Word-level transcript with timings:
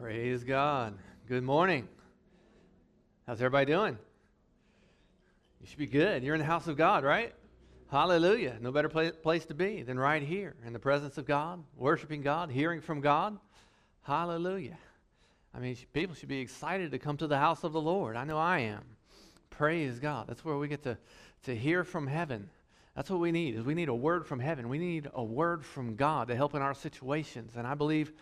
Praise 0.00 0.44
God. 0.44 0.94
Good 1.28 1.42
morning. 1.42 1.86
How's 3.26 3.36
everybody 3.36 3.66
doing? 3.66 3.98
You 5.60 5.66
should 5.66 5.76
be 5.76 5.86
good. 5.86 6.24
You're 6.24 6.34
in 6.34 6.40
the 6.40 6.46
house 6.46 6.68
of 6.68 6.78
God, 6.78 7.04
right? 7.04 7.34
Hallelujah. 7.90 8.56
No 8.62 8.72
better 8.72 8.88
pla- 8.88 9.10
place 9.10 9.44
to 9.44 9.54
be 9.54 9.82
than 9.82 9.98
right 9.98 10.22
here 10.22 10.54
in 10.66 10.72
the 10.72 10.78
presence 10.78 11.18
of 11.18 11.26
God, 11.26 11.62
worshiping 11.76 12.22
God, 12.22 12.50
hearing 12.50 12.80
from 12.80 13.02
God. 13.02 13.38
Hallelujah. 14.00 14.78
I 15.54 15.58
mean, 15.58 15.76
people 15.92 16.16
should 16.16 16.30
be 16.30 16.40
excited 16.40 16.92
to 16.92 16.98
come 16.98 17.18
to 17.18 17.26
the 17.26 17.36
house 17.36 17.62
of 17.62 17.74
the 17.74 17.80
Lord. 17.82 18.16
I 18.16 18.24
know 18.24 18.38
I 18.38 18.60
am. 18.60 18.84
Praise 19.50 19.98
God. 19.98 20.28
That's 20.28 20.42
where 20.46 20.56
we 20.56 20.66
get 20.66 20.82
to, 20.84 20.96
to 21.42 21.54
hear 21.54 21.84
from 21.84 22.06
heaven. 22.06 22.48
That's 22.96 23.10
what 23.10 23.20
we 23.20 23.32
need. 23.32 23.54
Is 23.54 23.64
we 23.64 23.74
need 23.74 23.90
a 23.90 23.94
word 23.94 24.26
from 24.26 24.40
heaven. 24.40 24.70
We 24.70 24.78
need 24.78 25.10
a 25.12 25.22
word 25.22 25.64
from 25.64 25.94
God 25.94 26.28
to 26.28 26.36
help 26.36 26.54
in 26.54 26.62
our 26.62 26.74
situations. 26.74 27.56
And 27.56 27.66
I 27.66 27.74
believe 27.74 28.12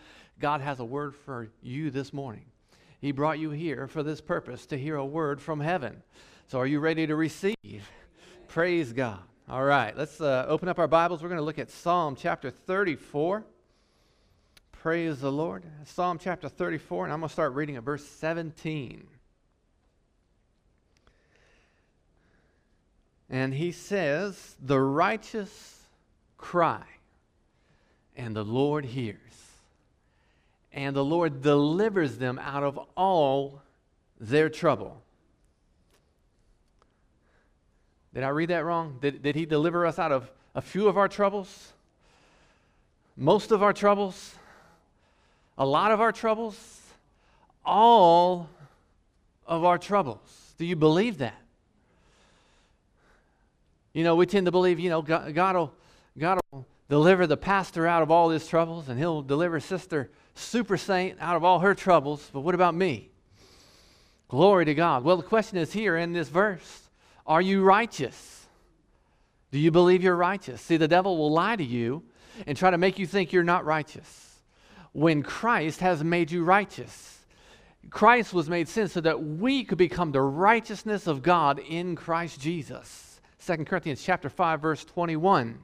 God 0.41 0.61
has 0.61 0.81
a 0.81 0.85
word 0.85 1.15
for 1.15 1.49
you 1.63 1.91
this 1.91 2.13
morning. 2.13 2.45
He 3.01 3.13
brought 3.13 3.39
you 3.39 3.51
here 3.51 3.87
for 3.87 4.03
this 4.03 4.21
purpose 4.21 4.67
to 4.67 4.79
hear 4.79 4.97
a 4.97 5.07
word 5.07 5.41
from 5.41 5.61
heaven. 5.61 6.03
So 6.49 6.59
are 6.59 6.67
you 6.67 6.81
ready 6.81 7.07
to 7.07 7.17
receive? 7.17 7.91
Praise 8.49 8.93
God. 8.93 9.21
All 9.49 9.65
right, 9.65 9.97
let's 9.97 10.21
uh, 10.21 10.45
open 10.49 10.69
up 10.69 10.79
our 10.79 10.89
Bibles. 10.89 11.23
We're 11.23 11.29
going 11.29 11.41
to 11.41 11.45
look 11.45 11.59
at 11.59 11.71
Psalm 11.71 12.17
chapter 12.17 12.51
34. 12.51 13.45
Praise 14.73 15.21
the 15.21 15.33
Lord. 15.33 15.65
Psalm 15.85 16.19
chapter 16.23 16.49
34, 16.49 17.05
and 17.05 17.13
I'm 17.13 17.21
going 17.21 17.29
to 17.29 17.33
start 17.33 17.55
reading 17.55 17.77
at 17.77 17.83
verse 17.83 18.05
17. 18.05 19.07
And 23.31 23.55
he 23.55 23.73
says, 23.73 24.57
The 24.65 24.79
righteous 24.79 25.81
cry, 26.37 26.85
and 28.17 28.37
the 28.37 28.45
Lord 28.45 28.85
hears, 28.85 29.17
and 30.79 30.95
the 30.95 31.05
Lord 31.05 31.43
delivers 31.43 32.19
them 32.19 32.39
out 32.39 32.63
of 32.63 32.79
all 32.97 33.63
their 34.21 34.49
trouble. 34.49 35.03
Did 38.15 38.23
I 38.23 38.29
read 38.29 38.51
that 38.51 38.65
wrong? 38.65 38.99
Did, 39.01 39.21
did 39.21 39.35
he 39.35 39.45
deliver 39.45 39.85
us 39.85 39.99
out 39.99 40.13
of 40.13 40.31
a 40.55 40.63
few 40.63 40.87
of 40.87 40.97
our 40.97 41.09
troubles? 41.09 41.73
Most 43.17 43.51
of 43.51 43.61
our 43.61 43.73
troubles? 43.73 44.37
A 45.59 45.67
lot 45.67 45.91
of 45.91 46.01
our 46.01 46.13
troubles? 46.13 46.81
All 47.67 48.49
of 49.49 49.65
our 49.65 49.79
troubles. 49.79 50.55
Do 50.59 50.65
you 50.65 50.77
believe 50.77 51.19
that? 51.19 51.43
You 53.93 54.05
know, 54.05 54.15
we 54.15 54.27
tend 54.27 54.47
to 54.47 54.53
believe, 54.53 54.79
you 54.79 54.91
know, 54.91 55.03
God, 55.03 55.57
will, 55.57 55.73
God 56.17 56.39
will 56.53 56.67
deliver 56.89 57.27
the 57.27 57.37
pastor 57.37 57.85
out 57.85 58.03
of 58.03 58.13
all 58.13 58.31
his 58.31 58.47
troubles 58.47 58.89
and 58.89 58.97
he'll 58.97 59.23
deliver 59.23 59.59
Sister 59.59 60.09
Super 60.39 60.77
Saint 60.77 61.19
out 61.21 61.37
of 61.37 61.45
all 61.45 61.61
her 61.61 61.75
troubles. 61.75 62.31
But 62.33 62.41
what 62.41 62.55
about 62.55 62.75
me? 62.75 63.11
Glory 64.29 64.65
to 64.67 64.75
God. 64.75 65.05
Well, 65.05 65.17
the 65.17 65.23
question 65.23 65.59
is 65.59 65.73
here 65.73 65.97
in 65.97 66.13
this 66.13 66.29
verse 66.29 66.89
are 67.27 67.43
you 67.43 67.63
righteous? 67.63 68.47
Do 69.51 69.59
you 69.59 69.71
believe 69.71 70.03
you're 70.03 70.17
righteous? 70.17 70.61
See, 70.61 70.77
the 70.77 70.89
devil 70.89 71.17
will 71.17 71.33
lie 71.33 71.57
to 71.57 71.65
you 71.65 72.03
and 72.47 72.57
try 72.57 72.71
to 72.71 72.79
make 72.79 72.99
you 72.99 73.07
think 73.07 73.33
you're 73.33 73.43
not 73.43 73.65
righteous 73.65 74.41
when 74.93 75.23
Christ 75.23 75.81
has 75.81 76.03
made 76.05 76.31
you 76.31 76.45
righteous. 76.45 77.19
Christ 77.91 78.35
was 78.35 78.49
made 78.49 78.69
sin 78.69 78.89
so 78.89 79.01
that 79.01 79.23
we 79.23 79.65
could 79.65 79.79
become 79.79 80.13
the 80.13 80.21
righteousness 80.21 81.07
of 81.07 81.23
God 81.23 81.59
in 81.59 81.97
Christ 81.97 82.41
Jesus. 82.41 83.21
2 83.47 83.65
Corinthians 83.65 84.03
chapter 84.03 84.29
5 84.29 84.61
verse 84.61 84.85
21. 84.85 85.59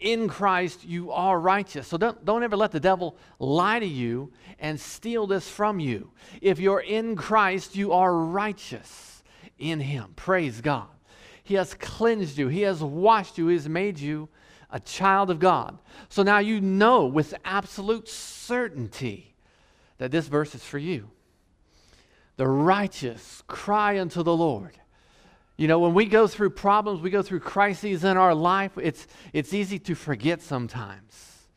In 0.00 0.28
Christ 0.28 0.84
you 0.84 1.12
are 1.12 1.38
righteous. 1.38 1.86
So 1.86 1.96
don't, 1.96 2.24
don't 2.24 2.42
ever 2.42 2.56
let 2.56 2.72
the 2.72 2.80
devil 2.80 3.16
lie 3.38 3.78
to 3.78 3.86
you 3.86 4.32
and 4.58 4.80
steal 4.80 5.26
this 5.26 5.48
from 5.48 5.78
you. 5.78 6.10
If 6.40 6.58
you're 6.58 6.80
in 6.80 7.16
Christ, 7.16 7.76
you 7.76 7.92
are 7.92 8.14
righteous 8.14 9.22
in 9.58 9.80
him. 9.80 10.12
Praise 10.16 10.60
God. 10.60 10.88
He 11.42 11.54
has 11.54 11.74
cleansed 11.74 12.38
you, 12.38 12.48
He 12.48 12.62
has 12.62 12.82
washed 12.82 13.36
you, 13.36 13.48
He 13.48 13.54
has 13.54 13.68
made 13.68 13.98
you 13.98 14.28
a 14.70 14.80
child 14.80 15.30
of 15.30 15.38
God. 15.38 15.78
So 16.08 16.22
now 16.22 16.38
you 16.38 16.60
know 16.60 17.06
with 17.06 17.34
absolute 17.44 18.08
certainty 18.08 19.34
that 19.98 20.10
this 20.10 20.28
verse 20.28 20.54
is 20.54 20.64
for 20.64 20.78
you. 20.78 21.10
The 22.36 22.46
righteous 22.46 23.42
cry 23.48 23.98
unto 23.98 24.22
the 24.22 24.36
Lord. 24.36 24.79
You 25.60 25.68
know, 25.68 25.78
when 25.78 25.92
we 25.92 26.06
go 26.06 26.26
through 26.26 26.50
problems, 26.50 27.02
we 27.02 27.10
go 27.10 27.20
through 27.20 27.40
crises 27.40 28.02
in 28.02 28.16
our 28.16 28.34
life, 28.34 28.72
it's, 28.78 29.06
it's 29.34 29.52
easy 29.52 29.78
to 29.80 29.94
forget 29.94 30.40
sometimes 30.40 31.48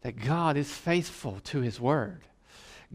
that 0.00 0.12
God 0.12 0.56
is 0.56 0.72
faithful 0.72 1.38
to 1.44 1.60
His 1.60 1.78
word. 1.78 2.22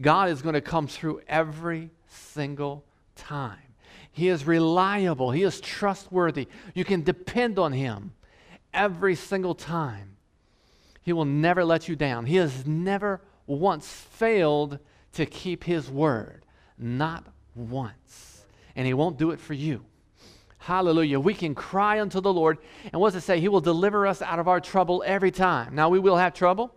God 0.00 0.30
is 0.30 0.42
going 0.42 0.54
to 0.54 0.60
come 0.60 0.88
through 0.88 1.20
every 1.28 1.90
single 2.08 2.84
time. 3.14 3.62
He 4.10 4.26
is 4.26 4.48
reliable. 4.48 5.30
He 5.30 5.44
is 5.44 5.60
trustworthy. 5.60 6.48
You 6.74 6.84
can 6.84 7.04
depend 7.04 7.60
on 7.60 7.72
Him 7.72 8.14
every 8.74 9.14
single 9.14 9.54
time. 9.54 10.16
He 11.02 11.12
will 11.12 11.24
never 11.24 11.64
let 11.64 11.86
you 11.86 11.94
down. 11.94 12.26
He 12.26 12.34
has 12.34 12.66
never 12.66 13.20
once 13.46 13.86
failed 13.88 14.80
to 15.12 15.24
keep 15.24 15.62
His 15.62 15.88
word. 15.88 16.44
Not 16.76 17.28
once. 17.54 18.44
And 18.74 18.88
He 18.88 18.92
won't 18.92 19.18
do 19.18 19.30
it 19.30 19.38
for 19.38 19.54
you. 19.54 19.84
Hallelujah. 20.58 21.20
We 21.20 21.34
can 21.34 21.54
cry 21.54 22.00
unto 22.00 22.20
the 22.20 22.32
Lord. 22.32 22.58
And 22.92 23.00
what 23.00 23.12
does 23.12 23.22
it 23.22 23.26
say? 23.26 23.40
He 23.40 23.48
will 23.48 23.60
deliver 23.60 24.06
us 24.06 24.20
out 24.20 24.38
of 24.38 24.48
our 24.48 24.60
trouble 24.60 25.02
every 25.06 25.30
time. 25.30 25.74
Now, 25.74 25.88
we 25.88 25.98
will 25.98 26.16
have 26.16 26.34
trouble. 26.34 26.74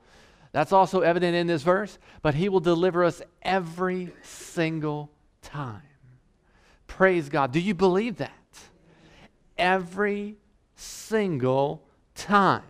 That's 0.51 0.71
also 0.71 1.01
evident 1.01 1.35
in 1.35 1.47
this 1.47 1.63
verse. 1.63 1.97
But 2.21 2.35
He 2.35 2.47
will 2.47 2.59
deliver 2.59 3.03
us 3.03 3.21
every 3.41 4.13
single 4.21 5.11
time. 5.41 5.81
Praise 6.87 7.29
God. 7.29 7.51
Do 7.51 7.59
you 7.59 7.73
believe 7.73 8.17
that? 8.17 8.31
Every 9.57 10.37
single 10.75 11.83
time. 12.15 12.63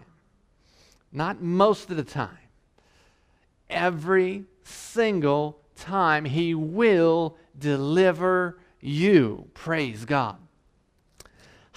Not 1.11 1.41
most 1.41 1.89
of 1.89 1.97
the 1.97 2.03
time. 2.03 2.37
Every 3.69 4.45
single 4.63 5.59
time 5.75 6.25
He 6.25 6.55
will 6.55 7.37
deliver 7.57 8.59
you. 8.79 9.49
Praise 9.53 10.05
God. 10.05 10.37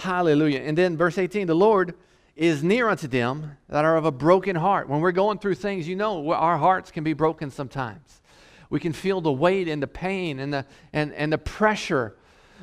Hallelujah. 0.04 0.60
And 0.60 0.76
then 0.76 0.98
verse 0.98 1.16
18 1.16 1.46
the 1.46 1.54
Lord 1.54 1.94
is 2.36 2.62
near 2.62 2.88
unto 2.88 3.08
them 3.08 3.56
that 3.68 3.84
are 3.84 3.96
of 3.96 4.04
a 4.04 4.12
broken 4.12 4.54
heart. 4.54 4.88
When 4.88 5.00
we're 5.00 5.12
going 5.12 5.38
through 5.38 5.54
things, 5.54 5.88
you 5.88 5.96
know, 5.96 6.30
our 6.32 6.58
hearts 6.58 6.90
can 6.90 7.04
be 7.04 7.14
broken 7.14 7.50
sometimes. 7.50 8.20
We 8.68 8.80
can 8.80 8.92
feel 8.92 9.20
the 9.20 9.32
weight 9.32 9.66
and 9.66 9.82
the 9.82 9.86
pain 9.86 10.40
and 10.40 10.52
the, 10.52 10.66
and, 10.92 11.12
and 11.14 11.32
the 11.32 11.38
pressure 11.38 12.16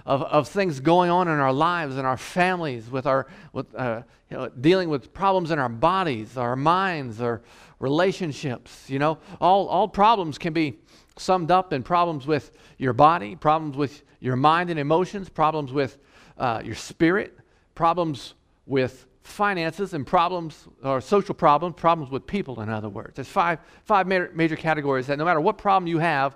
of, 0.06 0.22
of 0.24 0.50
things 0.50 0.80
going 0.82 1.10
on 1.10 1.28
in 1.28 1.40
our 1.40 1.54
lives 1.54 1.98
and 1.98 2.06
our 2.06 2.18
families, 2.18 2.90
with 2.92 3.08
our 3.08 3.28
with, 3.54 3.74
uh, 3.76 4.04
you 4.30 4.38
know, 4.38 4.50
dealing 4.50 4.90
with 4.90 5.12
problems 5.14 5.50
in 5.50 5.58
our 5.58 5.70
bodies, 5.70 6.38
our 6.38 6.56
minds, 6.56 7.22
our 7.22 7.42
relationships. 7.80 8.90
You 8.90 9.00
know, 9.00 9.18
all, 9.40 9.68
all 9.68 9.88
problems 9.88 10.38
can 10.38 10.54
be 10.54 10.80
summed 11.18 11.50
up 11.50 11.74
in 11.74 11.82
problems 11.82 12.28
with 12.28 12.52
your 12.78 12.94
body, 12.94 13.36
problems 13.36 13.78
with 13.78 14.04
your 14.20 14.36
mind 14.36 14.70
and 14.70 14.80
emotions, 14.80 15.30
problems 15.30 15.72
with 15.72 15.98
uh, 16.38 16.62
your 16.64 16.76
spirit, 16.76 17.38
problems 17.76 18.34
with 18.66 19.06
finances, 19.24 19.94
and 19.94 20.06
problems 20.06 20.68
or 20.84 21.00
social 21.02 21.36
problems, 21.36 21.76
problems 21.76 22.12
with 22.12 22.26
people, 22.26 22.62
in 22.62 22.70
other 22.70 22.90
words. 22.90 23.16
There's 23.16 23.28
five, 23.28 23.60
five 23.86 24.08
major, 24.08 24.32
major 24.34 24.56
categories 24.56 25.08
that 25.08 25.18
no 25.18 25.26
matter 25.26 25.42
what 25.42 25.58
problem 25.58 25.88
you 25.88 26.00
have, 26.00 26.36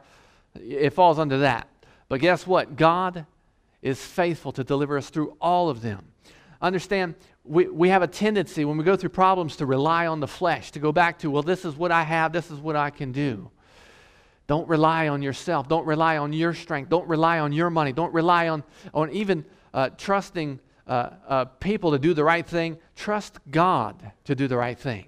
it 0.56 0.92
falls 0.92 1.19
under 1.19 1.39
that. 1.39 1.68
But 2.07 2.21
guess 2.21 2.45
what? 2.45 2.75
God 2.75 3.25
is 3.81 4.00
faithful 4.00 4.51
to 4.53 4.63
deliver 4.63 4.97
us 4.97 5.09
through 5.09 5.36
all 5.42 5.69
of 5.69 5.81
them. 5.81 6.06
Understand, 6.62 7.15
we, 7.44 7.68
we 7.68 7.89
have 7.89 8.01
a 8.01 8.07
tendency 8.07 8.65
when 8.65 8.77
we 8.77 8.83
go 8.83 8.95
through 8.95 9.09
problems 9.09 9.57
to 9.57 9.65
rely 9.65 10.07
on 10.07 10.19
the 10.19 10.27
flesh, 10.27 10.71
to 10.71 10.80
go 10.80 10.92
back 10.92 11.19
to, 11.19 11.30
well, 11.30 11.44
this 11.44 11.65
is 11.65 11.75
what 11.75 11.92
I 11.92 12.03
have, 12.03 12.31
this 12.31 12.50
is 12.50 12.59
what 12.59 12.75
I 12.75 12.89
can 12.89 13.12
do. 13.12 13.50
Don't 14.47 14.68
rely 14.68 15.07
on 15.07 15.21
yourself. 15.21 15.68
Don't 15.68 15.86
rely 15.86 16.18
on 16.18 16.31
your 16.31 16.53
strength. 16.53 16.89
Don't 16.89 17.07
rely 17.07 17.39
on 17.39 17.51
your 17.51 17.71
money. 17.71 17.92
Don't 17.92 18.13
rely 18.13 18.47
on, 18.47 18.63
on 18.94 19.12
even 19.12 19.44
uh, 19.75 19.89
trusting 19.98 20.60
uh, 20.88 21.10
uh, 21.27 21.45
people 21.45 21.92
to 21.92 22.00
do 22.00 22.16
the 22.16 22.24
right 22.24 22.48
thing. 22.48 22.77
Trust 22.95 23.39
God 23.51 24.12
to 24.24 24.33
do 24.33 24.48
the 24.48 24.57
right 24.57 24.80
thing. 24.80 25.06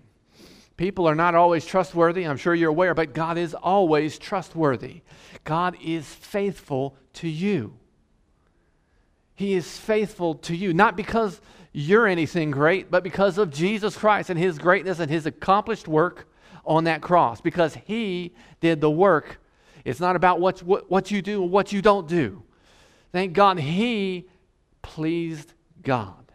People 0.76 1.08
are 1.08 1.16
not 1.16 1.34
always 1.34 1.66
trustworthy, 1.66 2.26
I'm 2.26 2.38
sure 2.38 2.54
you're 2.54 2.70
aware, 2.70 2.94
but 2.94 3.14
God 3.14 3.40
is 3.40 3.56
always 3.56 4.20
trustworthy. 4.20 5.02
God 5.44 5.76
is 5.84 6.06
faithful 6.06 6.96
to 7.14 7.28
you. 7.28 7.74
He 9.34 9.54
is 9.54 9.78
faithful 9.78 10.36
to 10.36 10.56
you, 10.56 10.74
not 10.74 10.96
because 10.96 11.42
you're 11.72 12.06
anything 12.06 12.52
great, 12.52 12.92
but 12.92 13.04
because 13.04 13.38
of 13.38 13.52
Jesus 13.52 13.96
Christ 13.98 14.30
and 14.30 14.38
His 14.38 14.60
greatness 14.60 15.00
and 15.00 15.10
His 15.10 15.26
accomplished 15.26 15.88
work 15.88 16.28
on 16.66 16.84
that 16.84 17.02
cross. 17.02 17.40
Because 17.40 17.76
He 17.86 18.36
did 18.60 18.82
the 18.82 18.92
work. 18.92 19.40
It's 19.86 20.00
not 20.00 20.16
about 20.16 20.40
what, 20.40 20.62
what, 20.62 20.92
what 20.92 21.10
you 21.10 21.22
do 21.22 21.42
or 21.42 21.50
what 21.50 21.72
you 21.72 21.82
don't 21.82 22.08
do. 22.08 22.44
Thank 23.12 23.34
God 23.34 23.58
He 23.60 24.28
pleased 24.82 25.54
God. 25.82 26.32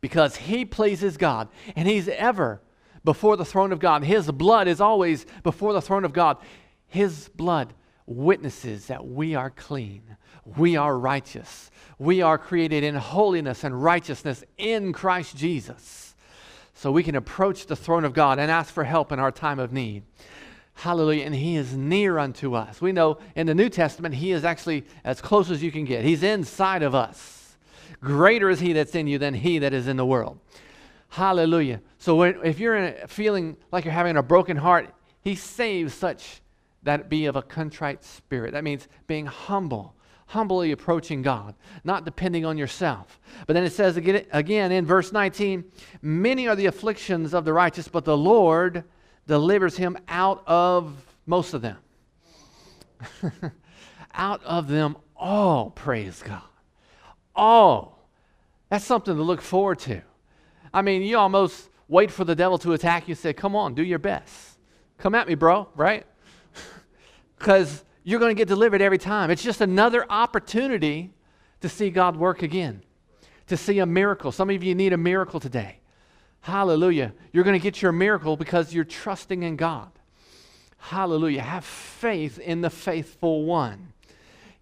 Because 0.00 0.36
He 0.36 0.64
pleases 0.64 1.16
God 1.16 1.48
and 1.76 1.88
He's 1.88 2.08
ever 2.08 2.60
before 3.04 3.36
the 3.36 3.44
throne 3.44 3.72
of 3.72 3.78
God. 3.78 4.04
His 4.04 4.30
blood 4.30 4.68
is 4.68 4.80
always 4.80 5.26
before 5.42 5.72
the 5.72 5.82
throne 5.82 6.04
of 6.04 6.12
God. 6.12 6.38
His 6.86 7.28
blood 7.28 7.74
witnesses 8.06 8.86
that 8.86 9.06
we 9.06 9.34
are 9.34 9.50
clean, 9.50 10.16
we 10.56 10.76
are 10.76 10.98
righteous, 10.98 11.70
we 11.98 12.20
are 12.20 12.38
created 12.38 12.84
in 12.84 12.94
holiness 12.96 13.64
and 13.64 13.82
righteousness 13.82 14.44
in 14.58 14.92
Christ 14.92 15.36
Jesus. 15.36 16.14
So 16.74 16.90
we 16.90 17.02
can 17.02 17.14
approach 17.14 17.66
the 17.66 17.76
throne 17.76 18.04
of 18.04 18.12
God 18.12 18.38
and 18.38 18.50
ask 18.50 18.72
for 18.72 18.84
help 18.84 19.12
in 19.12 19.20
our 19.20 19.30
time 19.30 19.58
of 19.58 19.72
need. 19.72 20.02
Hallelujah. 20.74 21.24
And 21.24 21.34
He 21.34 21.56
is 21.56 21.76
near 21.76 22.18
unto 22.18 22.54
us. 22.54 22.80
We 22.80 22.92
know 22.92 23.18
in 23.36 23.46
the 23.46 23.54
New 23.54 23.68
Testament, 23.68 24.14
He 24.14 24.32
is 24.32 24.44
actually 24.44 24.84
as 25.04 25.20
close 25.20 25.50
as 25.50 25.62
you 25.62 25.70
can 25.70 25.84
get. 25.84 26.04
He's 26.04 26.22
inside 26.22 26.82
of 26.82 26.94
us. 26.94 27.56
Greater 28.00 28.50
is 28.50 28.60
He 28.60 28.72
that's 28.72 28.94
in 28.94 29.06
you 29.06 29.18
than 29.18 29.34
He 29.34 29.58
that 29.60 29.72
is 29.72 29.86
in 29.86 29.96
the 29.96 30.06
world. 30.06 30.38
Hallelujah. 31.08 31.80
So 31.98 32.22
if 32.22 32.58
you're 32.58 32.92
feeling 33.06 33.56
like 33.70 33.84
you're 33.84 33.92
having 33.92 34.16
a 34.16 34.22
broken 34.22 34.56
heart, 34.56 34.94
He 35.20 35.34
saves 35.34 35.92
such 35.94 36.40
that 36.84 37.08
be 37.08 37.26
of 37.26 37.36
a 37.36 37.42
contrite 37.42 38.02
spirit. 38.02 38.52
That 38.52 38.64
means 38.64 38.88
being 39.06 39.26
humble, 39.26 39.94
humbly 40.26 40.72
approaching 40.72 41.22
God, 41.22 41.54
not 41.84 42.04
depending 42.04 42.44
on 42.44 42.58
yourself. 42.58 43.20
But 43.46 43.52
then 43.52 43.62
it 43.62 43.72
says 43.72 43.96
again 43.96 44.72
in 44.72 44.84
verse 44.86 45.12
19 45.12 45.64
many 46.00 46.48
are 46.48 46.56
the 46.56 46.66
afflictions 46.66 47.34
of 47.34 47.44
the 47.44 47.52
righteous, 47.52 47.86
but 47.86 48.04
the 48.04 48.16
Lord 48.16 48.82
delivers 49.26 49.76
him 49.76 49.96
out 50.08 50.42
of 50.46 50.94
most 51.26 51.54
of 51.54 51.62
them. 51.62 51.78
out 54.14 54.42
of 54.44 54.68
them 54.68 54.96
all, 55.16 55.70
praise 55.70 56.22
God. 56.22 56.42
All. 57.34 58.08
That's 58.68 58.84
something 58.84 59.14
to 59.14 59.22
look 59.22 59.40
forward 59.40 59.78
to. 59.80 60.02
I 60.72 60.82
mean, 60.82 61.02
you 61.02 61.18
almost 61.18 61.68
wait 61.88 62.10
for 62.10 62.24
the 62.24 62.34
devil 62.34 62.58
to 62.58 62.72
attack 62.72 63.08
you, 63.08 63.14
say, 63.14 63.32
Come 63.32 63.54
on, 63.54 63.74
do 63.74 63.82
your 63.82 63.98
best. 63.98 64.58
Come 64.98 65.14
at 65.14 65.28
me, 65.28 65.34
bro, 65.34 65.68
right? 65.74 66.06
Because 67.38 67.84
you're 68.04 68.20
going 68.20 68.30
to 68.30 68.38
get 68.38 68.46
delivered 68.46 68.80
every 68.80 68.98
time. 68.98 69.28
It's 69.30 69.42
just 69.42 69.60
another 69.60 70.06
opportunity 70.08 71.12
to 71.60 71.68
see 71.68 71.90
God 71.90 72.16
work 72.16 72.42
again, 72.42 72.82
to 73.48 73.56
see 73.56 73.80
a 73.80 73.86
miracle. 73.86 74.30
Some 74.30 74.48
of 74.50 74.62
you 74.62 74.74
need 74.76 74.92
a 74.92 74.96
miracle 74.96 75.40
today. 75.40 75.80
Hallelujah. 76.42 77.14
You're 77.32 77.44
going 77.44 77.58
to 77.58 77.62
get 77.62 77.80
your 77.80 77.92
miracle 77.92 78.36
because 78.36 78.74
you're 78.74 78.84
trusting 78.84 79.42
in 79.42 79.56
God. 79.56 79.90
Hallelujah. 80.76 81.42
Have 81.42 81.64
faith 81.64 82.38
in 82.38 82.60
the 82.60 82.70
faithful 82.70 83.44
one. 83.44 83.92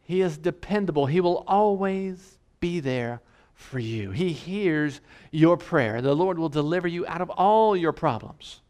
He 0.02 0.20
is 0.20 0.36
dependable. 0.36 1.06
He 1.06 1.20
will 1.20 1.42
always 1.46 2.38
be 2.60 2.80
there 2.80 3.22
for 3.54 3.78
you. 3.78 4.10
He 4.10 4.32
hears 4.32 5.00
your 5.30 5.56
prayer. 5.56 6.02
The 6.02 6.14
Lord 6.14 6.38
will 6.38 6.50
deliver 6.50 6.86
you 6.86 7.06
out 7.06 7.22
of 7.22 7.30
all 7.30 7.74
your 7.74 7.92
problems. 7.92 8.60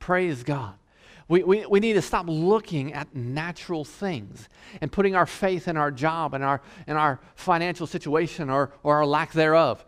Praise 0.00 0.42
God. 0.42 0.74
We, 1.28 1.44
we, 1.44 1.64
we 1.66 1.78
need 1.78 1.92
to 1.92 2.02
stop 2.02 2.26
looking 2.28 2.92
at 2.94 3.14
natural 3.14 3.84
things 3.84 4.48
and 4.80 4.90
putting 4.90 5.14
our 5.14 5.26
faith 5.26 5.68
in 5.68 5.76
our 5.76 5.92
job 5.92 6.34
and 6.34 6.42
our, 6.42 6.62
in 6.88 6.96
our 6.96 7.20
financial 7.36 7.86
situation 7.86 8.50
or, 8.50 8.72
or 8.82 8.96
our 8.96 9.06
lack 9.06 9.32
thereof 9.32 9.84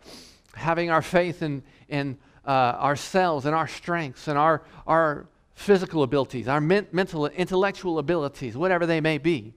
having 0.55 0.89
our 0.89 1.01
faith 1.01 1.41
in, 1.41 1.63
in 1.87 2.17
uh, 2.45 2.49
ourselves 2.49 3.45
and 3.45 3.55
our 3.55 3.67
strengths 3.67 4.27
and 4.27 4.37
our, 4.37 4.63
our 4.87 5.27
physical 5.53 6.03
abilities, 6.03 6.47
our 6.47 6.61
men- 6.61 6.87
mental, 6.91 7.27
intellectual 7.27 7.99
abilities, 7.99 8.57
whatever 8.57 8.85
they 8.85 9.01
may 9.01 9.17
be. 9.17 9.53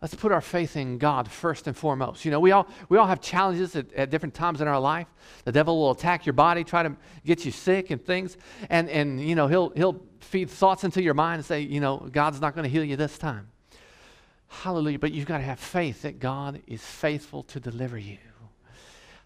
Let's 0.00 0.16
put 0.16 0.32
our 0.32 0.40
faith 0.40 0.76
in 0.76 0.98
God 0.98 1.30
first 1.30 1.68
and 1.68 1.76
foremost. 1.76 2.24
You 2.24 2.32
know, 2.32 2.40
we 2.40 2.50
all, 2.50 2.66
we 2.88 2.98
all 2.98 3.06
have 3.06 3.20
challenges 3.20 3.76
at, 3.76 3.92
at 3.92 4.10
different 4.10 4.34
times 4.34 4.60
in 4.60 4.66
our 4.66 4.80
life. 4.80 5.06
The 5.44 5.52
devil 5.52 5.78
will 5.78 5.92
attack 5.92 6.26
your 6.26 6.32
body, 6.32 6.64
try 6.64 6.82
to 6.82 6.96
get 7.24 7.44
you 7.44 7.52
sick 7.52 7.90
and 7.90 8.04
things. 8.04 8.36
And, 8.68 8.90
and 8.90 9.20
you 9.20 9.36
know, 9.36 9.46
he'll, 9.46 9.70
he'll 9.70 10.02
feed 10.18 10.50
thoughts 10.50 10.82
into 10.82 11.00
your 11.00 11.14
mind 11.14 11.36
and 11.36 11.44
say, 11.44 11.60
you 11.60 11.78
know, 11.78 11.98
God's 12.10 12.40
not 12.40 12.56
going 12.56 12.64
to 12.64 12.68
heal 12.68 12.82
you 12.82 12.96
this 12.96 13.16
time. 13.16 13.48
Hallelujah. 14.48 14.98
But 14.98 15.12
you've 15.12 15.26
got 15.26 15.38
to 15.38 15.44
have 15.44 15.60
faith 15.60 16.02
that 16.02 16.18
God 16.18 16.60
is 16.66 16.82
faithful 16.82 17.44
to 17.44 17.60
deliver 17.60 17.96
you. 17.96 18.18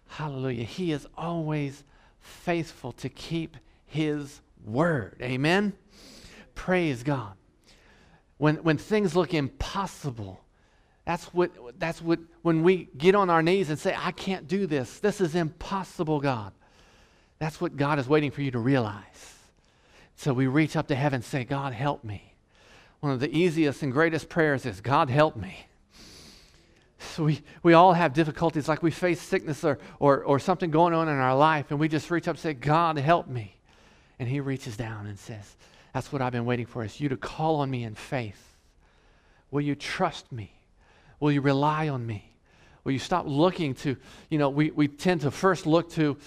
Hallelujah. 0.07 0.63
He 0.63 0.91
is 0.91 1.07
always 1.17 1.83
faithful 2.19 2.91
to 2.93 3.09
keep 3.09 3.57
his 3.85 4.41
word. 4.65 5.17
Amen. 5.21 5.73
Praise 6.55 7.03
God. 7.03 7.33
When, 8.37 8.57
when 8.57 8.77
things 8.77 9.15
look 9.15 9.33
impossible, 9.33 10.41
that's 11.05 11.25
what, 11.33 11.51
that's 11.79 12.01
what, 12.01 12.19
when 12.41 12.63
we 12.63 12.89
get 12.97 13.15
on 13.15 13.29
our 13.29 13.41
knees 13.41 13.69
and 13.69 13.79
say, 13.79 13.95
I 13.97 14.11
can't 14.11 14.47
do 14.47 14.67
this, 14.67 14.99
this 14.99 15.21
is 15.21 15.35
impossible, 15.35 16.19
God. 16.19 16.51
That's 17.39 17.61
what 17.61 17.77
God 17.77 17.99
is 17.99 18.07
waiting 18.07 18.31
for 18.31 18.41
you 18.41 18.51
to 18.51 18.59
realize. 18.59 19.35
So 20.15 20.33
we 20.33 20.47
reach 20.47 20.75
up 20.75 20.87
to 20.87 20.95
heaven 20.95 21.17
and 21.17 21.23
say, 21.23 21.43
God, 21.43 21.73
help 21.73 22.03
me. 22.03 22.33
One 22.99 23.11
of 23.11 23.19
the 23.19 23.35
easiest 23.35 23.83
and 23.83 23.93
greatest 23.93 24.29
prayers 24.29 24.65
is, 24.65 24.81
God, 24.81 25.09
help 25.09 25.35
me. 25.35 25.67
So 26.99 27.23
we, 27.25 27.41
we 27.63 27.73
all 27.73 27.93
have 27.93 28.13
difficulties, 28.13 28.67
like 28.67 28.81
we 28.81 28.91
face 28.91 29.21
sickness 29.21 29.63
or, 29.63 29.77
or, 29.99 30.23
or 30.23 30.39
something 30.39 30.71
going 30.71 30.93
on 30.93 31.07
in 31.07 31.15
our 31.15 31.35
life, 31.35 31.67
and 31.69 31.79
we 31.79 31.87
just 31.87 32.09
reach 32.09 32.27
up 32.27 32.35
and 32.35 32.39
say, 32.39 32.53
God, 32.53 32.97
help 32.97 33.27
me. 33.27 33.55
And 34.19 34.27
He 34.27 34.39
reaches 34.39 34.75
down 34.75 35.05
and 35.05 35.17
says, 35.17 35.55
That's 35.93 36.11
what 36.11 36.21
I've 36.21 36.31
been 36.31 36.45
waiting 36.45 36.65
for, 36.65 36.83
is 36.83 36.99
you 36.99 37.09
to 37.09 37.17
call 37.17 37.57
on 37.57 37.69
me 37.69 37.83
in 37.83 37.93
faith. 37.93 38.55
Will 39.51 39.61
you 39.61 39.75
trust 39.75 40.31
me? 40.31 40.51
Will 41.19 41.31
you 41.31 41.41
rely 41.41 41.89
on 41.89 42.05
me? 42.05 42.33
Will 42.83 42.93
you 42.93 42.99
stop 42.99 43.25
looking 43.27 43.75
to, 43.75 43.95
you 44.29 44.37
know, 44.37 44.49
we, 44.49 44.71
we 44.71 44.87
tend 44.87 45.21
to 45.21 45.31
first 45.31 45.65
look 45.65 45.91
to, 45.91 46.17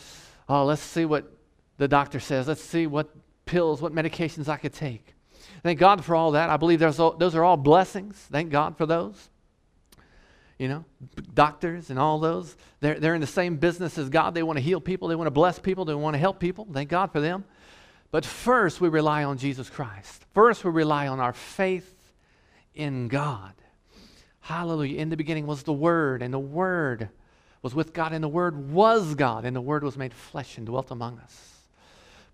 oh, 0.49 0.64
let's 0.64 0.82
see 0.82 1.05
what 1.05 1.32
the 1.78 1.88
doctor 1.88 2.20
says. 2.20 2.46
Let's 2.46 2.62
see 2.62 2.87
what 2.87 3.08
pills, 3.44 3.81
what 3.81 3.94
medications 3.94 4.49
I 4.49 4.56
could 4.56 4.75
take. 4.75 5.14
Thank 5.62 5.78
God 5.78 6.05
for 6.05 6.14
all 6.14 6.32
that. 6.32 6.50
I 6.50 6.56
believe 6.56 6.78
those 6.78 7.00
are 7.00 7.44
all 7.44 7.56
blessings. 7.56 8.17
Thank 8.31 8.50
God 8.50 8.77
for 8.77 8.86
those 8.86 9.30
you 10.60 10.69
know, 10.69 10.84
doctors 11.32 11.88
and 11.88 11.98
all 11.98 12.19
those. 12.19 12.55
They're, 12.81 13.00
they're 13.00 13.14
in 13.14 13.22
the 13.22 13.26
same 13.26 13.56
business 13.56 13.96
as 13.96 14.10
God. 14.10 14.34
They 14.34 14.43
want 14.43 14.58
to 14.58 14.62
heal 14.62 14.79
people, 14.79 15.08
they 15.08 15.14
want 15.14 15.26
to 15.26 15.32
bless 15.32 15.58
people, 15.58 15.86
they 15.86 15.94
want 15.94 16.12
to 16.12 16.19
help 16.19 16.38
people. 16.38 16.69
Thank 16.70 16.90
God 16.90 17.10
for 17.12 17.20
them. 17.20 17.44
But 18.10 18.26
first, 18.26 18.79
we 18.79 18.90
rely 18.90 19.24
on 19.24 19.38
Jesus 19.38 19.70
Christ. 19.70 20.26
First, 20.34 20.62
we 20.62 20.70
rely 20.70 21.08
on 21.08 21.19
our 21.19 21.32
faith 21.32 22.12
in 22.74 23.08
God. 23.08 23.55
Hallelujah. 24.40 24.98
In 24.98 25.08
the 25.08 25.17
beginning 25.17 25.46
was 25.46 25.62
the 25.62 25.72
Word, 25.72 26.20
and 26.20 26.34
the 26.34 26.38
Word 26.38 27.08
was 27.62 27.74
with 27.74 27.94
God, 27.94 28.12
and 28.12 28.22
the 28.22 28.29
Word 28.29 28.70
was 28.70 29.14
God, 29.14 29.46
and 29.46 29.56
the 29.56 29.62
Word 29.62 29.82
was 29.82 29.96
made 29.96 30.12
flesh 30.12 30.58
and 30.58 30.67
dwelt 30.67 30.90
among 30.90 31.20
us. 31.20 31.62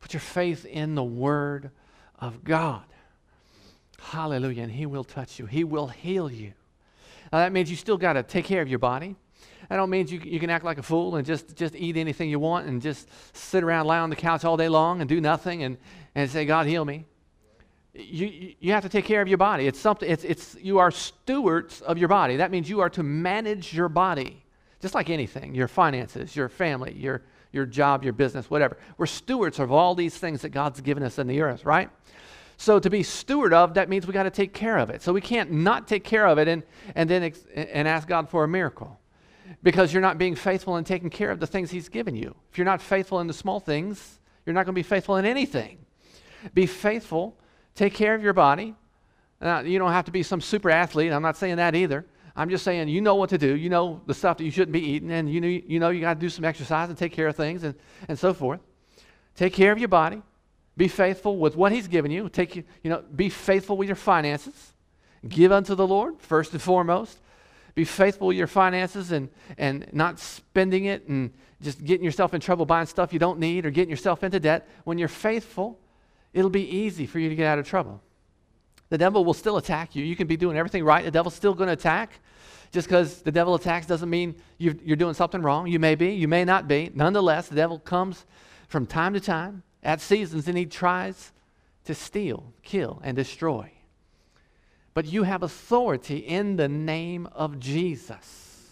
Put 0.00 0.14
your 0.14 0.20
faith 0.20 0.64
in 0.66 0.96
the 0.96 1.04
Word 1.04 1.70
of 2.18 2.42
God. 2.42 2.86
Hallelujah. 4.00 4.64
And 4.64 4.72
He 4.72 4.86
will 4.86 5.04
touch 5.04 5.38
you, 5.38 5.46
He 5.46 5.62
will 5.62 5.86
heal 5.86 6.28
you. 6.28 6.54
Now, 7.32 7.38
that 7.38 7.52
means 7.52 7.70
you 7.70 7.76
still 7.76 7.96
got 7.96 8.14
to 8.14 8.22
take 8.22 8.44
care 8.44 8.62
of 8.62 8.68
your 8.68 8.78
body. 8.78 9.16
That 9.68 9.76
don't 9.76 9.90
mean 9.90 10.06
you, 10.06 10.20
you 10.22 10.38
can 10.38 10.50
act 10.50 10.64
like 10.64 10.78
a 10.78 10.82
fool 10.82 11.16
and 11.16 11.26
just, 11.26 11.56
just 11.56 11.74
eat 11.74 11.96
anything 11.96 12.30
you 12.30 12.38
want 12.38 12.66
and 12.68 12.80
just 12.80 13.08
sit 13.36 13.64
around, 13.64 13.86
lie 13.86 13.98
on 13.98 14.10
the 14.10 14.16
couch 14.16 14.44
all 14.44 14.56
day 14.56 14.68
long 14.68 15.00
and 15.00 15.08
do 15.08 15.20
nothing 15.20 15.64
and, 15.64 15.76
and 16.14 16.30
say, 16.30 16.44
God, 16.44 16.66
heal 16.66 16.84
me. 16.84 17.04
You, 17.94 18.54
you 18.60 18.72
have 18.72 18.82
to 18.82 18.88
take 18.88 19.06
care 19.06 19.22
of 19.22 19.28
your 19.28 19.38
body. 19.38 19.66
It's 19.66 19.80
something, 19.80 20.08
it's, 20.08 20.22
it's, 20.22 20.56
you 20.60 20.78
are 20.78 20.90
stewards 20.90 21.80
of 21.80 21.98
your 21.98 22.08
body. 22.08 22.36
That 22.36 22.50
means 22.50 22.68
you 22.68 22.80
are 22.80 22.90
to 22.90 23.02
manage 23.02 23.74
your 23.74 23.88
body, 23.88 24.44
just 24.80 24.94
like 24.94 25.10
anything 25.10 25.54
your 25.54 25.68
finances, 25.68 26.36
your 26.36 26.48
family, 26.48 26.94
your, 26.94 27.22
your 27.52 27.66
job, 27.66 28.04
your 28.04 28.12
business, 28.12 28.50
whatever. 28.50 28.76
We're 28.98 29.06
stewards 29.06 29.58
of 29.58 29.72
all 29.72 29.94
these 29.94 30.16
things 30.16 30.42
that 30.42 30.50
God's 30.50 30.80
given 30.80 31.02
us 31.02 31.18
in 31.18 31.26
the 31.26 31.40
earth, 31.40 31.64
right? 31.64 31.90
So 32.56 32.78
to 32.78 32.88
be 32.88 33.02
steward 33.02 33.52
of, 33.52 33.74
that 33.74 33.88
means 33.88 34.06
we 34.06 34.12
got 34.12 34.22
to 34.22 34.30
take 34.30 34.54
care 34.54 34.78
of 34.78 34.90
it. 34.90 35.02
So 35.02 35.12
we 35.12 35.20
can't 35.20 35.52
not 35.52 35.86
take 35.86 36.04
care 36.04 36.26
of 36.26 36.38
it 36.38 36.48
and, 36.48 36.62
and 36.94 37.08
then 37.08 37.22
ex- 37.24 37.44
and 37.54 37.86
ask 37.86 38.08
God 38.08 38.28
for 38.28 38.44
a 38.44 38.48
miracle 38.48 38.98
because 39.62 39.92
you're 39.92 40.02
not 40.02 40.18
being 40.18 40.34
faithful 40.34 40.76
in 40.76 40.84
taking 40.84 41.10
care 41.10 41.30
of 41.30 41.40
the 41.40 41.46
things 41.46 41.70
He's 41.70 41.88
given 41.88 42.16
you. 42.16 42.34
If 42.50 42.58
you're 42.58 42.64
not 42.64 42.80
faithful 42.80 43.20
in 43.20 43.26
the 43.26 43.34
small 43.34 43.60
things, 43.60 44.20
you're 44.44 44.54
not 44.54 44.64
going 44.64 44.74
to 44.74 44.78
be 44.78 44.82
faithful 44.82 45.16
in 45.16 45.24
anything. 45.24 45.78
Be 46.54 46.66
faithful, 46.66 47.36
take 47.74 47.94
care 47.94 48.14
of 48.14 48.22
your 48.22 48.32
body. 48.32 48.74
Now, 49.40 49.60
you 49.60 49.78
don't 49.78 49.92
have 49.92 50.06
to 50.06 50.10
be 50.10 50.22
some 50.22 50.40
super 50.40 50.70
athlete. 50.70 51.12
I'm 51.12 51.22
not 51.22 51.36
saying 51.36 51.56
that 51.56 51.74
either. 51.74 52.06
I'm 52.34 52.50
just 52.50 52.64
saying 52.64 52.88
you 52.88 53.00
know 53.00 53.14
what 53.14 53.30
to 53.30 53.38
do. 53.38 53.56
You 53.56 53.70
know 53.70 54.00
the 54.06 54.14
stuff 54.14 54.38
that 54.38 54.44
you 54.44 54.50
shouldn't 54.50 54.72
be 54.72 54.80
eating, 54.80 55.10
and 55.10 55.30
you 55.30 55.40
know 55.40 55.48
you, 55.48 55.80
know 55.80 55.88
you 55.88 56.00
got 56.00 56.14
to 56.14 56.20
do 56.20 56.28
some 56.28 56.44
exercise 56.44 56.88
and 56.88 56.96
take 56.96 57.12
care 57.12 57.28
of 57.28 57.36
things 57.36 57.64
and, 57.64 57.74
and 58.08 58.18
so 58.18 58.34
forth. 58.34 58.60
Take 59.34 59.54
care 59.54 59.72
of 59.72 59.78
your 59.78 59.88
body. 59.88 60.22
Be 60.76 60.88
faithful 60.88 61.38
with 61.38 61.56
what 61.56 61.72
He's 61.72 61.88
given 61.88 62.10
you. 62.10 62.28
Take 62.28 62.56
you, 62.56 62.64
you 62.82 62.90
know, 62.90 63.02
be 63.14 63.28
faithful 63.28 63.76
with 63.76 63.88
your 63.88 63.96
finances. 63.96 64.72
Give 65.26 65.52
unto 65.52 65.74
the 65.74 65.86
Lord 65.86 66.20
first 66.20 66.52
and 66.52 66.60
foremost. 66.60 67.18
Be 67.74 67.84
faithful 67.84 68.28
with 68.28 68.36
your 68.36 68.46
finances 68.46 69.12
and, 69.12 69.28
and 69.58 69.86
not 69.92 70.18
spending 70.18 70.86
it 70.86 71.06
and 71.08 71.32
just 71.62 71.84
getting 71.84 72.04
yourself 72.04 72.34
in 72.34 72.40
trouble 72.40 72.66
buying 72.66 72.86
stuff 72.86 73.12
you 73.12 73.18
don't 73.18 73.38
need 73.38 73.66
or 73.66 73.70
getting 73.70 73.90
yourself 73.90 74.22
into 74.24 74.40
debt. 74.40 74.68
When 74.84 74.98
you're 74.98 75.08
faithful, 75.08 75.78
it'll 76.32 76.50
be 76.50 76.68
easy 76.68 77.06
for 77.06 77.18
you 77.18 77.28
to 77.28 77.34
get 77.34 77.46
out 77.46 77.58
of 77.58 77.66
trouble. 77.66 78.02
The 78.88 78.98
devil 78.98 79.24
will 79.24 79.34
still 79.34 79.56
attack 79.56 79.96
you. 79.96 80.04
You 80.04 80.16
can 80.16 80.26
be 80.26 80.36
doing 80.36 80.56
everything 80.56 80.84
right. 80.84 81.04
The 81.04 81.10
devil's 81.10 81.34
still 81.34 81.54
going 81.54 81.66
to 81.66 81.72
attack. 81.72 82.20
Just 82.72 82.88
because 82.88 83.22
the 83.22 83.32
devil 83.32 83.54
attacks 83.54 83.86
doesn't 83.86 84.10
mean 84.10 84.36
you're 84.58 84.96
doing 84.96 85.14
something 85.14 85.42
wrong. 85.42 85.66
You 85.66 85.78
may 85.78 85.94
be, 85.94 86.10
you 86.10 86.28
may 86.28 86.44
not 86.44 86.68
be. 86.68 86.90
Nonetheless, 86.94 87.48
the 87.48 87.56
devil 87.56 87.78
comes 87.78 88.26
from 88.68 88.86
time 88.86 89.14
to 89.14 89.20
time 89.20 89.62
at 89.86 90.00
seasons 90.00 90.48
and 90.48 90.58
he 90.58 90.66
tries 90.66 91.32
to 91.84 91.94
steal, 91.94 92.52
kill, 92.62 93.00
and 93.02 93.16
destroy. 93.16 93.70
but 94.92 95.04
you 95.04 95.24
have 95.24 95.42
authority 95.42 96.16
in 96.16 96.56
the 96.56 96.68
name 96.68 97.28
of 97.32 97.60
Jesus. 97.60 98.70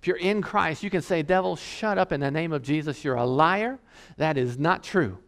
If 0.00 0.06
you're 0.06 0.16
in 0.16 0.42
Christ, 0.42 0.82
you 0.82 0.90
can 0.90 1.00
say, 1.00 1.22
Devil, 1.22 1.54
shut 1.56 1.96
up 1.96 2.10
in 2.10 2.20
the 2.20 2.30
name 2.30 2.52
of 2.52 2.62
Jesus. 2.62 3.04
You're 3.04 3.14
a 3.14 3.24
liar. 3.24 3.78
That 4.16 4.36
is 4.36 4.58
not 4.58 4.82
true. 4.82 5.18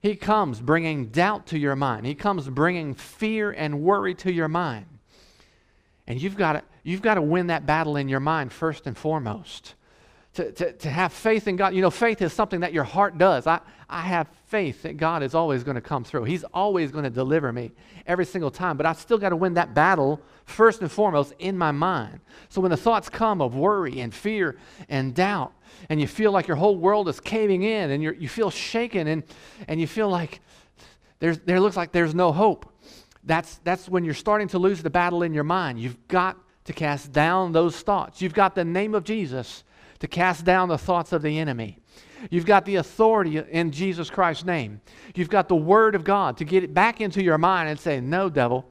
He 0.00 0.16
comes 0.16 0.60
bringing 0.60 1.06
doubt 1.06 1.46
to 1.48 1.58
your 1.58 1.76
mind, 1.76 2.06
He 2.06 2.14
comes 2.14 2.48
bringing 2.48 2.94
fear 2.94 3.50
and 3.50 3.82
worry 3.82 4.14
to 4.16 4.32
your 4.32 4.48
mind. 4.48 4.86
And 6.06 6.20
you've 6.20 6.36
got 6.36 6.54
to, 6.54 6.62
you've 6.82 7.02
got 7.02 7.14
to 7.14 7.22
win 7.22 7.48
that 7.48 7.66
battle 7.66 7.96
in 7.96 8.08
your 8.08 8.20
mind 8.20 8.52
first 8.52 8.86
and 8.86 8.96
foremost 8.96 9.74
to, 10.34 10.52
to, 10.52 10.72
to 10.72 10.90
have 10.90 11.12
faith 11.12 11.48
in 11.48 11.56
God. 11.56 11.74
You 11.74 11.82
know, 11.82 11.90
faith 11.90 12.20
is 12.20 12.32
something 12.32 12.60
that 12.60 12.72
your 12.72 12.84
heart 12.84 13.18
does. 13.18 13.46
I, 13.46 13.60
I 13.88 14.02
have 14.02 14.28
faith 14.46 14.82
that 14.82 14.96
God 14.96 15.22
is 15.22 15.34
always 15.34 15.62
going 15.62 15.76
to 15.76 15.80
come 15.80 16.04
through. 16.04 16.24
He's 16.24 16.44
always 16.52 16.90
going 16.90 17.04
to 17.04 17.10
deliver 17.10 17.52
me 17.52 17.72
every 18.06 18.26
single 18.26 18.50
time. 18.50 18.76
But 18.76 18.86
I've 18.86 18.98
still 18.98 19.18
got 19.18 19.28
to 19.30 19.36
win 19.36 19.54
that 19.54 19.74
battle 19.74 20.20
first 20.44 20.80
and 20.80 20.90
foremost 20.90 21.34
in 21.38 21.56
my 21.56 21.70
mind. 21.70 22.20
So 22.48 22.60
when 22.60 22.70
the 22.70 22.76
thoughts 22.76 23.08
come 23.08 23.40
of 23.40 23.54
worry 23.54 24.00
and 24.00 24.12
fear 24.12 24.56
and 24.88 25.14
doubt, 25.14 25.52
and 25.88 26.00
you 26.00 26.06
feel 26.06 26.32
like 26.32 26.48
your 26.48 26.56
whole 26.56 26.76
world 26.76 27.08
is 27.08 27.20
caving 27.20 27.62
in, 27.62 27.90
and 27.90 28.02
you 28.02 28.12
you 28.12 28.28
feel 28.28 28.50
shaken, 28.50 29.06
and, 29.06 29.22
and 29.68 29.80
you 29.80 29.86
feel 29.86 30.08
like 30.08 30.40
there's, 31.20 31.38
there 31.38 31.60
looks 31.60 31.76
like 31.76 31.92
there's 31.92 32.14
no 32.14 32.32
hope, 32.32 32.70
that's, 33.24 33.56
that's 33.64 33.88
when 33.88 34.04
you're 34.04 34.14
starting 34.14 34.48
to 34.48 34.58
lose 34.58 34.82
the 34.82 34.90
battle 34.90 35.22
in 35.22 35.32
your 35.32 35.44
mind. 35.44 35.80
You've 35.80 36.08
got 36.08 36.36
to 36.64 36.72
cast 36.72 37.12
down 37.12 37.52
those 37.52 37.80
thoughts. 37.80 38.20
You've 38.20 38.34
got 38.34 38.54
the 38.54 38.64
name 38.64 38.94
of 38.94 39.04
Jesus 39.04 39.64
to 40.04 40.08
cast 40.08 40.44
down 40.44 40.68
the 40.68 40.76
thoughts 40.76 41.12
of 41.12 41.22
the 41.22 41.38
enemy. 41.38 41.78
You've 42.30 42.44
got 42.44 42.66
the 42.66 42.76
authority 42.76 43.38
in 43.38 43.70
Jesus 43.70 44.10
Christ's 44.10 44.44
name. 44.44 44.82
You've 45.14 45.30
got 45.30 45.48
the 45.48 45.56
Word 45.56 45.94
of 45.94 46.04
God 46.04 46.36
to 46.36 46.44
get 46.44 46.62
it 46.62 46.74
back 46.74 47.00
into 47.00 47.22
your 47.22 47.38
mind 47.38 47.70
and 47.70 47.80
say, 47.80 48.02
No, 48.02 48.28
devil, 48.28 48.66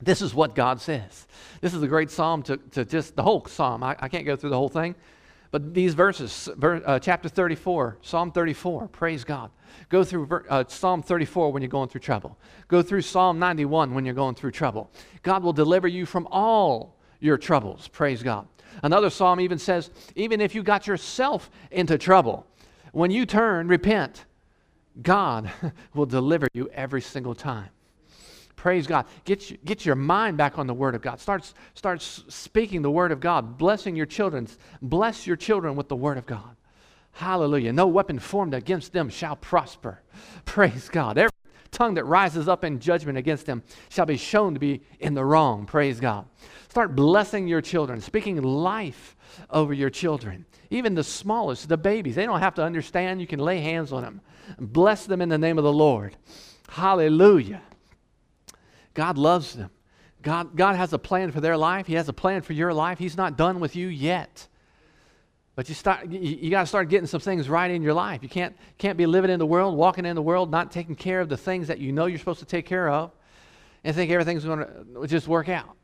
this 0.00 0.22
is 0.22 0.34
what 0.34 0.54
God 0.54 0.80
says. 0.80 1.26
This 1.60 1.74
is 1.74 1.82
a 1.82 1.86
great 1.86 2.10
psalm 2.10 2.42
to, 2.44 2.56
to 2.56 2.86
just 2.86 3.16
the 3.16 3.22
whole 3.22 3.44
psalm. 3.44 3.82
I, 3.82 3.96
I 3.98 4.08
can't 4.08 4.24
go 4.24 4.34
through 4.34 4.48
the 4.48 4.56
whole 4.56 4.70
thing, 4.70 4.94
but 5.50 5.74
these 5.74 5.92
verses, 5.92 6.48
ver, 6.56 6.82
uh, 6.86 6.98
chapter 6.98 7.28
34, 7.28 7.98
Psalm 8.00 8.32
34, 8.32 8.88
praise 8.88 9.24
God. 9.24 9.50
Go 9.90 10.04
through 10.04 10.26
uh, 10.48 10.64
Psalm 10.68 11.02
34 11.02 11.52
when 11.52 11.60
you're 11.60 11.68
going 11.68 11.90
through 11.90 12.00
trouble. 12.00 12.38
Go 12.68 12.80
through 12.80 13.02
Psalm 13.02 13.38
91 13.38 13.92
when 13.92 14.06
you're 14.06 14.14
going 14.14 14.36
through 14.36 14.52
trouble. 14.52 14.90
God 15.22 15.42
will 15.42 15.52
deliver 15.52 15.86
you 15.86 16.06
from 16.06 16.26
all 16.30 16.96
your 17.20 17.36
troubles, 17.36 17.88
praise 17.88 18.22
God. 18.22 18.48
Another 18.82 19.10
psalm 19.10 19.40
even 19.40 19.58
says, 19.58 19.90
even 20.16 20.40
if 20.40 20.54
you 20.54 20.62
got 20.62 20.86
yourself 20.86 21.50
into 21.70 21.98
trouble, 21.98 22.46
when 22.92 23.10
you 23.10 23.26
turn, 23.26 23.68
repent, 23.68 24.24
God 25.00 25.50
will 25.94 26.06
deliver 26.06 26.48
you 26.54 26.68
every 26.72 27.00
single 27.00 27.34
time. 27.34 27.68
Praise 28.56 28.86
God. 28.86 29.06
Get, 29.24 29.50
you, 29.50 29.58
get 29.64 29.84
your 29.84 29.96
mind 29.96 30.36
back 30.36 30.56
on 30.56 30.68
the 30.68 30.74
Word 30.74 30.94
of 30.94 31.02
God. 31.02 31.18
Start, 31.18 31.52
start 31.74 32.00
speaking 32.00 32.82
the 32.82 32.90
Word 32.90 33.10
of 33.10 33.18
God, 33.18 33.58
blessing 33.58 33.96
your 33.96 34.06
children. 34.06 34.46
Bless 34.80 35.26
your 35.26 35.36
children 35.36 35.74
with 35.74 35.88
the 35.88 35.96
Word 35.96 36.16
of 36.16 36.26
God. 36.26 36.56
Hallelujah. 37.12 37.72
No 37.72 37.88
weapon 37.88 38.18
formed 38.18 38.54
against 38.54 38.92
them 38.92 39.08
shall 39.08 39.36
prosper. 39.36 40.00
Praise 40.44 40.88
God. 40.88 41.18
Every 41.18 41.31
tongue 41.72 41.94
that 41.94 42.04
rises 42.04 42.48
up 42.48 42.62
in 42.62 42.78
judgment 42.78 43.18
against 43.18 43.46
them 43.46 43.62
shall 43.88 44.06
be 44.06 44.16
shown 44.16 44.54
to 44.54 44.60
be 44.60 44.82
in 45.00 45.14
the 45.14 45.24
wrong. 45.24 45.66
Praise 45.66 45.98
God. 45.98 46.26
Start 46.68 46.94
blessing 46.94 47.48
your 47.48 47.60
children, 47.60 48.00
speaking 48.00 48.40
life 48.40 49.16
over 49.50 49.72
your 49.72 49.90
children. 49.90 50.46
Even 50.70 50.94
the 50.94 51.02
smallest, 51.02 51.68
the 51.68 51.76
babies, 51.76 52.14
they 52.14 52.26
don't 52.26 52.40
have 52.40 52.54
to 52.54 52.62
understand. 52.62 53.20
You 53.20 53.26
can 53.26 53.40
lay 53.40 53.60
hands 53.60 53.92
on 53.92 54.02
them. 54.02 54.20
Bless 54.58 55.06
them 55.06 55.20
in 55.20 55.28
the 55.28 55.38
name 55.38 55.58
of 55.58 55.64
the 55.64 55.72
Lord. 55.72 56.16
Hallelujah. 56.68 57.62
God 58.94 59.18
loves 59.18 59.54
them. 59.54 59.70
God, 60.20 60.56
God 60.56 60.76
has 60.76 60.92
a 60.92 60.98
plan 60.98 61.32
for 61.32 61.40
their 61.40 61.56
life. 61.56 61.86
He 61.86 61.94
has 61.94 62.08
a 62.08 62.12
plan 62.12 62.42
for 62.42 62.52
your 62.52 62.72
life. 62.72 62.98
He's 62.98 63.16
not 63.16 63.36
done 63.36 63.60
with 63.60 63.74
you 63.74 63.88
yet. 63.88 64.46
But 65.54 65.68
you 65.68 65.74
start 65.74 66.10
you, 66.10 66.18
you 66.18 66.50
got 66.50 66.62
to 66.62 66.66
start 66.66 66.88
getting 66.88 67.06
some 67.06 67.20
things 67.20 67.48
right 67.48 67.70
in 67.70 67.82
your 67.82 67.94
life. 67.94 68.22
You 68.22 68.28
can't 68.28 68.56
can't 68.78 68.96
be 68.96 69.06
living 69.06 69.30
in 69.30 69.38
the 69.38 69.46
world, 69.46 69.76
walking 69.76 70.06
in 70.06 70.16
the 70.16 70.22
world, 70.22 70.50
not 70.50 70.72
taking 70.72 70.94
care 70.94 71.20
of 71.20 71.28
the 71.28 71.36
things 71.36 71.68
that 71.68 71.78
you 71.78 71.92
know 71.92 72.06
you're 72.06 72.18
supposed 72.18 72.40
to 72.40 72.46
take 72.46 72.66
care 72.66 72.88
of, 72.88 73.10
and 73.84 73.94
think 73.94 74.10
everything's 74.10 74.44
going 74.44 74.60
to 74.60 75.06
just 75.06 75.28
work 75.28 75.48
out. 75.48 75.76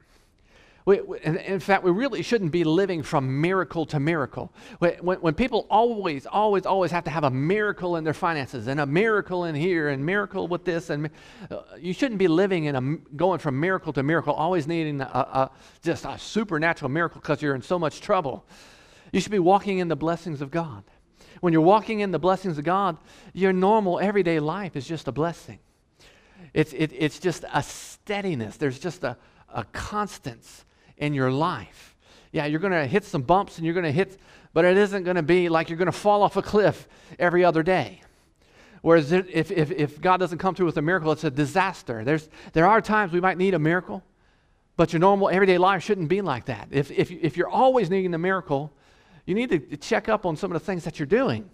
We, 0.86 1.02
we, 1.02 1.20
in 1.20 1.60
fact, 1.60 1.84
we 1.84 1.90
really 1.90 2.22
shouldn't 2.22 2.50
be 2.50 2.64
living 2.64 3.02
from 3.02 3.42
miracle 3.42 3.84
to 3.86 4.00
miracle. 4.00 4.50
When, 4.78 5.18
when 5.20 5.34
people 5.34 5.66
always, 5.68 6.24
always, 6.24 6.64
always 6.64 6.90
have 6.92 7.04
to 7.04 7.10
have 7.10 7.24
a 7.24 7.30
miracle 7.30 7.96
in 7.96 8.04
their 8.04 8.14
finances 8.14 8.68
and 8.68 8.80
a 8.80 8.86
miracle 8.86 9.44
in 9.44 9.54
here 9.54 9.90
and 9.90 10.06
miracle 10.06 10.48
with 10.48 10.64
this, 10.64 10.88
and 10.88 11.10
uh, 11.50 11.58
you 11.78 11.92
shouldn't 11.92 12.18
be 12.18 12.26
living 12.26 12.64
in 12.64 12.74
a 12.74 12.96
going 13.16 13.38
from 13.38 13.60
miracle 13.60 13.92
to 13.92 14.02
miracle, 14.02 14.32
always 14.32 14.66
needing 14.66 15.02
a, 15.02 15.04
a 15.04 15.50
just 15.82 16.06
a 16.06 16.18
supernatural 16.18 16.88
miracle 16.88 17.20
because 17.20 17.42
you're 17.42 17.54
in 17.54 17.60
so 17.60 17.78
much 17.78 18.00
trouble. 18.00 18.46
You 19.12 19.20
should 19.20 19.32
be 19.32 19.38
walking 19.38 19.78
in 19.78 19.88
the 19.88 19.96
blessings 19.96 20.40
of 20.40 20.50
God. 20.50 20.84
When 21.40 21.52
you're 21.52 21.62
walking 21.62 22.00
in 22.00 22.10
the 22.10 22.18
blessings 22.18 22.58
of 22.58 22.64
God, 22.64 22.98
your 23.32 23.52
normal 23.52 24.00
everyday 24.00 24.40
life 24.40 24.76
is 24.76 24.86
just 24.86 25.08
a 25.08 25.12
blessing. 25.12 25.58
It's, 26.52 26.72
it, 26.72 26.92
it's 26.92 27.18
just 27.18 27.44
a 27.52 27.62
steadiness. 27.62 28.56
There's 28.56 28.78
just 28.78 29.04
a, 29.04 29.16
a 29.52 29.64
constance 29.64 30.64
in 30.96 31.14
your 31.14 31.30
life. 31.30 31.96
Yeah, 32.32 32.46
you're 32.46 32.60
going 32.60 32.72
to 32.72 32.86
hit 32.86 33.04
some 33.04 33.22
bumps 33.22 33.56
and 33.56 33.64
you're 33.64 33.74
going 33.74 33.84
to 33.84 33.92
hit, 33.92 34.18
but 34.52 34.64
it 34.64 34.76
isn't 34.76 35.04
going 35.04 35.16
to 35.16 35.22
be 35.22 35.48
like 35.48 35.68
you're 35.68 35.78
going 35.78 35.86
to 35.86 35.92
fall 35.92 36.22
off 36.22 36.36
a 36.36 36.42
cliff 36.42 36.88
every 37.18 37.44
other 37.44 37.62
day. 37.62 38.02
Whereas 38.82 39.12
if, 39.12 39.50
if, 39.50 39.70
if 39.70 40.00
God 40.00 40.18
doesn't 40.18 40.38
come 40.38 40.54
through 40.54 40.66
with 40.66 40.76
a 40.76 40.82
miracle, 40.82 41.10
it's 41.12 41.24
a 41.24 41.30
disaster. 41.30 42.04
There's, 42.04 42.28
there 42.52 42.66
are 42.66 42.80
times 42.80 43.12
we 43.12 43.20
might 43.20 43.38
need 43.38 43.54
a 43.54 43.58
miracle, 43.58 44.04
but 44.76 44.92
your 44.92 45.00
normal 45.00 45.28
everyday 45.28 45.58
life 45.58 45.82
shouldn't 45.82 46.08
be 46.08 46.20
like 46.20 46.46
that. 46.46 46.68
If, 46.70 46.90
if, 46.90 47.10
if 47.10 47.36
you're 47.36 47.48
always 47.48 47.90
needing 47.90 48.14
a 48.14 48.18
miracle, 48.18 48.72
you 49.28 49.34
need 49.34 49.50
to 49.50 49.76
check 49.76 50.08
up 50.08 50.24
on 50.24 50.36
some 50.36 50.50
of 50.50 50.58
the 50.58 50.64
things 50.64 50.84
that 50.84 50.98
you're 50.98 51.04
doing. 51.04 51.50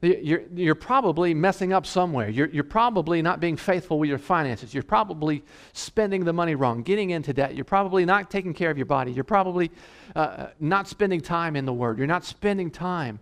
You're, 0.00 0.42
you're 0.54 0.76
probably 0.76 1.34
messing 1.34 1.72
up 1.72 1.84
somewhere. 1.84 2.28
You're, 2.28 2.46
you're 2.50 2.62
probably 2.62 3.20
not 3.20 3.40
being 3.40 3.56
faithful 3.56 3.98
with 3.98 4.08
your 4.08 4.18
finances. 4.18 4.72
You're 4.72 4.84
probably 4.84 5.42
spending 5.72 6.24
the 6.24 6.32
money 6.32 6.54
wrong, 6.54 6.84
getting 6.84 7.10
into 7.10 7.32
debt. 7.32 7.56
You're 7.56 7.64
probably 7.64 8.04
not 8.04 8.30
taking 8.30 8.54
care 8.54 8.70
of 8.70 8.78
your 8.78 8.86
body. 8.86 9.10
You're 9.10 9.24
probably 9.24 9.72
uh, 10.14 10.50
not 10.60 10.86
spending 10.86 11.20
time 11.20 11.56
in 11.56 11.64
the 11.64 11.72
Word. 11.72 11.98
You're 11.98 12.06
not 12.06 12.24
spending 12.24 12.70
time 12.70 13.18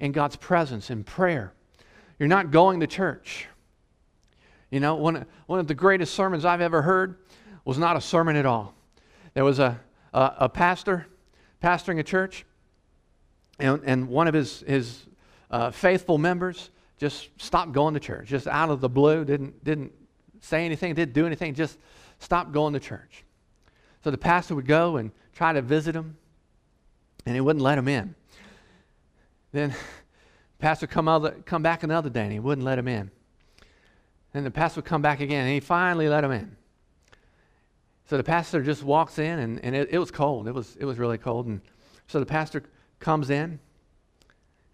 in 0.00 0.12
God's 0.12 0.36
presence 0.36 0.90
in 0.90 1.02
prayer. 1.02 1.54
You're 2.18 2.28
not 2.28 2.50
going 2.50 2.80
to 2.80 2.86
church. 2.86 3.46
You 4.70 4.80
know, 4.80 4.96
one, 4.96 5.24
one 5.46 5.60
of 5.60 5.66
the 5.66 5.74
greatest 5.74 6.12
sermons 6.12 6.44
I've 6.44 6.60
ever 6.60 6.82
heard 6.82 7.16
was 7.64 7.78
not 7.78 7.96
a 7.96 8.02
sermon 8.02 8.36
at 8.36 8.44
all. 8.44 8.74
There 9.32 9.44
was 9.44 9.60
a, 9.60 9.80
a, 10.12 10.32
a 10.40 10.48
pastor 10.50 11.06
pastoring 11.62 11.98
a 12.00 12.02
church, 12.02 12.44
and, 13.58 13.82
and 13.84 14.08
one 14.08 14.28
of 14.28 14.34
his, 14.34 14.60
his 14.60 15.06
uh, 15.50 15.70
faithful 15.70 16.18
members 16.18 16.70
just 16.98 17.28
stopped 17.40 17.72
going 17.72 17.94
to 17.94 18.00
church, 18.00 18.28
just 18.28 18.46
out 18.46 18.70
of 18.70 18.80
the 18.80 18.88
blue, 18.88 19.24
didn't, 19.24 19.62
didn't 19.64 19.92
say 20.40 20.64
anything, 20.64 20.94
didn't 20.94 21.14
do 21.14 21.26
anything, 21.26 21.54
just 21.54 21.78
stopped 22.18 22.52
going 22.52 22.72
to 22.74 22.80
church. 22.80 23.24
So 24.04 24.10
the 24.10 24.18
pastor 24.18 24.54
would 24.54 24.66
go 24.66 24.96
and 24.96 25.10
try 25.34 25.52
to 25.52 25.62
visit 25.62 25.94
him, 25.94 26.16
and 27.26 27.34
he 27.34 27.40
wouldn't 27.40 27.62
let 27.62 27.78
him 27.78 27.88
in. 27.88 28.14
Then 29.52 29.74
pastor 30.58 30.86
come, 30.86 31.08
other, 31.08 31.36
come 31.44 31.62
back 31.62 31.82
another 31.82 32.10
day, 32.10 32.22
and 32.22 32.32
he 32.32 32.40
wouldn't 32.40 32.64
let 32.64 32.78
him 32.78 32.88
in. 32.88 33.10
Then 34.32 34.44
the 34.44 34.50
pastor 34.50 34.80
would 34.80 34.86
come 34.86 35.02
back 35.02 35.20
again, 35.20 35.44
and 35.44 35.52
he 35.52 35.60
finally 35.60 36.08
let 36.08 36.24
him 36.24 36.32
in. 36.32 36.56
So 38.08 38.16
the 38.16 38.24
pastor 38.24 38.62
just 38.62 38.82
walks 38.82 39.18
in, 39.18 39.38
and, 39.38 39.64
and 39.64 39.74
it, 39.74 39.88
it 39.92 39.98
was 39.98 40.10
cold. 40.10 40.48
It 40.48 40.54
was, 40.54 40.76
it 40.80 40.84
was 40.84 40.98
really 40.98 41.18
cold. 41.18 41.46
And 41.46 41.60
so 42.06 42.18
the 42.20 42.26
pastor 42.26 42.62
comes 43.00 43.30
in, 43.30 43.58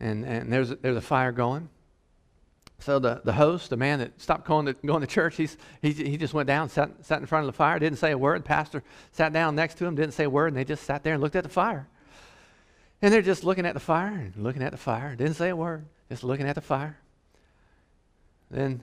and, 0.00 0.24
and 0.24 0.52
there's, 0.52 0.70
there's 0.70 0.96
a 0.96 1.00
fire 1.00 1.32
going. 1.32 1.68
So 2.80 2.98
the, 2.98 3.22
the 3.24 3.32
host, 3.32 3.70
the 3.70 3.76
man 3.76 4.00
that 4.00 4.20
stopped 4.20 4.46
going 4.46 4.66
to, 4.66 4.74
going 4.74 5.00
to 5.00 5.06
church, 5.06 5.36
he's, 5.36 5.56
he, 5.80 5.92
he 5.92 6.16
just 6.16 6.34
went 6.34 6.46
down, 6.46 6.68
sat, 6.68 6.90
sat 7.02 7.20
in 7.20 7.26
front 7.26 7.46
of 7.46 7.52
the 7.52 7.56
fire, 7.56 7.78
didn't 7.78 7.98
say 7.98 8.10
a 8.10 8.18
word. 8.18 8.40
The 8.40 8.46
pastor 8.46 8.82
sat 9.12 9.32
down 9.32 9.54
next 9.54 9.78
to 9.78 9.86
him, 9.86 9.94
didn't 9.94 10.12
say 10.12 10.24
a 10.24 10.30
word, 10.30 10.48
and 10.48 10.56
they 10.56 10.64
just 10.64 10.84
sat 10.84 11.02
there 11.02 11.14
and 11.14 11.22
looked 11.22 11.36
at 11.36 11.44
the 11.44 11.48
fire. 11.50 11.88
And 13.00 13.12
they're 13.12 13.22
just 13.22 13.44
looking 13.44 13.66
at 13.66 13.74
the 13.74 13.80
fire 13.80 14.12
and 14.12 14.36
looking 14.36 14.62
at 14.62 14.72
the 14.72 14.78
fire, 14.78 15.14
didn't 15.16 15.34
say 15.34 15.50
a 15.50 15.56
word, 15.56 15.86
just 16.08 16.24
looking 16.24 16.46
at 16.46 16.54
the 16.54 16.60
fire. 16.60 16.98
Then 18.50 18.82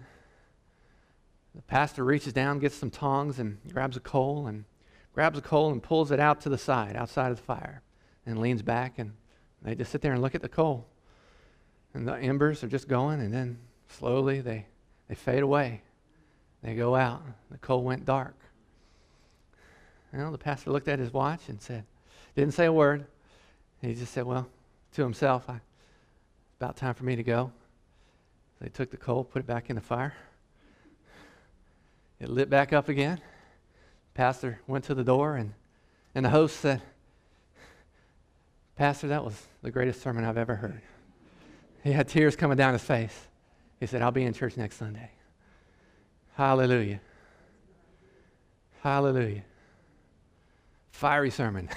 the 1.54 1.62
pastor 1.64 2.04
reaches 2.04 2.34
down, 2.34 2.60
gets 2.60 2.76
some 2.76 2.90
tongs, 2.90 3.40
and 3.40 3.58
grabs 3.72 3.98
a 3.98 4.00
coal 4.00 4.48
and 4.48 4.66
grabs 5.14 5.38
a 5.38 5.42
coal 5.42 5.72
and 5.72 5.84
pulls 5.84 6.12
it 6.12 6.20
out 6.20 6.42
to 6.42 6.50
the 6.50 6.58
side, 6.58 6.96
outside 6.96 7.32
of 7.32 7.38
the 7.38 7.44
fire, 7.44 7.82
and 8.26 8.40
leans 8.40 8.62
back, 8.62 8.98
and 8.98 9.14
they 9.62 9.76
just 9.76 9.92
sit 9.92 10.02
there 10.02 10.14
and 10.14 10.22
look 10.22 10.36
at 10.36 10.42
the 10.42 10.50
coal. 10.50 10.88
And 11.94 12.08
the 12.08 12.16
embers 12.16 12.64
are 12.64 12.68
just 12.68 12.88
going, 12.88 13.20
and 13.20 13.34
then 13.34 13.60
slowly 13.90 14.42
they, 14.42 14.66
they 15.08 15.16
fade 15.16 15.44
away. 15.44 15.82
They 16.64 16.76
go 16.76 16.96
out. 16.96 17.22
The 17.50 17.58
coal 17.58 17.84
went 17.84 18.06
dark. 18.06 18.36
Know, 20.14 20.32
the 20.32 20.38
pastor 20.38 20.72
looked 20.72 20.90
at 20.90 21.00
his 21.00 21.14
watch 21.14 21.48
and 21.48 21.62
said, 21.62 21.86
didn't 22.36 22.54
say 22.54 22.66
a 22.66 22.74
word. 22.74 23.06
He 23.82 23.94
just 23.94 24.14
said, 24.14 24.26
well, 24.26 24.48
to 24.94 25.04
himself, 25.04 25.50
I, 25.50 25.54
it's 25.54 26.58
about 26.60 26.76
time 26.76 26.94
for 26.94 27.06
me 27.06 27.16
to 27.16 27.24
go. 27.24 27.52
So 28.60 28.66
he 28.66 28.70
took 28.70 28.92
the 28.92 28.98
coal, 28.98 29.24
put 29.24 29.40
it 29.40 29.48
back 29.48 29.70
in 29.70 29.76
the 29.76 29.82
fire. 29.82 30.14
It 32.20 32.30
lit 32.30 32.50
back 32.50 32.74
up 32.74 32.90
again. 32.90 33.22
Pastor 34.14 34.60
went 34.68 34.84
to 34.86 34.94
the 34.94 35.04
door, 35.04 35.38
and, 35.38 35.54
and 36.14 36.26
the 36.26 36.30
host 36.30 36.58
said, 36.58 36.82
Pastor, 38.82 39.10
that 39.10 39.24
was 39.24 39.40
the 39.62 39.70
greatest 39.70 40.02
sermon 40.02 40.26
I've 40.26 40.40
ever 40.40 40.56
heard. 40.56 40.82
He 41.84 41.92
had 41.92 42.08
tears 42.08 42.36
coming 42.36 42.58
down 42.58 42.74
his 42.74 42.82
face. 42.82 43.28
He 43.80 43.86
said, 43.86 44.02
I'll 44.02 44.10
be 44.10 44.24
in 44.24 44.34
church 44.34 44.58
next 44.58 44.78
Sunday. 44.78 45.12
Hallelujah. 46.34 47.00
Hallelujah. 48.82 49.44
Fiery 50.90 51.30
sermon. 51.30 51.70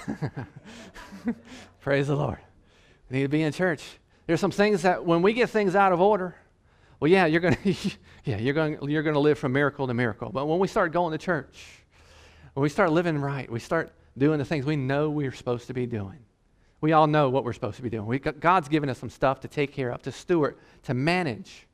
Praise 1.79 2.07
the 2.07 2.15
Lord. 2.15 2.39
We 3.11 3.17
need 3.17 3.23
to 3.25 3.29
be 3.29 3.43
in 3.43 3.53
church. 3.53 3.83
There's 4.25 4.39
some 4.39 4.49
things 4.49 4.81
that 4.81 5.05
when 5.05 5.21
we 5.21 5.33
get 5.33 5.51
things 5.51 5.75
out 5.75 5.93
of 5.93 6.01
order, 6.01 6.35
well, 6.99 7.11
yeah, 7.11 7.27
you're 7.27 7.39
to, 7.39 7.55
yeah, 8.25 8.39
you're 8.39 8.55
going, 8.55 8.79
you're 8.89 9.03
to 9.03 9.19
live 9.19 9.37
from 9.37 9.51
miracle 9.51 9.85
to 9.85 9.93
miracle. 9.93 10.31
But 10.31 10.47
when 10.47 10.57
we 10.57 10.67
start 10.67 10.91
going 10.91 11.11
to 11.11 11.23
church, 11.23 11.83
when 12.55 12.63
we 12.63 12.69
start 12.69 12.91
living 12.91 13.21
right, 13.21 13.47
we 13.47 13.59
start 13.59 13.93
doing 14.17 14.39
the 14.39 14.45
things 14.45 14.65
we 14.65 14.75
know 14.75 15.11
we're 15.11 15.31
supposed 15.31 15.67
to 15.67 15.75
be 15.75 15.85
doing. 15.85 16.17
We 16.85 16.93
all 16.93 17.07
know 17.07 17.31
what 17.31 17.43
we're 17.43 17.53
supposed 17.53 17.77
to 17.77 17.81
be 17.81 17.89
doing. 17.89 18.05
We, 18.05 18.19
God's 18.19 18.69
given 18.69 18.91
us 18.91 18.99
some 18.99 19.09
stuff 19.09 19.39
to 19.39 19.47
take 19.47 19.73
care 19.73 19.89
of, 19.89 20.03
to 20.03 20.11
steward, 20.11 20.55
to 20.83 20.93
manage. 20.93 21.65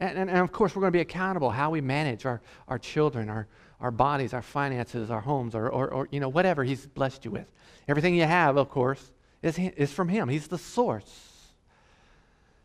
And, 0.00 0.16
and, 0.16 0.30
and 0.30 0.38
of 0.38 0.52
course, 0.52 0.74
we're 0.74 0.80
going 0.80 0.90
to 0.90 0.96
be 0.96 1.02
accountable 1.02 1.50
how 1.50 1.68
we 1.68 1.82
manage 1.82 2.24
our, 2.24 2.40
our 2.66 2.78
children, 2.78 3.28
our, 3.28 3.46
our 3.78 3.90
bodies, 3.90 4.32
our 4.32 4.40
finances, 4.40 5.10
our 5.10 5.20
homes, 5.20 5.54
or, 5.54 5.68
or, 5.68 5.88
or, 5.88 6.08
you 6.10 6.18
know, 6.18 6.30
whatever 6.30 6.64
He's 6.64 6.86
blessed 6.86 7.26
you 7.26 7.30
with. 7.30 7.44
Everything 7.88 8.14
you 8.14 8.24
have, 8.24 8.56
of 8.56 8.70
course, 8.70 9.10
is, 9.42 9.58
is 9.58 9.92
from 9.92 10.08
Him. 10.08 10.30
He's 10.30 10.48
the 10.48 10.56
source. 10.56 11.42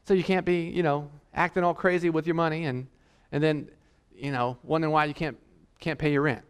So 0.05 0.13
you 0.13 0.23
can't 0.23 0.45
be, 0.45 0.69
you 0.69 0.83
know, 0.83 1.11
acting 1.33 1.65
all 1.65 1.73
crazy 1.73 2.09
with 2.09 2.25
your 2.25 2.35
money 2.35 2.63
and, 2.63 2.87
and 3.33 3.43
then, 3.43 3.67
you 4.15 4.31
know, 4.31 4.57
wondering 4.63 4.93
why 4.93 5.03
you 5.03 5.13
can't, 5.13 5.35
can't 5.81 5.99
pay 5.99 6.13
your 6.13 6.21
rent. 6.21 6.45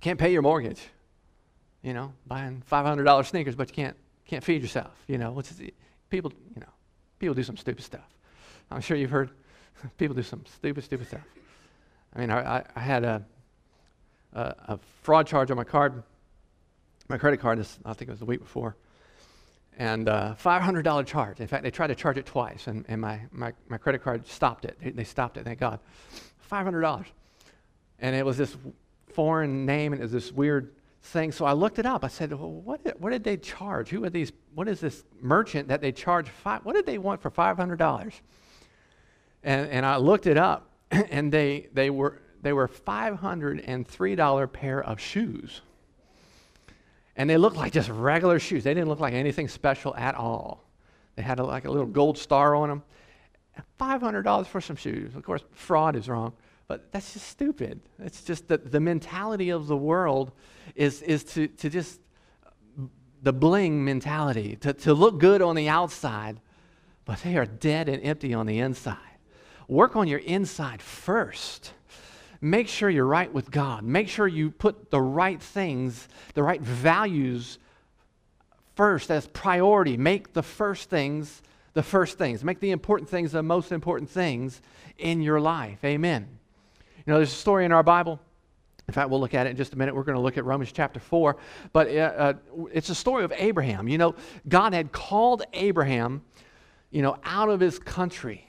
Can't 0.00 0.18
pay 0.18 0.32
your 0.32 0.42
mortgage. 0.42 0.82
You 1.80 1.92
know, 1.92 2.12
buying 2.26 2.64
$500 2.68 3.26
sneakers, 3.26 3.54
but 3.54 3.68
you 3.68 3.74
can't, 3.76 3.96
can't 4.34 4.44
feed 4.44 4.62
yourself, 4.62 4.92
you 5.06 5.16
know. 5.16 5.38
Is, 5.38 5.60
people, 6.10 6.32
you 6.54 6.60
know, 6.60 6.72
people 7.20 7.34
do 7.34 7.44
some 7.44 7.56
stupid 7.56 7.84
stuff. 7.84 8.08
I'm 8.68 8.80
sure 8.80 8.96
you've 8.96 9.10
heard 9.10 9.30
people 9.98 10.16
do 10.16 10.24
some 10.24 10.44
stupid, 10.46 10.82
stupid 10.82 11.06
stuff. 11.06 11.24
I 12.16 12.18
mean, 12.18 12.30
I, 12.32 12.64
I 12.74 12.80
had 12.80 13.04
a, 13.04 13.24
a, 14.32 14.54
a 14.68 14.78
fraud 15.02 15.28
charge 15.28 15.52
on 15.52 15.56
my 15.56 15.62
card, 15.62 16.02
my 17.08 17.16
credit 17.16 17.38
card, 17.38 17.60
this, 17.60 17.78
I 17.84 17.92
think 17.92 18.08
it 18.08 18.12
was 18.12 18.18
the 18.18 18.26
week 18.26 18.40
before 18.40 18.76
and 19.76 20.08
uh, 20.08 20.36
$500 20.40 21.04
charge. 21.04 21.40
In 21.40 21.48
fact, 21.48 21.64
they 21.64 21.70
tried 21.72 21.88
to 21.88 21.96
charge 21.96 22.16
it 22.16 22.26
twice, 22.26 22.68
and, 22.68 22.84
and 22.86 23.00
my, 23.00 23.20
my, 23.32 23.52
my 23.68 23.76
credit 23.76 24.04
card 24.04 24.24
stopped 24.24 24.64
it. 24.64 24.78
They, 24.80 24.90
they 24.90 25.02
stopped 25.02 25.36
it, 25.36 25.42
thank 25.42 25.58
God. 25.58 25.80
$500. 26.48 27.04
And 27.98 28.14
it 28.14 28.24
was 28.24 28.36
this 28.36 28.56
foreign 29.08 29.66
name, 29.66 29.92
and 29.92 30.00
it 30.00 30.04
was 30.04 30.12
this 30.12 30.30
weird 30.30 30.72
thing. 31.04 31.32
So 31.32 31.44
I 31.44 31.52
looked 31.52 31.78
it 31.78 31.86
up. 31.86 32.04
I 32.04 32.08
said, 32.08 32.32
well, 32.32 32.50
what, 32.50 32.82
did, 32.84 32.94
what 32.98 33.10
did 33.10 33.24
they 33.24 33.36
charge? 33.36 33.90
Who 33.90 34.04
are 34.04 34.10
these? 34.10 34.32
What 34.54 34.68
is 34.68 34.80
this 34.80 35.04
merchant 35.20 35.68
that 35.68 35.80
they 35.80 35.92
charge? 35.92 36.28
Five, 36.28 36.64
what 36.64 36.74
did 36.74 36.86
they 36.86 36.98
want 36.98 37.20
for 37.22 37.30
$500? 37.30 38.12
And, 39.42 39.70
and 39.70 39.86
I 39.86 39.96
looked 39.96 40.26
it 40.26 40.38
up, 40.38 40.70
and 40.90 41.30
they, 41.30 41.68
they, 41.72 41.90
were, 41.90 42.20
they 42.42 42.52
were 42.52 42.68
$503 42.68 44.52
pair 44.52 44.82
of 44.82 45.00
shoes. 45.00 45.60
And 47.16 47.30
they 47.30 47.36
looked 47.36 47.56
like 47.56 47.72
just 47.72 47.90
regular 47.90 48.38
shoes. 48.38 48.64
They 48.64 48.74
didn't 48.74 48.88
look 48.88 49.00
like 49.00 49.14
anything 49.14 49.46
special 49.48 49.94
at 49.96 50.14
all. 50.16 50.64
They 51.16 51.22
had 51.22 51.38
a, 51.38 51.44
like 51.44 51.64
a 51.64 51.70
little 51.70 51.86
gold 51.86 52.18
star 52.18 52.56
on 52.56 52.68
them. 52.68 52.82
$500 53.80 54.46
for 54.46 54.60
some 54.60 54.74
shoes. 54.74 55.14
Of 55.14 55.22
course, 55.22 55.44
fraud 55.52 55.94
is 55.94 56.08
wrong, 56.08 56.32
but 56.66 56.90
that's 56.92 57.12
just 57.12 57.28
stupid. 57.28 57.80
It's 57.98 58.22
just 58.22 58.48
that 58.48 58.72
the 58.72 58.80
mentality 58.80 59.50
of 59.50 59.66
the 59.66 59.76
world 59.76 60.32
is, 60.74 61.02
is 61.02 61.24
to, 61.24 61.48
to 61.48 61.68
just 61.68 62.00
the 63.22 63.32
bling 63.32 63.84
mentality, 63.84 64.56
to, 64.56 64.72
to 64.72 64.94
look 64.94 65.18
good 65.18 65.42
on 65.42 65.56
the 65.56 65.68
outside, 65.68 66.40
but 67.04 67.18
they 67.20 67.36
are 67.36 67.46
dead 67.46 67.88
and 67.88 68.02
empty 68.02 68.34
on 68.34 68.46
the 68.46 68.58
inside. 68.58 68.98
Work 69.68 69.96
on 69.96 70.08
your 70.08 70.20
inside 70.20 70.82
first 70.82 71.72
make 72.44 72.68
sure 72.68 72.90
you're 72.90 73.06
right 73.06 73.32
with 73.32 73.50
God. 73.50 73.82
Make 73.82 74.08
sure 74.08 74.28
you 74.28 74.50
put 74.50 74.90
the 74.90 75.00
right 75.00 75.40
things, 75.40 76.08
the 76.34 76.42
right 76.42 76.60
values 76.60 77.58
first 78.76 79.10
as 79.10 79.26
priority. 79.28 79.96
Make 79.96 80.34
the 80.34 80.42
first 80.42 80.90
things 80.90 81.42
the 81.72 81.82
first 81.82 82.18
things. 82.18 82.44
Make 82.44 82.60
the 82.60 82.70
important 82.70 83.08
things 83.08 83.32
the 83.32 83.42
most 83.42 83.72
important 83.72 84.08
things 84.08 84.60
in 84.98 85.22
your 85.22 85.40
life. 85.40 85.82
Amen. 85.84 86.38
You 87.06 87.12
know, 87.12 87.16
there's 87.18 87.32
a 87.32 87.36
story 87.36 87.64
in 87.64 87.72
our 87.72 87.82
Bible. 87.82 88.20
In 88.86 88.94
fact, 88.94 89.08
we'll 89.08 89.20
look 89.20 89.34
at 89.34 89.46
it 89.46 89.50
in 89.50 89.56
just 89.56 89.72
a 89.72 89.76
minute. 89.76 89.94
We're 89.94 90.04
going 90.04 90.16
to 90.16 90.22
look 90.22 90.36
at 90.36 90.44
Romans 90.44 90.72
chapter 90.72 91.00
4. 91.00 91.36
But 91.72 91.88
uh, 91.88 91.90
uh, 91.90 92.32
it's 92.72 92.90
a 92.90 92.94
story 92.94 93.24
of 93.24 93.32
Abraham. 93.36 93.88
You 93.88 93.98
know, 93.98 94.14
God 94.48 94.74
had 94.74 94.92
called 94.92 95.42
Abraham, 95.54 96.22
you 96.90 97.02
know, 97.02 97.16
out 97.24 97.48
of 97.48 97.60
his 97.60 97.78
country 97.78 98.46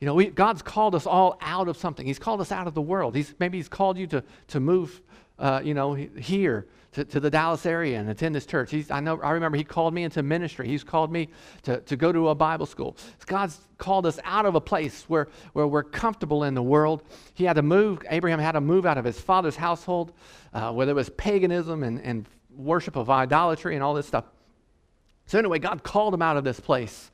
you 0.00 0.06
know, 0.06 0.14
we, 0.14 0.26
God's 0.26 0.62
called 0.62 0.94
us 0.94 1.06
all 1.06 1.38
out 1.40 1.68
of 1.68 1.76
something. 1.76 2.06
He's 2.06 2.18
called 2.18 2.40
us 2.40 2.52
out 2.52 2.66
of 2.66 2.74
the 2.74 2.82
world. 2.82 3.16
He's, 3.16 3.34
maybe 3.38 3.58
He's 3.58 3.68
called 3.68 3.96
you 3.96 4.06
to, 4.08 4.22
to 4.48 4.60
move, 4.60 5.00
uh, 5.38 5.62
you 5.64 5.74
know, 5.74 5.94
here 5.94 6.66
to, 6.96 7.04
to 7.04 7.20
the 7.20 7.28
Dallas 7.28 7.66
area 7.66 8.00
and 8.00 8.08
attend 8.08 8.34
this 8.34 8.46
church. 8.46 8.70
He's, 8.70 8.90
I, 8.90 9.00
know, 9.00 9.20
I 9.20 9.32
remember 9.32 9.58
He 9.58 9.64
called 9.64 9.92
me 9.92 10.04
into 10.04 10.22
ministry. 10.22 10.66
He's 10.66 10.82
called 10.82 11.12
me 11.12 11.28
to, 11.64 11.82
to 11.82 11.94
go 11.94 12.10
to 12.10 12.30
a 12.30 12.34
Bible 12.34 12.64
school. 12.64 12.96
God's 13.26 13.60
called 13.76 14.06
us 14.06 14.18
out 14.24 14.46
of 14.46 14.54
a 14.54 14.62
place 14.62 15.04
where, 15.06 15.28
where 15.52 15.66
we're 15.66 15.82
comfortable 15.82 16.44
in 16.44 16.54
the 16.54 16.62
world. 16.62 17.02
He 17.34 17.44
had 17.44 17.56
to 17.56 17.62
move, 17.62 18.00
Abraham 18.08 18.38
had 18.38 18.52
to 18.52 18.62
move 18.62 18.86
out 18.86 18.96
of 18.96 19.04
his 19.04 19.20
father's 19.20 19.56
household, 19.56 20.14
uh, 20.54 20.72
where 20.72 20.86
there 20.86 20.94
was 20.94 21.10
paganism 21.10 21.82
and, 21.82 22.00
and 22.00 22.26
worship 22.56 22.96
of 22.96 23.10
idolatry 23.10 23.74
and 23.74 23.84
all 23.84 23.92
this 23.92 24.06
stuff. 24.06 24.24
So, 25.26 25.38
anyway, 25.38 25.58
God 25.58 25.82
called 25.82 26.14
him 26.14 26.22
out 26.22 26.38
of 26.38 26.44
this 26.44 26.60
place 26.60 27.10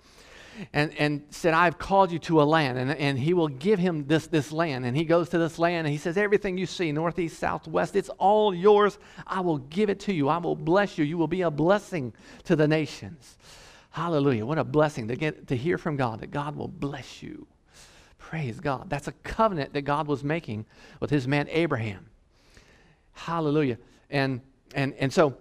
and, 0.72 0.92
and 0.98 1.24
said, 1.30 1.54
I've 1.54 1.78
called 1.78 2.10
you 2.12 2.18
to 2.20 2.42
a 2.42 2.44
land. 2.44 2.78
And, 2.78 2.90
and 2.92 3.18
he 3.18 3.34
will 3.34 3.48
give 3.48 3.78
him 3.78 4.06
this, 4.06 4.26
this 4.26 4.52
land. 4.52 4.84
And 4.84 4.96
he 4.96 5.04
goes 5.04 5.28
to 5.30 5.38
this 5.38 5.58
land 5.58 5.86
and 5.86 5.92
he 5.92 5.98
says, 5.98 6.16
Everything 6.16 6.58
you 6.58 6.66
see, 6.66 6.92
northeast, 6.92 7.38
southwest, 7.38 7.96
it's 7.96 8.08
all 8.18 8.54
yours. 8.54 8.98
I 9.26 9.40
will 9.40 9.58
give 9.58 9.90
it 9.90 10.00
to 10.00 10.12
you. 10.12 10.28
I 10.28 10.38
will 10.38 10.56
bless 10.56 10.98
you. 10.98 11.04
You 11.04 11.18
will 11.18 11.28
be 11.28 11.42
a 11.42 11.50
blessing 11.50 12.12
to 12.44 12.56
the 12.56 12.68
nations. 12.68 13.36
Hallelujah. 13.90 14.46
What 14.46 14.58
a 14.58 14.64
blessing 14.64 15.08
to 15.08 15.16
get 15.16 15.48
to 15.48 15.56
hear 15.56 15.78
from 15.78 15.96
God 15.96 16.20
that 16.20 16.30
God 16.30 16.56
will 16.56 16.68
bless 16.68 17.22
you. 17.22 17.46
Praise 18.18 18.60
God. 18.60 18.88
That's 18.88 19.08
a 19.08 19.12
covenant 19.12 19.74
that 19.74 19.82
God 19.82 20.06
was 20.06 20.24
making 20.24 20.64
with 21.00 21.10
his 21.10 21.28
man 21.28 21.48
Abraham. 21.50 22.06
Hallelujah. 23.12 23.78
And 24.08 24.40
and 24.74 24.94
and 24.94 25.12
so 25.12 25.36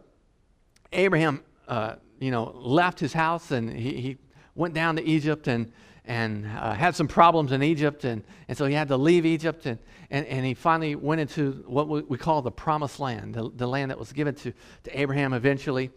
Abraham 0.92 1.44
uh, 1.68 1.96
you 2.22 2.30
know, 2.30 2.52
left 2.56 3.00
his 3.00 3.14
house 3.14 3.52
and 3.52 3.70
he, 3.70 4.00
he 4.00 4.18
went 4.56 4.74
down 4.74 4.96
to 4.98 5.04
Egypt 5.04 5.48
and, 5.48 5.72
and 6.06 6.46
uh, 6.46 6.74
had 6.74 6.96
some 6.96 7.08
problems 7.08 7.52
in 7.52 7.64
Egypt. 7.64 8.04
And, 8.04 8.24
and 8.48 8.58
so 8.58 8.66
he 8.66 8.74
had 8.74 8.88
to 8.90 8.98
leave 8.98 9.26
Egypt. 9.26 9.66
And, 9.66 9.80
and, 10.10 10.26
and 10.26 10.46
he 10.46 10.54
finally 10.54 10.96
went 10.96 11.22
into 11.22 11.64
what 11.68 11.88
we 11.88 12.18
call 12.18 12.42
the 12.42 12.52
promised 12.52 13.00
land, 13.00 13.36
the, 13.36 13.50
the 13.56 13.68
land 13.68 13.92
that 13.92 14.00
was 14.00 14.12
given 14.12 14.36
to, 14.36 14.54
to 14.84 15.00
Abraham 15.00 15.34
eventually. 15.34 15.92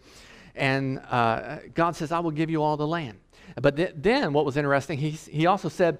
And 0.55 1.01
uh, 1.11 1.59
God 1.75 1.97
says, 1.97 2.13
I 2.13 2.21
will 2.21 2.31
give 2.31 2.51
you 2.51 2.63
all 2.63 2.77
the 2.77 2.87
land. 2.87 3.19
But 3.61 3.77
th- 3.77 3.93
then 3.97 4.33
what 4.33 4.45
was 4.45 4.57
interesting, 4.57 4.99
he, 4.99 5.11
he 5.11 5.47
also 5.47 5.69
said, 5.69 5.99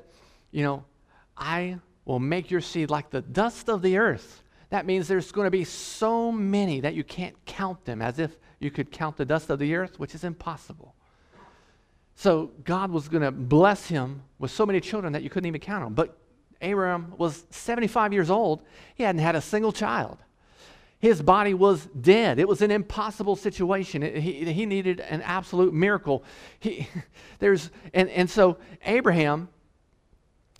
You 0.51 0.63
know, 0.63 0.85
I 1.37 1.79
will 2.05 2.21
make 2.21 2.51
your 2.51 2.61
seed 2.61 2.91
like 2.91 3.11
the 3.11 3.23
dust 3.23 3.69
of 3.69 3.83
the 3.83 3.99
earth. 3.99 4.43
That 4.71 4.87
means 4.87 5.09
there's 5.09 5.31
going 5.33 5.47
to 5.47 5.51
be 5.51 5.65
so 5.65 6.33
many 6.33 6.81
that 6.81 6.95
you 6.95 7.05
can't 7.05 7.37
count 7.47 7.85
them, 7.85 8.03
as 8.03 8.19
if 8.19 8.37
you 8.59 8.71
could 8.71 8.91
count 8.91 9.17
the 9.17 9.25
dust 9.25 9.51
of 9.51 9.59
the 9.59 9.75
earth, 9.75 9.99
which 9.99 10.15
is 10.15 10.25
impossible. 10.25 10.94
So 12.17 12.53
God 12.65 12.91
was 12.91 13.09
going 13.09 13.23
to 13.23 13.33
bless 13.33 13.87
him 13.87 14.23
with 14.39 14.51
so 14.51 14.65
many 14.65 14.81
children 14.81 15.13
that 15.13 15.23
you 15.23 15.31
couldn't 15.31 15.49
even 15.49 15.61
count 15.61 15.85
them. 15.85 15.95
But 15.95 16.17
Abraham 16.61 17.15
was 17.19 17.45
75 17.51 18.13
years 18.13 18.31
old. 18.31 18.63
He 18.95 19.03
hadn't 19.03 19.21
had 19.21 19.35
a 19.37 19.41
single 19.41 19.73
child. 19.73 20.19
His 20.99 21.21
body 21.21 21.53
was 21.53 21.87
dead. 22.01 22.39
It 22.39 22.49
was 22.49 22.63
an 22.63 22.71
impossible 22.71 23.37
situation. 23.37 24.03
It, 24.03 24.17
he, 24.17 24.51
he 24.53 24.65
needed 24.65 25.01
an 25.01 25.21
absolute 25.23 25.75
miracle. 25.75 26.25
He, 26.61 26.89
there's, 27.41 27.71
and, 27.93 28.09
and 28.09 28.31
so 28.31 28.57
Abraham, 28.87 29.49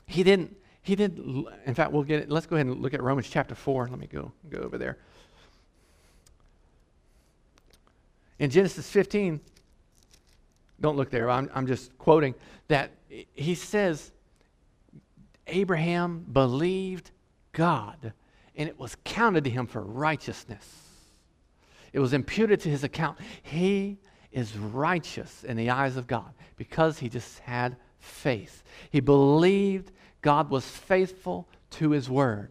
he 0.07 0.23
didn't, 0.23 0.55
he 0.83 0.97
didn't, 0.97 1.47
in 1.65 1.75
fact, 1.75 1.93
we'll 1.93 2.03
get 2.03 2.21
it. 2.21 2.31
Let's 2.31 2.45
go 2.45 2.57
ahead 2.57 2.67
and 2.67 2.83
look 2.83 2.93
at 2.93 3.03
Romans 3.03 3.31
chapter 3.31 3.55
4. 3.55 3.89
Let 3.89 3.99
me 3.99 4.07
go, 4.07 4.33
go 4.51 4.59
over 4.59 4.77
there. 4.77 4.99
In 8.39 8.51
Genesis 8.51 8.91
15, 8.91 9.41
don't 10.81 10.97
look 10.97 11.11
there. 11.11 11.31
I'm, 11.31 11.51
I'm 11.55 11.67
just 11.67 11.97
quoting 11.99 12.35
that 12.69 12.91
he 13.09 13.55
says, 13.55 14.11
Abraham 15.47 16.25
believed 16.33 17.11
God, 17.53 18.13
and 18.57 18.69
it 18.69 18.79
was 18.79 18.97
counted 19.05 19.45
to 19.45 19.51
him 19.51 19.67
for 19.67 19.83
righteousness. 19.83 20.67
It 21.93 22.01
was 22.01 22.13
imputed 22.13 22.61
to 22.61 22.69
his 22.69 22.83
account. 22.83 23.19
He 23.43 23.99
is 24.33 24.57
righteous 24.57 25.45
in 25.45 25.57
the 25.57 25.71
eyes 25.71 25.97
of 25.97 26.07
God 26.07 26.33
because 26.57 26.99
he 26.99 27.09
just 27.09 27.39
had 27.41 27.77
faith. 28.01 28.65
He 28.91 29.01
believed 29.01 29.93
God 30.21 30.51
was 30.51 30.67
faithful 30.67 31.49
to 31.71 31.91
his 31.91 32.11
word. 32.11 32.51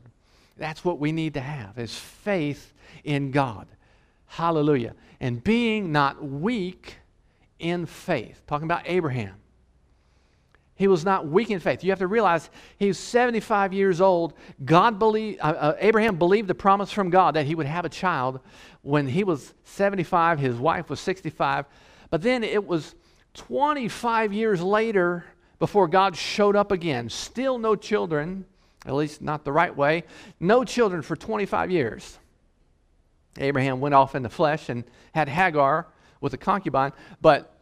That's 0.57 0.85
what 0.85 0.99
we 0.99 1.11
need 1.11 1.33
to 1.33 1.41
have 1.41 1.77
is 1.77 1.97
faith 1.97 2.73
in 3.03 3.31
God. 3.31 3.67
Hallelujah. 4.27 4.95
And 5.19 5.43
being 5.43 5.91
not 5.91 6.23
weak 6.23 6.97
in 7.63 7.85
faith. 7.85 8.41
Talking 8.45 8.65
about 8.65 8.83
Abraham. 8.85 9.35
He 10.75 10.87
was 10.87 11.05
not 11.05 11.27
weak 11.27 11.51
in 11.51 11.59
faith. 11.59 11.83
You 11.83 11.91
have 11.91 11.99
to 11.99 12.07
realize 12.07 12.49
he 12.77 12.87
was 12.87 12.97
75 12.97 13.73
years 13.73 14.01
old. 14.01 14.33
God 14.65 14.97
believed, 14.97 15.39
uh, 15.39 15.43
uh, 15.43 15.75
Abraham 15.79 16.17
believed 16.17 16.47
the 16.47 16.55
promise 16.55 16.91
from 16.91 17.09
God 17.09 17.35
that 17.35 17.45
he 17.45 17.55
would 17.55 17.67
have 17.67 17.85
a 17.85 17.89
child 17.89 18.39
when 18.81 19.07
he 19.07 19.23
was 19.23 19.53
75. 19.63 20.39
His 20.39 20.55
wife 20.55 20.89
was 20.89 20.99
65. 20.99 21.65
But 22.09 22.21
then 22.21 22.43
it 22.43 22.65
was 22.65 22.95
25 23.35 24.33
years 24.33 24.61
later 24.61 25.25
before 25.59 25.87
God 25.87 26.15
showed 26.15 26.55
up 26.55 26.71
again. 26.71 27.07
Still 27.07 27.59
no 27.59 27.75
children, 27.75 28.45
at 28.85 28.93
least 28.93 29.21
not 29.21 29.45
the 29.45 29.51
right 29.51 29.75
way. 29.75 30.03
No 30.39 30.63
children 30.63 31.03
for 31.03 31.15
25 31.15 31.69
years. 31.69 32.17
Abraham 33.37 33.79
went 33.79 33.95
off 33.95 34.15
in 34.15 34.23
the 34.23 34.29
flesh 34.29 34.69
and 34.69 34.83
had 35.13 35.29
Hagar 35.29 35.87
with 36.19 36.33
a 36.33 36.37
concubine, 36.37 36.93
but 37.21 37.52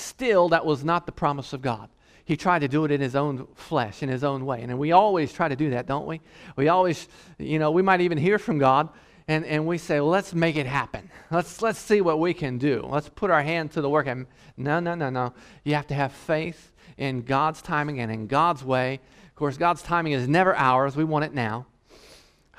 still 0.00 0.48
that 0.50 0.64
was 0.64 0.84
not 0.84 1.06
the 1.06 1.12
promise 1.12 1.52
of 1.52 1.62
God. 1.62 1.88
He 2.24 2.36
tried 2.36 2.60
to 2.60 2.68
do 2.68 2.84
it 2.84 2.90
in 2.90 3.00
his 3.00 3.16
own 3.16 3.48
flesh, 3.54 4.02
in 4.02 4.08
his 4.08 4.22
own 4.22 4.46
way. 4.46 4.62
And 4.62 4.78
we 4.78 4.92
always 4.92 5.32
try 5.32 5.48
to 5.48 5.56
do 5.56 5.70
that, 5.70 5.86
don't 5.86 6.06
we? 6.06 6.20
We 6.56 6.68
always, 6.68 7.08
you 7.38 7.58
know, 7.58 7.70
we 7.70 7.82
might 7.82 8.00
even 8.00 8.18
hear 8.18 8.38
from 8.38 8.58
God 8.58 8.88
and, 9.26 9.44
and 9.44 9.66
we 9.66 9.78
say, 9.78 10.00
well, 10.00 10.10
let's 10.10 10.34
make 10.34 10.56
it 10.56 10.66
happen. 10.66 11.10
Let's, 11.30 11.62
let's 11.62 11.78
see 11.78 12.00
what 12.00 12.18
we 12.18 12.34
can 12.34 12.58
do. 12.58 12.86
Let's 12.88 13.08
put 13.08 13.30
our 13.30 13.42
hand 13.42 13.72
to 13.72 13.80
the 13.80 13.88
work. 13.88 14.06
And 14.06 14.26
no, 14.56 14.80
no, 14.80 14.94
no, 14.94 15.10
no. 15.10 15.34
You 15.64 15.74
have 15.74 15.86
to 15.88 15.94
have 15.94 16.12
faith 16.12 16.72
in 16.96 17.22
God's 17.22 17.62
timing 17.62 18.00
and 18.00 18.10
in 18.10 18.26
God's 18.26 18.64
way. 18.64 19.00
Of 19.28 19.34
course, 19.34 19.56
God's 19.56 19.82
timing 19.82 20.12
is 20.12 20.28
never 20.28 20.54
ours. 20.56 20.96
We 20.96 21.04
want 21.04 21.24
it 21.24 21.34
now. 21.34 21.66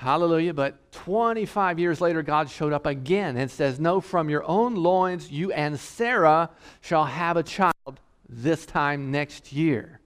Hallelujah. 0.02 0.56
But 0.56 0.92
25 0.94 1.78
years 1.78 2.02
later, 2.02 2.24
God 2.24 2.50
showed 2.50 2.74
up 2.74 2.88
again 2.88 3.38
and 3.38 3.52
says, 3.52 3.80
No, 3.80 4.02
from 4.02 4.32
your 4.32 4.44
own 4.46 4.74
loins, 4.74 5.30
you 5.30 5.52
and 5.52 5.80
Sarah 5.80 6.50
shall 6.82 7.06
have 7.06 7.38
a 7.38 7.44
child 7.44 8.00
this 8.28 8.66
time 8.66 9.12
next 9.12 9.54
year. 9.54 10.00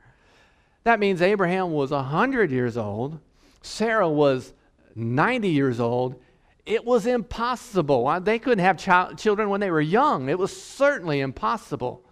That 0.84 1.00
means 1.00 1.22
Abraham 1.22 1.72
was 1.72 1.92
100 1.92 2.52
years 2.52 2.76
old, 2.76 3.20
Sarah 3.62 4.10
was 4.10 4.52
90 4.96 5.48
years 5.48 5.80
old. 5.80 6.22
It 6.66 6.84
was 6.84 7.06
impossible. 7.06 8.06
Uh, 8.06 8.20
they 8.20 8.38
couldn't 8.38 8.66
have 8.66 8.78
child, 8.78 9.18
children 9.18 9.50
when 9.50 9.62
they 9.62 9.72
were 9.72 9.80
young. 9.80 10.28
It 10.28 10.38
was 10.38 10.52
certainly 10.62 11.22
impossible 11.22 12.04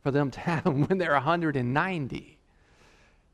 for 0.00 0.12
them 0.12 0.30
to 0.30 0.40
have 0.48 0.62
them 0.62 0.86
when 0.86 0.98
they're 0.98 1.14
190. 1.14 2.38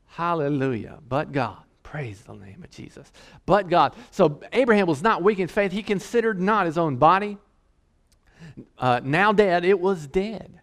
Hallelujah. 0.07 0.97
But 1.07 1.31
God. 1.31 1.61
Praise 1.89 2.21
the 2.21 2.35
name 2.35 2.61
of 2.63 2.69
Jesus. 2.69 3.11
But 3.47 3.67
God. 3.67 3.95
So 4.11 4.41
Abraham 4.53 4.85
was 4.85 5.01
not 5.01 5.23
weak 5.23 5.39
in 5.39 5.47
faith. 5.47 5.71
He 5.71 5.81
considered 5.81 6.39
not 6.39 6.67
his 6.67 6.77
own 6.77 6.97
body. 6.97 7.39
Uh, 8.77 9.01
now 9.03 9.33
dead, 9.33 9.65
it 9.65 9.79
was 9.79 10.05
dead. 10.05 10.61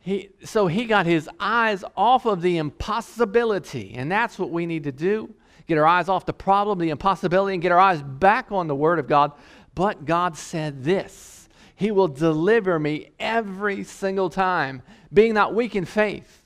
He, 0.00 0.30
so 0.44 0.66
he 0.66 0.86
got 0.86 1.06
his 1.06 1.30
eyes 1.38 1.84
off 1.96 2.26
of 2.26 2.42
the 2.42 2.56
impossibility, 2.56 3.94
and 3.94 4.10
that's 4.10 4.40
what 4.40 4.50
we 4.50 4.66
need 4.66 4.84
to 4.84 4.92
do 4.92 5.32
get 5.68 5.78
our 5.78 5.86
eyes 5.86 6.08
off 6.08 6.26
the 6.26 6.32
problem, 6.32 6.80
the 6.80 6.90
impossibility, 6.90 7.54
and 7.54 7.62
get 7.62 7.70
our 7.70 7.78
eyes 7.78 8.02
back 8.02 8.50
on 8.50 8.66
the 8.66 8.74
Word 8.74 8.98
of 8.98 9.06
God. 9.06 9.30
But 9.76 10.04
God 10.04 10.36
said 10.36 10.82
this 10.82 11.48
He 11.76 11.92
will 11.92 12.08
deliver 12.08 12.76
me 12.80 13.12
every 13.20 13.84
single 13.84 14.30
time, 14.30 14.82
being 15.12 15.32
not 15.32 15.54
weak 15.54 15.76
in 15.76 15.84
faith. 15.84 16.42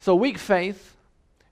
So, 0.00 0.16
weak 0.16 0.36
faith, 0.36 0.93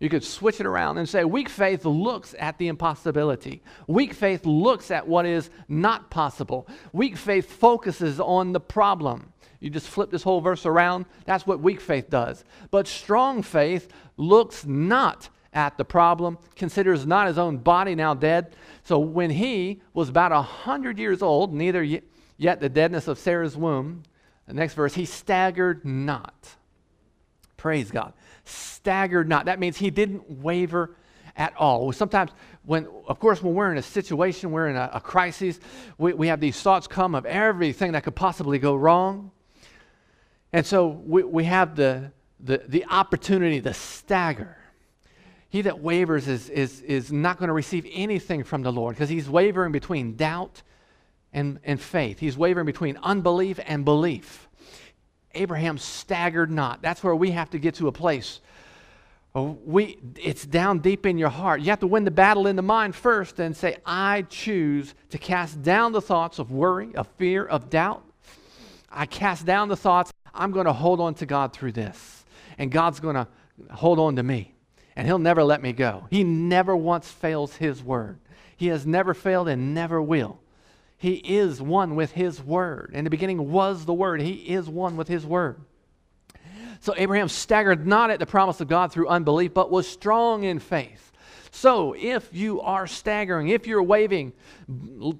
you 0.03 0.09
could 0.09 0.25
switch 0.25 0.59
it 0.59 0.67
around 0.67 0.99
and 0.99 1.09
say, 1.09 1.25
weak 1.25 1.49
faith 1.49 1.85
looks 1.85 2.35
at 2.37 2.59
the 2.59 2.67
impossibility. 2.67 3.63
Weak 3.87 4.15
faith 4.15 4.45
looks 4.45 4.91
at 4.91 5.07
what 5.07 5.27
is 5.27 5.49
not 5.69 6.11
possible. 6.11 6.67
Weak 6.93 7.17
faith 7.17 7.49
focuses 7.49 8.19
on 8.19 8.53
the 8.53 8.59
problem. 8.59 9.33
You 9.61 9.71
just 9.71 9.87
flip 9.87 10.11
this 10.11 10.25
whole 10.25 10.41
verse 10.41 10.67
around. 10.67 11.07
That's 11.25 11.47
what 11.47 11.61
weak 11.61 11.81
faith 11.81 12.11
does. 12.11 12.43
But 12.73 12.89
strong 12.89 13.45
faith 13.45 13.93
looks 14.17 14.67
not 14.67 15.29
at 15.53 15.79
the 15.79 15.85
problem, 15.85 16.37
considers 16.57 17.07
not 17.07 17.29
his 17.29 17.39
own 17.39 17.59
body 17.59 17.95
now 17.95 18.13
dead. 18.13 18.57
So 18.83 18.99
when 18.99 19.31
he 19.31 19.83
was 19.95 20.09
about 20.09 20.33
a 20.33 20.43
hundred 20.43 20.99
years 20.99 21.23
old, 21.23 21.55
neither 21.55 21.85
yet 21.85 22.61
the 22.61 22.69
deadness 22.69 23.07
of 23.07 23.21
Sarah's 23.21 23.57
womb, 23.57 24.03
the 24.49 24.55
next 24.55 24.75
verse, 24.75 24.95
he 24.95 25.05
staggered 25.05 25.85
not. 25.85 26.57
Praise 27.63 27.93
God. 27.93 28.13
Staggered 28.45 29.29
not. 29.29 29.45
That 29.45 29.61
means 29.61 29.77
he 29.77 29.91
didn't 29.91 30.29
waver 30.29 30.97
at 31.37 31.57
all. 31.57 31.93
Sometimes, 31.93 32.33
when, 32.65 32.89
of 33.07 33.21
course, 33.21 33.41
when 33.41 33.55
we're 33.55 33.71
in 33.71 33.79
a 33.79 33.83
situation, 33.83 34.51
we're 34.51 34.67
in 34.67 34.75
a, 34.75 34.91
a 34.95 35.01
crisis, 35.01 35.61
we, 35.97 36.13
we 36.13 36.27
have 36.27 36.41
these 36.41 36.61
thoughts 36.61 36.89
come 36.89 37.15
of 37.15 37.25
everything 37.25 37.93
that 37.93 38.03
could 38.03 38.17
possibly 38.17 38.59
go 38.59 38.75
wrong. 38.75 39.31
And 40.53 40.67
so 40.67 40.89
we, 40.89 41.23
we 41.23 41.45
have 41.45 41.77
the, 41.77 42.11
the, 42.41 42.65
the 42.67 42.85
opportunity 42.87 43.61
to 43.61 43.73
stagger. 43.75 44.57
He 45.49 45.63
that 45.63 45.79
wavers 45.79 46.27
is, 46.27 46.49
is, 46.49 46.81
is 46.81 47.13
not 47.13 47.39
going 47.39 47.47
to 47.47 47.55
receive 47.55 47.87
anything 47.93 48.43
from 48.43 48.63
the 48.63 48.73
Lord 48.73 48.97
because 48.97 49.09
he's 49.09 49.31
wavering 49.31 49.71
between 49.71 50.17
doubt 50.17 50.63
and, 51.33 51.61
and 51.63 51.81
faith. 51.81 52.19
He's 52.19 52.37
wavering 52.37 52.67
between 52.67 52.99
unbelief 53.05 53.61
and 53.65 53.85
belief. 53.85 54.49
Abraham 55.35 55.79
staggered 55.79 56.51
not. 56.51 56.83
That's 56.83 57.03
where 57.03 57.15
we 57.15 57.31
have 57.33 57.51
to 57.51 57.59
get 57.59 57.75
to 57.77 57.89
a 57.89 57.93
place. 57.93 58.41
Oh, 59.35 59.59
we, 59.65 59.99
it's 60.21 60.45
down 60.45 60.81
deep 60.81 61.07
in 61.07 61.17
your 61.17 61.31
heart. 61.31 61.63
You 61.63 61.71
have 61.71 61.81
to 61.81 61.87
win 61.87 62.05
the 62.05 62.11
battle 62.11 62.47
in 62.47 62.57
the 62.57 62.63
mind 62.63 62.95
first 62.95 63.39
and 63.39 63.57
say, 63.57 63.79
I 63.87 64.23
choose 64.23 64.95
to 65.09 65.19
cast 65.19 65.63
down 65.63 65.93
the 65.93 66.03
thoughts 66.03 66.39
of 66.39 66.51
worry, 66.51 66.95
of 66.95 67.09
fear, 67.17 67.45
of 67.47 67.71
doubt. 67.71 68.05
I 68.91 69.07
cast 69.07 69.47
down 69.47 69.69
the 69.69 69.77
thoughts 69.77 70.13
I'm 70.35 70.51
going 70.51 70.67
to 70.67 70.73
hold 70.73 71.01
on 71.01 71.15
to 71.15 71.27
God 71.27 71.55
through 71.55 71.73
this. 71.73 72.25
And 72.59 72.71
God's 72.71 73.01
going 73.01 73.15
to 73.15 73.27
hold 73.71 73.99
on 73.99 74.17
to 74.17 74.23
me. 74.23 74.55
And 74.97 75.07
He'll 75.07 75.19
never 75.19 75.43
let 75.43 75.63
me 75.63 75.73
go. 75.73 76.07
He 76.11 76.25
never 76.25 76.77
once 76.77 77.11
fails 77.11 77.57
His 77.57 77.83
word. 77.83 78.19
He 78.55 78.67
has 78.67 78.87
never 78.87 79.15
failed 79.15 79.49
and 79.49 79.75
never 79.75 80.01
will. 80.01 80.42
He 81.03 81.15
is 81.15 81.61
one 81.61 81.97
with 81.97 82.13
His 82.13 82.41
word. 82.41 82.93
In 82.95 83.03
the 83.03 83.11
beginning 83.11 83.51
was 83.51 83.85
the 83.85 83.93
Word. 83.93 84.21
He 84.21 84.35
is 84.35 84.69
one 84.69 84.97
with 84.97 85.09
His 85.09 85.27
word. 85.27 85.61
So 86.79 86.95
Abraham 86.97 87.29
staggered 87.29 87.85
not 87.85 88.11
at 88.11 88.21
the 88.21 88.27
promise 88.27 88.61
of 88.61 88.69
God 88.69 88.93
through 88.93 89.09
unbelief, 89.09 89.53
but 89.53 89.69
was 89.69 89.89
strong 89.89 90.45
in 90.45 90.61
faith. 90.61 91.11
So 91.51 91.97
if 91.99 92.33
you 92.33 92.61
are 92.61 92.87
staggering, 92.87 93.49
if 93.49 93.67
you're 93.67 93.83
waving, 93.83 94.33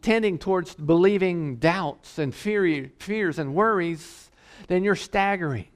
tending 0.03 0.39
towards 0.39 0.73
believing 0.77 1.57
doubts 1.57 2.21
and 2.21 2.33
fear, 2.33 2.93
fears 3.01 3.41
and 3.41 3.53
worries, 3.53 4.31
then 4.69 4.85
you're 4.85 4.95
staggering. 4.95 5.67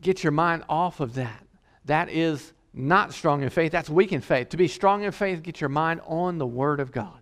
Get 0.00 0.24
your 0.24 0.32
mind 0.32 0.64
off 0.68 0.98
of 0.98 1.14
that. 1.14 1.46
That 1.84 2.10
is 2.10 2.52
not 2.74 3.14
strong 3.14 3.44
in 3.44 3.50
faith, 3.50 3.70
that's 3.70 3.88
weak 3.88 4.12
in 4.12 4.20
faith. 4.20 4.48
To 4.48 4.56
be 4.56 4.66
strong 4.66 5.04
in 5.04 5.12
faith, 5.12 5.44
get 5.44 5.60
your 5.60 5.70
mind 5.70 6.00
on 6.08 6.38
the 6.38 6.46
Word 6.46 6.80
of 6.80 6.90
God. 6.90 7.20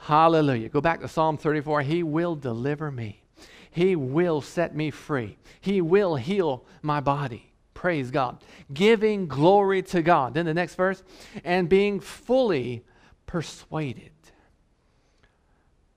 Hallelujah. 0.00 0.70
Go 0.70 0.80
back 0.80 1.00
to 1.00 1.08
Psalm 1.08 1.36
34. 1.36 1.82
He 1.82 2.02
will 2.02 2.34
deliver 2.34 2.90
me, 2.90 3.22
He 3.70 3.94
will 3.96 4.40
set 4.40 4.74
me 4.74 4.90
free, 4.90 5.38
He 5.60 5.80
will 5.80 6.16
heal 6.16 6.64
my 6.82 7.00
body. 7.00 7.52
Praise 7.74 8.10
God. 8.10 8.42
Giving 8.74 9.26
glory 9.26 9.82
to 9.84 10.02
God. 10.02 10.34
Then 10.34 10.44
the 10.44 10.52
next 10.52 10.74
verse, 10.74 11.02
and 11.44 11.66
being 11.66 11.98
fully 11.98 12.84
persuaded. 13.24 14.10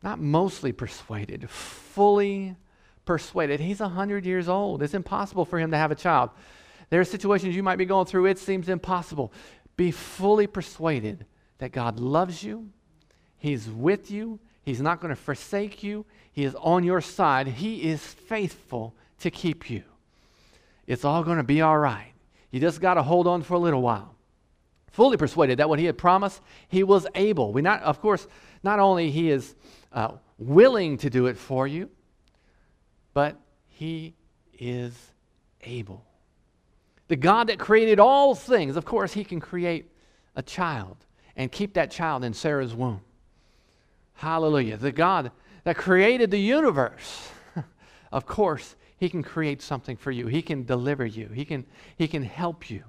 Not 0.01 0.19
mostly 0.19 0.71
persuaded, 0.71 1.49
fully 1.49 2.55
persuaded. 3.05 3.59
He's 3.59 3.81
100 3.81 4.25
years 4.25 4.47
old. 4.47 4.81
It's 4.81 4.93
impossible 4.93 5.43
for 5.43 5.59
him 5.59 5.71
to 5.71 5.77
have 5.77 5.91
a 5.91 5.95
child. 5.95 6.29
There 6.89 7.01
are 7.01 7.05
situations 7.05 7.55
you 7.55 7.63
might 7.63 7.77
be 7.77 7.85
going 7.85 8.05
through, 8.05 8.27
it 8.27 8.39
seems 8.39 8.69
impossible. 8.69 9.33
Be 9.75 9.91
fully 9.91 10.47
persuaded 10.47 11.25
that 11.57 11.71
God 11.71 11.99
loves 11.99 12.43
you, 12.43 12.69
He's 13.43 13.69
with 13.69 14.09
you, 14.09 14.39
He's 14.63 14.79
not 14.79 15.01
going 15.01 15.09
to 15.09 15.21
forsake 15.21 15.83
you, 15.83 16.05
He 16.31 16.45
is 16.45 16.55
on 16.55 16.85
your 16.85 17.01
side, 17.01 17.47
He 17.47 17.83
is 17.83 18.01
faithful 18.01 18.95
to 19.19 19.29
keep 19.29 19.69
you. 19.69 19.83
It's 20.87 21.03
all 21.03 21.23
going 21.23 21.37
to 21.37 21.43
be 21.43 21.61
all 21.61 21.77
right. 21.77 22.13
You 22.51 22.61
just 22.61 22.79
got 22.79 22.93
to 22.93 23.03
hold 23.03 23.27
on 23.27 23.43
for 23.43 23.55
a 23.55 23.59
little 23.59 23.81
while. 23.81 24.15
Fully 24.91 25.17
persuaded 25.17 25.59
that 25.59 25.67
what 25.67 25.79
He 25.79 25.85
had 25.85 25.97
promised, 25.97 26.41
He 26.69 26.83
was 26.83 27.05
able. 27.15 27.51
We 27.51 27.61
not, 27.61 27.83
of 27.83 27.99
course, 27.99 28.25
not 28.63 28.79
only 28.79 29.11
He 29.11 29.29
is 29.29 29.55
uh, 29.91 30.13
willing 30.37 30.97
to 30.99 31.09
do 31.09 31.25
it 31.25 31.37
for 31.37 31.67
you, 31.67 31.89
but 33.13 33.37
he 33.67 34.13
is 34.57 34.93
able. 35.63 36.05
The 37.09 37.17
God 37.17 37.47
that 37.47 37.59
created 37.59 37.99
all 37.99 38.35
things, 38.35 38.77
of 38.77 38.85
course, 38.85 39.11
he 39.11 39.25
can 39.25 39.41
create 39.41 39.91
a 40.35 40.41
child 40.41 40.95
and 41.35 41.51
keep 41.51 41.73
that 41.73 41.91
child 41.91 42.23
in 42.23 42.33
Sarah's 42.33 42.73
womb. 42.73 43.01
Hallelujah. 44.23 44.77
The 44.77 44.93
God 44.93 45.31
that 45.65 45.75
created 45.75 46.31
the 46.31 46.39
universe, 46.39 47.29
of 48.13 48.25
course, 48.25 48.77
he 48.95 49.09
can 49.09 49.21
create 49.21 49.61
something 49.61 49.97
for 49.97 50.11
you. 50.11 50.27
He 50.27 50.41
can 50.41 50.63
deliver 50.63 51.05
you. 51.05 51.27
He 51.27 51.43
can, 51.43 51.65
he 51.97 52.07
can 52.07 52.23
help 52.23 52.69
you, 52.69 52.85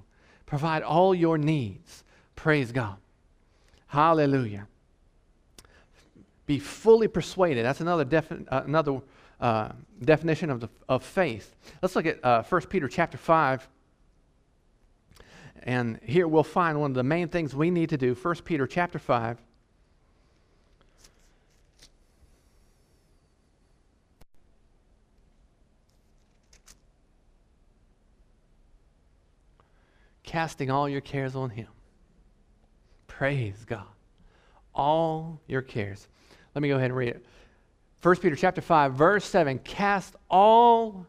provide 0.47 0.85
all 0.85 1.12
your 1.12 1.37
needs. 1.37 2.05
Praise 2.37 2.70
God. 2.70 2.99
Hallelujah. 3.88 4.68
Be 6.47 6.61
fully 6.61 7.09
persuaded. 7.09 7.64
That's 7.64 7.81
another, 7.81 8.05
defi- 8.05 8.47
uh, 8.49 8.62
another 8.64 9.01
uh, 9.40 9.70
definition 10.05 10.51
of, 10.51 10.61
the, 10.61 10.68
of 10.88 11.03
faith. 11.03 11.57
Let's 11.83 11.97
look 11.97 12.07
at 12.07 12.25
uh, 12.25 12.44
1 12.44 12.61
Peter 12.66 12.87
chapter 12.87 13.18
5. 13.18 13.68
And 15.64 15.99
here 16.05 16.29
we'll 16.29 16.44
find 16.44 16.81
one 16.81 16.92
of 16.92 16.94
the 16.94 17.03
main 17.03 17.27
things 17.27 17.57
we 17.57 17.73
need 17.73 17.88
to 17.88 17.97
do. 17.97 18.14
1 18.14 18.37
Peter 18.44 18.68
chapter 18.68 19.01
5. 19.01 19.38
Casting 30.35 30.68
all 30.68 30.88
your 30.88 31.01
cares 31.01 31.37
on 31.37 31.49
Him. 31.49 31.68
Praise 33.07 33.64
God. 33.64 33.87
All 34.75 35.40
your 35.47 35.62
cares. 35.62 36.09
Let 36.57 36.62
me 36.62 36.66
go 36.66 36.75
ahead 36.75 36.90
and 36.90 36.97
read 36.97 37.11
it. 37.11 37.25
1 38.03 38.16
Peter 38.16 38.35
chapter 38.35 38.61
5, 38.61 38.94
verse 38.94 39.25
7 39.25 39.61
Cast 39.61 40.16
all 40.29 41.07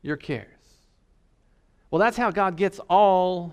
your 0.00 0.16
cares. 0.16 0.46
Well, 1.90 1.98
that's 1.98 2.16
how 2.16 2.30
God 2.30 2.56
gets 2.56 2.78
all 2.88 3.52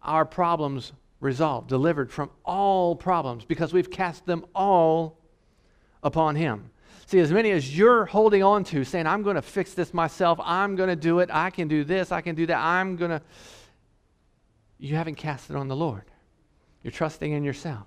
our 0.00 0.24
problems 0.24 0.92
resolved, 1.18 1.68
delivered 1.68 2.12
from 2.12 2.30
all 2.44 2.94
problems, 2.94 3.44
because 3.44 3.72
we've 3.72 3.90
cast 3.90 4.26
them 4.26 4.46
all 4.54 5.18
upon 6.04 6.36
Him. 6.36 6.70
See, 7.08 7.20
as 7.20 7.32
many 7.32 7.52
as 7.52 7.74
you're 7.74 8.04
holding 8.04 8.42
on 8.42 8.64
to, 8.64 8.84
saying, 8.84 9.06
I'm 9.06 9.22
going 9.22 9.36
to 9.36 9.42
fix 9.42 9.72
this 9.72 9.94
myself, 9.94 10.38
I'm 10.42 10.76
going 10.76 10.90
to 10.90 10.96
do 10.96 11.20
it, 11.20 11.30
I 11.32 11.48
can 11.48 11.66
do 11.66 11.82
this, 11.82 12.12
I 12.12 12.20
can 12.20 12.34
do 12.34 12.44
that, 12.44 12.58
I'm 12.58 12.96
going 12.96 13.12
to. 13.12 13.22
You 14.76 14.94
haven't 14.96 15.14
cast 15.14 15.48
it 15.48 15.56
on 15.56 15.68
the 15.68 15.74
Lord. 15.74 16.02
You're 16.82 16.90
trusting 16.90 17.32
in 17.32 17.44
yourself. 17.44 17.86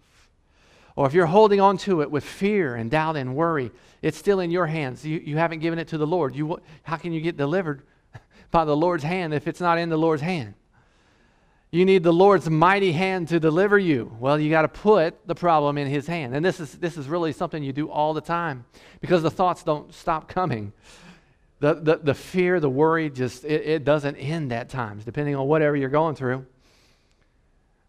Or 0.96 1.06
if 1.06 1.14
you're 1.14 1.28
holding 1.28 1.62
on 1.62 1.78
to 1.78 2.02
it 2.02 2.10
with 2.10 2.24
fear 2.24 2.74
and 2.74 2.90
doubt 2.90 3.16
and 3.16 3.36
worry, 3.36 3.70
it's 4.02 4.18
still 4.18 4.40
in 4.40 4.50
your 4.50 4.66
hands. 4.66 5.06
You, 5.06 5.20
you 5.24 5.38
haven't 5.38 5.60
given 5.60 5.78
it 5.78 5.90
to 5.90 6.00
the 6.00 6.08
Lord. 6.08 6.36
You, 6.36 6.60
how 6.82 6.98
can 6.98 7.14
you 7.14 7.22
get 7.22 7.38
delivered 7.38 7.84
by 8.50 8.66
the 8.66 8.76
Lord's 8.76 9.04
hand 9.04 9.36
if 9.36 9.48
it's 9.48 9.62
not 9.62 9.78
in 9.78 9.90
the 9.90 9.98
Lord's 9.98 10.24
hand? 10.24 10.56
You 11.72 11.86
need 11.86 12.04
the 12.04 12.12
Lord's 12.12 12.50
mighty 12.50 12.92
hand 12.92 13.30
to 13.30 13.40
deliver 13.40 13.80
you. 13.80 14.14
Well, 14.20 14.38
you 14.38 14.50
got 14.50 14.64
to 14.64 14.68
put 14.68 15.26
the 15.26 15.36
problem 15.36 15.78
in 15.78 15.88
His 15.88 16.06
hand. 16.06 16.36
And 16.36 16.44
this 16.44 16.60
is, 16.60 16.74
this 16.74 16.98
is 16.98 17.08
really 17.08 17.32
something 17.32 17.64
you 17.64 17.72
do 17.72 17.90
all 17.90 18.14
the 18.14 18.22
time 18.22 18.66
because 19.00 19.24
the 19.24 19.32
thoughts 19.32 19.64
don't 19.64 19.94
stop 19.94 20.28
coming. 20.28 20.74
The, 21.62 21.76
the, 21.76 21.98
the 21.98 22.14
fear, 22.14 22.60
the 22.60 22.70
worry, 22.70 23.10
just 23.10 23.46
it, 23.46 23.66
it 23.66 23.84
doesn't 23.86 24.18
end 24.18 24.52
at 24.52 24.68
times, 24.68 25.06
depending 25.06 25.36
on 25.36 25.48
whatever 25.48 25.78
you're 25.78 25.90
going 25.90 26.16
through. 26.16 26.46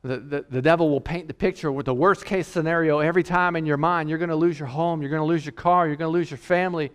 The, 0.02 0.18
the, 0.18 0.46
the 0.48 0.62
devil 0.62 0.88
will 0.88 1.00
paint 1.00 1.26
the 1.26 1.34
picture 1.34 1.72
with 1.72 1.86
the 1.86 1.94
worst 1.94 2.24
case 2.24 2.46
scenario 2.46 3.00
every 3.00 3.22
time 3.24 3.56
in 3.56 3.66
your 3.66 3.76
mind. 3.78 4.08
You're 4.08 4.18
going 4.18 4.30
to 4.30 4.36
lose 4.36 4.58
your 4.58 4.68
home, 4.68 5.00
you're 5.00 5.10
going 5.10 5.22
to 5.22 5.26
lose 5.26 5.44
your 5.44 5.54
car, 5.54 5.88
you're 5.88 5.96
going 5.96 6.12
to 6.12 6.18
lose 6.18 6.30
your 6.30 6.38
family, 6.38 6.92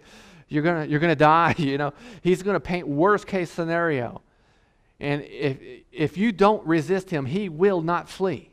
you're 0.48 0.64
going 0.64 0.86
to, 0.86 0.90
you're 0.90 1.02
going 1.02 1.12
to 1.12 1.16
die. 1.16 1.54
You 1.58 1.78
know, 1.78 1.94
he's 2.22 2.44
going 2.44 2.56
to 2.56 2.62
paint 2.62 2.88
worst 2.88 3.28
case 3.28 3.52
scenario. 3.52 4.22
And 5.00 5.24
if, 5.24 5.58
if 5.92 6.18
you 6.18 6.32
don't 6.32 6.66
resist 6.66 7.10
him, 7.10 7.26
he 7.26 7.50
will 7.50 7.82
not 7.82 8.10
flee. 8.10 8.50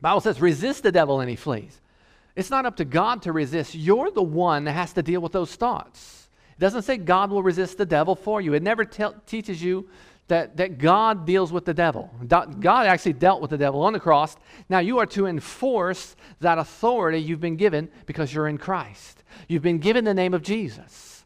Bible 0.00 0.20
says, 0.20 0.40
resist 0.40 0.82
the 0.82 0.92
devil 0.92 1.20
and 1.20 1.30
he 1.30 1.36
flees. 1.36 1.80
It's 2.34 2.50
not 2.50 2.66
up 2.66 2.76
to 2.76 2.84
God 2.84 3.22
to 3.22 3.32
resist. 3.32 3.74
You're 3.74 4.10
the 4.10 4.22
one 4.22 4.64
that 4.64 4.72
has 4.72 4.92
to 4.94 5.02
deal 5.02 5.20
with 5.20 5.32
those 5.32 5.54
thoughts. 5.54 6.28
It 6.56 6.60
doesn't 6.60 6.82
say 6.82 6.96
God 6.96 7.30
will 7.30 7.42
resist 7.42 7.78
the 7.78 7.86
devil 7.86 8.14
for 8.14 8.40
you. 8.40 8.54
It 8.54 8.62
never 8.62 8.84
te- 8.84 9.04
teaches 9.26 9.62
you 9.62 9.88
that, 10.28 10.56
that 10.56 10.78
God 10.78 11.26
deals 11.26 11.52
with 11.52 11.64
the 11.64 11.74
devil. 11.74 12.10
God 12.26 12.86
actually 12.86 13.12
dealt 13.14 13.42
with 13.42 13.50
the 13.50 13.58
devil 13.58 13.82
on 13.82 13.92
the 13.92 14.00
cross. 14.00 14.36
Now 14.68 14.78
you 14.78 14.98
are 14.98 15.06
to 15.06 15.26
enforce 15.26 16.16
that 16.40 16.58
authority 16.58 17.18
you've 17.18 17.40
been 17.40 17.56
given 17.56 17.90
because 18.06 18.32
you're 18.32 18.48
in 18.48 18.58
Christ. 18.58 19.22
You've 19.46 19.62
been 19.62 19.78
given 19.78 20.04
the 20.04 20.14
name 20.14 20.34
of 20.34 20.42
Jesus. 20.42 21.24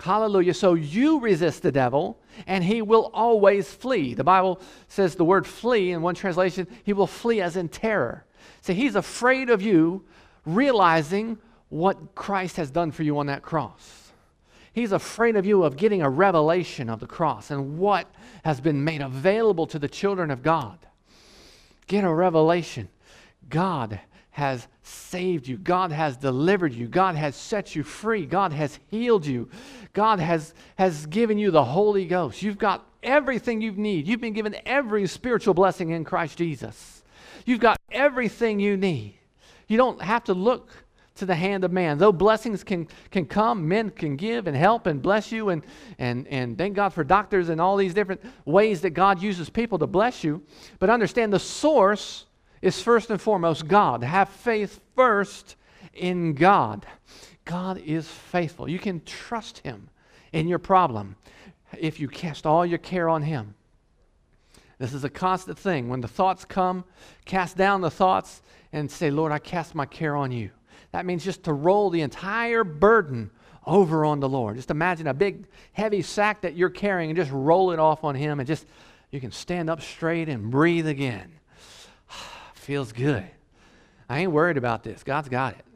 Hallelujah. 0.00 0.54
So 0.54 0.74
you 0.74 1.20
resist 1.20 1.62
the 1.62 1.72
devil 1.72 2.20
and 2.46 2.64
he 2.64 2.82
will 2.82 3.10
always 3.14 3.72
flee. 3.72 4.14
The 4.14 4.24
Bible 4.24 4.60
says 4.88 5.14
the 5.14 5.24
word 5.24 5.46
flee 5.46 5.92
in 5.92 6.02
one 6.02 6.14
translation, 6.14 6.66
he 6.84 6.92
will 6.92 7.06
flee 7.06 7.40
as 7.40 7.56
in 7.56 7.68
terror. 7.68 8.24
So 8.60 8.72
he's 8.72 8.96
afraid 8.96 9.50
of 9.50 9.62
you 9.62 10.04
realizing 10.44 11.38
what 11.68 12.14
Christ 12.14 12.56
has 12.56 12.70
done 12.70 12.92
for 12.92 13.02
you 13.02 13.18
on 13.18 13.26
that 13.26 13.42
cross. 13.42 14.12
He's 14.72 14.92
afraid 14.92 15.36
of 15.36 15.46
you 15.46 15.62
of 15.62 15.76
getting 15.76 16.02
a 16.02 16.10
revelation 16.10 16.90
of 16.90 17.00
the 17.00 17.06
cross 17.06 17.50
and 17.50 17.78
what 17.78 18.12
has 18.44 18.60
been 18.60 18.82
made 18.82 19.00
available 19.00 19.66
to 19.68 19.78
the 19.78 19.88
children 19.88 20.30
of 20.30 20.42
God. 20.42 20.78
Get 21.86 22.04
a 22.04 22.12
revelation. 22.12 22.88
God 23.48 24.00
has 24.34 24.66
saved 24.82 25.46
you. 25.46 25.56
God 25.56 25.92
has 25.92 26.16
delivered 26.16 26.74
you. 26.74 26.88
God 26.88 27.14
has 27.14 27.36
set 27.36 27.76
you 27.76 27.84
free. 27.84 28.26
God 28.26 28.52
has 28.52 28.80
healed 28.90 29.24
you. 29.24 29.48
God 29.92 30.18
has, 30.18 30.54
has 30.74 31.06
given 31.06 31.38
you 31.38 31.52
the 31.52 31.62
Holy 31.62 32.04
Ghost. 32.04 32.42
You've 32.42 32.58
got 32.58 32.84
everything 33.00 33.60
you 33.60 33.70
need. 33.70 34.08
You've 34.08 34.20
been 34.20 34.32
given 34.32 34.56
every 34.66 35.06
spiritual 35.06 35.54
blessing 35.54 35.90
in 35.90 36.02
Christ 36.02 36.36
Jesus. 36.36 37.04
You've 37.46 37.60
got 37.60 37.78
everything 37.92 38.58
you 38.58 38.76
need. 38.76 39.14
You 39.68 39.76
don't 39.76 40.02
have 40.02 40.24
to 40.24 40.34
look 40.34 40.72
to 41.14 41.26
the 41.26 41.36
hand 41.36 41.62
of 41.62 41.70
man. 41.70 41.98
Though 41.98 42.10
blessings 42.10 42.64
can, 42.64 42.88
can 43.12 43.26
come, 43.26 43.68
men 43.68 43.90
can 43.90 44.16
give 44.16 44.48
and 44.48 44.56
help 44.56 44.88
and 44.88 45.00
bless 45.00 45.30
you, 45.30 45.50
and, 45.50 45.64
and, 46.00 46.26
and 46.26 46.58
thank 46.58 46.74
God 46.74 46.88
for 46.88 47.04
doctors 47.04 47.50
and 47.50 47.60
all 47.60 47.76
these 47.76 47.94
different 47.94 48.20
ways 48.46 48.80
that 48.80 48.90
God 48.90 49.22
uses 49.22 49.48
people 49.48 49.78
to 49.78 49.86
bless 49.86 50.24
you. 50.24 50.42
But 50.80 50.90
understand 50.90 51.32
the 51.32 51.38
source 51.38 52.26
is 52.64 52.80
first 52.80 53.10
and 53.10 53.20
foremost 53.20 53.68
God. 53.68 54.02
Have 54.02 54.30
faith 54.30 54.80
first 54.96 55.56
in 55.92 56.32
God. 56.32 56.86
God 57.44 57.76
is 57.76 58.08
faithful. 58.08 58.70
You 58.70 58.78
can 58.78 59.02
trust 59.04 59.58
Him 59.58 59.90
in 60.32 60.48
your 60.48 60.58
problem 60.58 61.16
if 61.78 62.00
you 62.00 62.08
cast 62.08 62.46
all 62.46 62.64
your 62.64 62.78
care 62.78 63.06
on 63.06 63.20
Him. 63.20 63.54
This 64.78 64.94
is 64.94 65.04
a 65.04 65.10
constant 65.10 65.58
thing. 65.58 65.90
When 65.90 66.00
the 66.00 66.08
thoughts 66.08 66.46
come, 66.46 66.84
cast 67.26 67.58
down 67.58 67.82
the 67.82 67.90
thoughts 67.90 68.40
and 68.72 68.90
say, 68.90 69.10
Lord, 69.10 69.30
I 69.30 69.40
cast 69.40 69.74
my 69.74 69.84
care 69.84 70.16
on 70.16 70.32
you. 70.32 70.50
That 70.92 71.04
means 71.04 71.22
just 71.22 71.42
to 71.44 71.52
roll 71.52 71.90
the 71.90 72.00
entire 72.00 72.64
burden 72.64 73.30
over 73.66 74.06
on 74.06 74.20
the 74.20 74.28
Lord. 74.28 74.56
Just 74.56 74.70
imagine 74.70 75.06
a 75.06 75.14
big, 75.14 75.46
heavy 75.74 76.00
sack 76.00 76.40
that 76.40 76.56
you're 76.56 76.70
carrying 76.70 77.10
and 77.10 77.16
just 77.16 77.30
roll 77.30 77.72
it 77.72 77.78
off 77.78 78.04
on 78.04 78.14
Him, 78.14 78.40
and 78.40 78.46
just 78.46 78.64
you 79.10 79.20
can 79.20 79.32
stand 79.32 79.68
up 79.68 79.82
straight 79.82 80.30
and 80.30 80.50
breathe 80.50 80.86
again. 80.86 81.30
Feels 82.64 82.92
good. 82.92 83.26
I 84.08 84.20
ain't 84.20 84.32
worried 84.32 84.56
about 84.56 84.82
this. 84.82 85.02
God's 85.02 85.28
got 85.28 85.52
it. 85.52 85.66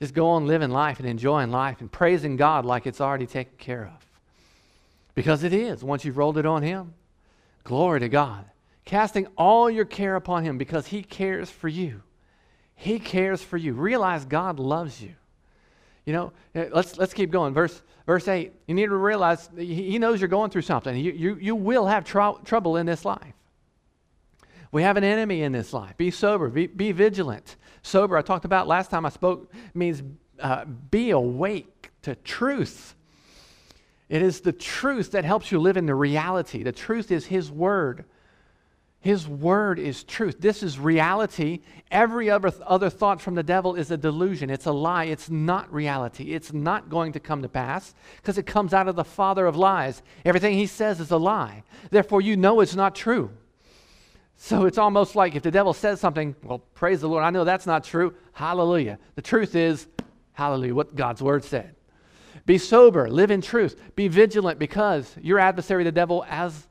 Just 0.00 0.14
go 0.14 0.28
on 0.30 0.46
living 0.46 0.70
life 0.70 0.98
and 0.98 1.06
enjoying 1.06 1.50
life 1.50 1.82
and 1.82 1.92
praising 1.92 2.36
God 2.36 2.64
like 2.64 2.86
it's 2.86 3.02
already 3.02 3.26
taken 3.26 3.52
care 3.58 3.84
of. 3.84 4.06
Because 5.14 5.44
it 5.44 5.52
is 5.52 5.84
once 5.84 6.06
you've 6.06 6.16
rolled 6.16 6.38
it 6.38 6.46
on 6.46 6.62
Him. 6.62 6.94
Glory 7.64 8.00
to 8.00 8.08
God. 8.08 8.46
Casting 8.86 9.26
all 9.36 9.68
your 9.68 9.84
care 9.84 10.16
upon 10.16 10.42
Him 10.42 10.56
because 10.56 10.86
He 10.86 11.02
cares 11.02 11.50
for 11.50 11.68
you. 11.68 12.02
He 12.76 12.98
cares 12.98 13.42
for 13.42 13.58
you. 13.58 13.74
Realize 13.74 14.24
God 14.24 14.58
loves 14.58 15.02
you. 15.02 15.12
You 16.06 16.14
know, 16.14 16.32
eh, 16.54 16.70
let's, 16.72 16.96
let's 16.96 17.12
keep 17.12 17.30
going. 17.30 17.52
Verse, 17.52 17.82
verse 18.06 18.26
8, 18.26 18.54
you 18.66 18.74
need 18.74 18.86
to 18.86 18.96
realize 18.96 19.50
He 19.54 19.98
knows 19.98 20.22
you're 20.22 20.28
going 20.28 20.50
through 20.50 20.62
something. 20.62 20.96
You, 20.96 21.12
you, 21.12 21.36
you 21.38 21.54
will 21.54 21.84
have 21.84 22.04
tr- 22.04 22.40
trouble 22.46 22.78
in 22.78 22.86
this 22.86 23.04
life. 23.04 23.34
We 24.76 24.82
have 24.82 24.98
an 24.98 25.04
enemy 25.04 25.40
in 25.40 25.52
this 25.52 25.72
life. 25.72 25.96
Be 25.96 26.10
sober, 26.10 26.50
be, 26.50 26.66
be 26.66 26.92
vigilant. 26.92 27.56
Sober, 27.80 28.14
I 28.14 28.20
talked 28.20 28.44
about 28.44 28.68
last 28.68 28.90
time 28.90 29.06
I 29.06 29.08
spoke, 29.08 29.50
means 29.72 30.02
uh, 30.38 30.66
be 30.66 31.12
awake 31.12 31.88
to 32.02 32.14
truth. 32.14 32.94
It 34.10 34.20
is 34.20 34.42
the 34.42 34.52
truth 34.52 35.12
that 35.12 35.24
helps 35.24 35.50
you 35.50 35.60
live 35.60 35.78
in 35.78 35.86
the 35.86 35.94
reality. 35.94 36.62
The 36.62 36.72
truth 36.72 37.10
is 37.10 37.24
His 37.24 37.50
Word. 37.50 38.04
His 39.00 39.26
word 39.26 39.78
is 39.78 40.04
truth. 40.04 40.40
This 40.40 40.62
is 40.62 40.78
reality. 40.78 41.60
Every 41.90 42.28
other, 42.28 42.52
other 42.66 42.90
thought 42.90 43.22
from 43.22 43.34
the 43.34 43.42
devil 43.42 43.76
is 43.76 43.90
a 43.90 43.96
delusion. 43.96 44.50
It's 44.50 44.66
a 44.66 44.72
lie. 44.72 45.04
It's 45.04 45.30
not 45.30 45.72
reality. 45.72 46.34
It's 46.34 46.52
not 46.52 46.90
going 46.90 47.12
to 47.12 47.20
come 47.20 47.40
to 47.40 47.48
pass 47.48 47.94
because 48.16 48.36
it 48.36 48.44
comes 48.44 48.74
out 48.74 48.88
of 48.88 48.96
the 48.96 49.04
father 49.04 49.46
of 49.46 49.56
lies. 49.56 50.02
Everything 50.24 50.52
he 50.52 50.66
says 50.66 51.00
is 51.00 51.12
a 51.12 51.16
lie. 51.16 51.62
Therefore, 51.90 52.20
you 52.20 52.36
know 52.36 52.60
it's 52.60 52.74
not 52.74 52.94
true. 52.94 53.30
So 54.36 54.66
it's 54.66 54.78
almost 54.78 55.16
like 55.16 55.34
if 55.34 55.42
the 55.42 55.50
devil 55.50 55.72
says 55.72 55.98
something, 55.98 56.36
well, 56.42 56.58
praise 56.74 57.00
the 57.00 57.08
Lord. 57.08 57.24
I 57.24 57.30
know 57.30 57.44
that's 57.44 57.66
not 57.66 57.84
true. 57.84 58.14
Hallelujah. 58.32 58.98
The 59.14 59.22
truth 59.22 59.54
is, 59.54 59.86
hallelujah, 60.34 60.74
what 60.74 60.94
God's 60.94 61.22
word 61.22 61.42
said. 61.42 61.74
Be 62.44 62.58
sober, 62.58 63.08
live 63.08 63.30
in 63.30 63.40
truth, 63.40 63.80
be 63.96 64.08
vigilant 64.08 64.58
because 64.58 65.16
your 65.20 65.38
adversary, 65.38 65.84
the 65.84 65.92
devil, 65.92 66.24
as 66.28 66.68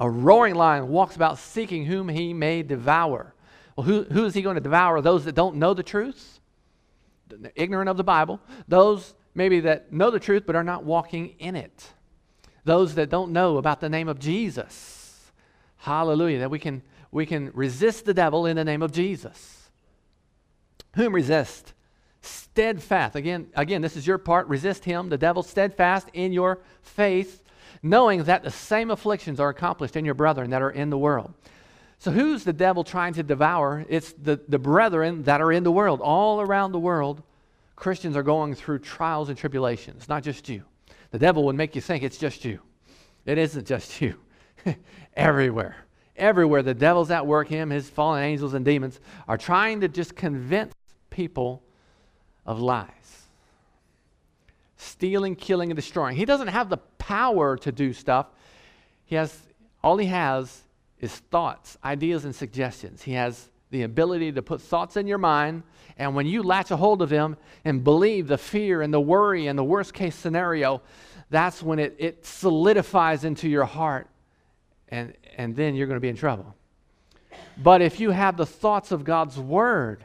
a 0.00 0.10
roaring 0.10 0.56
lion 0.56 0.88
walks 0.88 1.16
about 1.16 1.38
seeking 1.38 1.86
whom 1.86 2.08
he 2.08 2.34
may 2.34 2.62
devour. 2.62 3.34
Well, 3.76 3.86
who, 3.86 4.02
who 4.02 4.24
is 4.26 4.34
he 4.34 4.42
going 4.42 4.56
to 4.56 4.60
devour? 4.60 5.00
Those 5.00 5.24
that 5.24 5.34
don't 5.34 5.56
know 5.56 5.74
the 5.74 5.82
truth, 5.82 6.40
ignorant 7.54 7.88
of 7.88 7.96
the 7.96 8.04
Bible, 8.04 8.40
those 8.68 9.14
maybe 9.34 9.60
that 9.60 9.92
know 9.92 10.10
the 10.10 10.20
truth 10.20 10.42
but 10.46 10.56
are 10.56 10.64
not 10.64 10.84
walking 10.84 11.34
in 11.38 11.56
it, 11.56 11.92
those 12.64 12.94
that 12.96 13.08
don't 13.08 13.32
know 13.32 13.56
about 13.56 13.80
the 13.80 13.88
name 13.88 14.08
of 14.08 14.18
Jesus. 14.18 15.03
Hallelujah. 15.84 16.38
That 16.38 16.50
we 16.50 16.58
can 16.58 16.80
we 17.10 17.26
can 17.26 17.50
resist 17.52 18.06
the 18.06 18.14
devil 18.14 18.46
in 18.46 18.56
the 18.56 18.64
name 18.64 18.80
of 18.80 18.90
Jesus. 18.90 19.68
Whom 20.96 21.14
resist? 21.14 21.74
Steadfast. 22.22 23.16
Again, 23.16 23.48
again, 23.54 23.82
this 23.82 23.94
is 23.94 24.06
your 24.06 24.16
part. 24.16 24.48
Resist 24.48 24.86
him, 24.86 25.10
the 25.10 25.18
devil, 25.18 25.42
steadfast 25.42 26.08
in 26.14 26.32
your 26.32 26.60
faith, 26.80 27.44
knowing 27.82 28.24
that 28.24 28.42
the 28.42 28.50
same 28.50 28.90
afflictions 28.90 29.38
are 29.38 29.50
accomplished 29.50 29.94
in 29.94 30.06
your 30.06 30.14
brethren 30.14 30.48
that 30.50 30.62
are 30.62 30.70
in 30.70 30.88
the 30.88 30.96
world. 30.96 31.34
So, 31.98 32.10
who's 32.10 32.44
the 32.44 32.54
devil 32.54 32.82
trying 32.82 33.12
to 33.14 33.22
devour? 33.22 33.84
It's 33.86 34.12
the, 34.12 34.40
the 34.48 34.58
brethren 34.58 35.24
that 35.24 35.42
are 35.42 35.52
in 35.52 35.64
the 35.64 35.72
world. 35.72 36.00
All 36.00 36.40
around 36.40 36.72
the 36.72 36.78
world, 36.78 37.22
Christians 37.76 38.16
are 38.16 38.22
going 38.22 38.54
through 38.54 38.78
trials 38.78 39.28
and 39.28 39.36
tribulations, 39.36 40.08
not 40.08 40.22
just 40.22 40.48
you. 40.48 40.62
The 41.10 41.18
devil 41.18 41.44
would 41.44 41.56
make 41.56 41.74
you 41.74 41.82
think 41.82 42.02
it's 42.02 42.16
just 42.16 42.42
you. 42.42 42.60
It 43.26 43.36
isn't 43.36 43.66
just 43.66 44.00
you. 44.00 44.14
Everywhere. 45.14 45.76
Everywhere 46.16 46.62
the 46.62 46.74
devil's 46.74 47.10
at 47.10 47.26
work, 47.26 47.48
him, 47.48 47.70
his 47.70 47.90
fallen 47.90 48.22
angels 48.22 48.54
and 48.54 48.64
demons 48.64 49.00
are 49.26 49.36
trying 49.36 49.80
to 49.80 49.88
just 49.88 50.14
convince 50.14 50.72
people 51.10 51.62
of 52.46 52.60
lies. 52.60 52.88
Stealing, 54.76 55.34
killing, 55.34 55.70
and 55.70 55.76
destroying. 55.76 56.16
He 56.16 56.24
doesn't 56.24 56.48
have 56.48 56.68
the 56.68 56.76
power 56.98 57.56
to 57.56 57.72
do 57.72 57.92
stuff. 57.92 58.26
He 59.04 59.16
has 59.16 59.40
all 59.82 59.98
he 59.98 60.06
has 60.06 60.62
is 61.00 61.14
thoughts, 61.14 61.76
ideas, 61.84 62.24
and 62.24 62.34
suggestions. 62.34 63.02
He 63.02 63.12
has 63.12 63.50
the 63.70 63.82
ability 63.82 64.32
to 64.32 64.42
put 64.42 64.62
thoughts 64.62 64.96
in 64.96 65.06
your 65.06 65.18
mind, 65.18 65.62
and 65.98 66.14
when 66.14 66.26
you 66.26 66.42
latch 66.42 66.70
a 66.70 66.76
hold 66.76 67.02
of 67.02 67.08
them 67.08 67.36
and 67.64 67.84
believe 67.84 68.28
the 68.28 68.38
fear 68.38 68.82
and 68.82 68.94
the 68.94 69.00
worry 69.00 69.46
and 69.46 69.58
the 69.58 69.64
worst 69.64 69.92
case 69.94 70.14
scenario, 70.14 70.80
that's 71.30 71.62
when 71.62 71.78
it, 71.78 71.94
it 71.98 72.24
solidifies 72.24 73.24
into 73.24 73.48
your 73.48 73.64
heart, 73.64 74.08
and, 74.88 75.14
and 75.36 75.54
then 75.56 75.74
you're 75.74 75.86
going 75.86 75.96
to 75.96 76.00
be 76.00 76.08
in 76.08 76.16
trouble. 76.16 76.54
But 77.56 77.82
if 77.82 78.00
you 78.00 78.10
have 78.10 78.36
the 78.36 78.46
thoughts 78.46 78.92
of 78.92 79.04
God's 79.04 79.38
word 79.38 80.04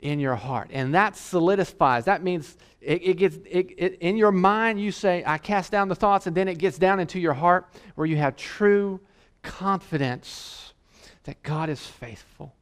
in 0.00 0.18
your 0.18 0.36
heart, 0.36 0.70
and 0.72 0.94
that 0.94 1.16
solidifies, 1.16 2.04
that 2.06 2.22
means 2.22 2.56
it, 2.80 3.02
it 3.02 3.14
gets 3.14 3.36
it, 3.48 3.70
it, 3.76 3.98
in 4.00 4.16
your 4.16 4.32
mind, 4.32 4.80
you 4.80 4.92
say, 4.92 5.22
I 5.26 5.38
cast 5.38 5.70
down 5.70 5.88
the 5.88 5.94
thoughts, 5.94 6.26
and 6.26 6.36
then 6.36 6.48
it 6.48 6.58
gets 6.58 6.78
down 6.78 7.00
into 7.00 7.20
your 7.20 7.34
heart 7.34 7.66
where 7.94 8.06
you 8.06 8.16
have 8.16 8.36
true 8.36 9.00
confidence 9.42 10.74
that 11.24 11.42
God 11.42 11.68
is 11.68 11.84
faithful. 11.86 12.54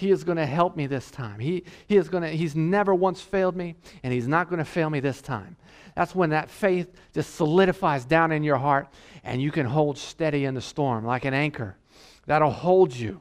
He 0.00 0.10
is 0.10 0.24
going 0.24 0.38
to 0.38 0.46
help 0.46 0.76
me 0.76 0.86
this 0.86 1.10
time. 1.10 1.38
He, 1.38 1.62
he 1.86 1.98
is 1.98 2.08
going 2.08 2.22
to, 2.22 2.30
he's 2.30 2.56
never 2.56 2.94
once 2.94 3.20
failed 3.20 3.54
me, 3.54 3.74
and 4.02 4.14
he's 4.14 4.26
not 4.26 4.48
going 4.48 4.58
to 4.58 4.64
fail 4.64 4.88
me 4.88 4.98
this 4.98 5.20
time. 5.20 5.58
That's 5.94 6.14
when 6.14 6.30
that 6.30 6.48
faith 6.48 6.90
just 7.12 7.34
solidifies 7.34 8.06
down 8.06 8.32
in 8.32 8.42
your 8.42 8.56
heart, 8.56 8.88
and 9.24 9.42
you 9.42 9.52
can 9.52 9.66
hold 9.66 9.98
steady 9.98 10.46
in 10.46 10.54
the 10.54 10.62
storm 10.62 11.04
like 11.04 11.26
an 11.26 11.34
anchor. 11.34 11.76
That'll 12.24 12.50
hold 12.50 12.96
you. 12.96 13.20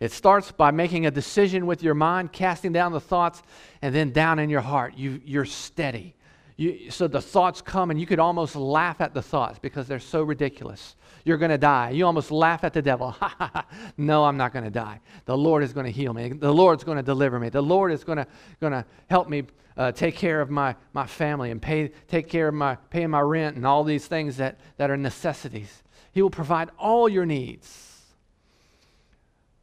It 0.00 0.12
starts 0.12 0.50
by 0.50 0.70
making 0.70 1.04
a 1.04 1.10
decision 1.10 1.66
with 1.66 1.82
your 1.82 1.94
mind, 1.94 2.32
casting 2.32 2.72
down 2.72 2.92
the 2.92 3.00
thoughts, 3.00 3.42
and 3.82 3.94
then 3.94 4.12
down 4.12 4.38
in 4.38 4.48
your 4.48 4.62
heart, 4.62 4.94
you, 4.96 5.20
you're 5.26 5.44
steady. 5.44 6.14
You, 6.56 6.90
so 6.90 7.06
the 7.06 7.20
thoughts 7.20 7.60
come, 7.60 7.90
and 7.90 8.00
you 8.00 8.06
could 8.06 8.18
almost 8.18 8.56
laugh 8.56 9.02
at 9.02 9.12
the 9.12 9.20
thoughts 9.20 9.58
because 9.58 9.86
they're 9.88 10.00
so 10.00 10.22
ridiculous. 10.22 10.96
You're 11.24 11.38
going 11.38 11.50
to 11.50 11.58
die. 11.58 11.90
You 11.90 12.06
almost 12.06 12.30
laugh 12.30 12.64
at 12.64 12.72
the 12.72 12.82
devil. 12.82 13.16
no, 13.96 14.24
I'm 14.24 14.36
not 14.36 14.52
going 14.52 14.64
to 14.64 14.70
die. 14.70 15.00
The 15.24 15.36
Lord 15.36 15.62
is 15.62 15.72
going 15.72 15.86
to 15.86 15.92
heal 15.92 16.12
me. 16.12 16.30
The 16.30 16.52
Lord's 16.52 16.84
going 16.84 16.96
to 16.96 17.02
deliver 17.02 17.38
me. 17.38 17.48
The 17.48 17.62
Lord 17.62 17.92
is 17.92 18.04
going 18.04 18.24
to, 18.60 18.84
help 19.08 19.28
me 19.28 19.44
uh, 19.76 19.92
take 19.92 20.16
care 20.16 20.40
of 20.40 20.50
my, 20.50 20.74
my 20.92 21.06
family 21.06 21.50
and 21.50 21.62
pay, 21.62 21.90
take 22.08 22.28
care 22.28 22.48
of 22.48 22.54
my 22.54 22.74
paying 22.90 23.10
my 23.10 23.20
rent 23.20 23.56
and 23.56 23.64
all 23.64 23.84
these 23.84 24.06
things 24.06 24.36
that, 24.38 24.58
that 24.76 24.90
are 24.90 24.96
necessities. 24.96 25.82
He 26.12 26.22
will 26.22 26.30
provide 26.30 26.70
all 26.78 27.08
your 27.08 27.24
needs. 27.24 27.88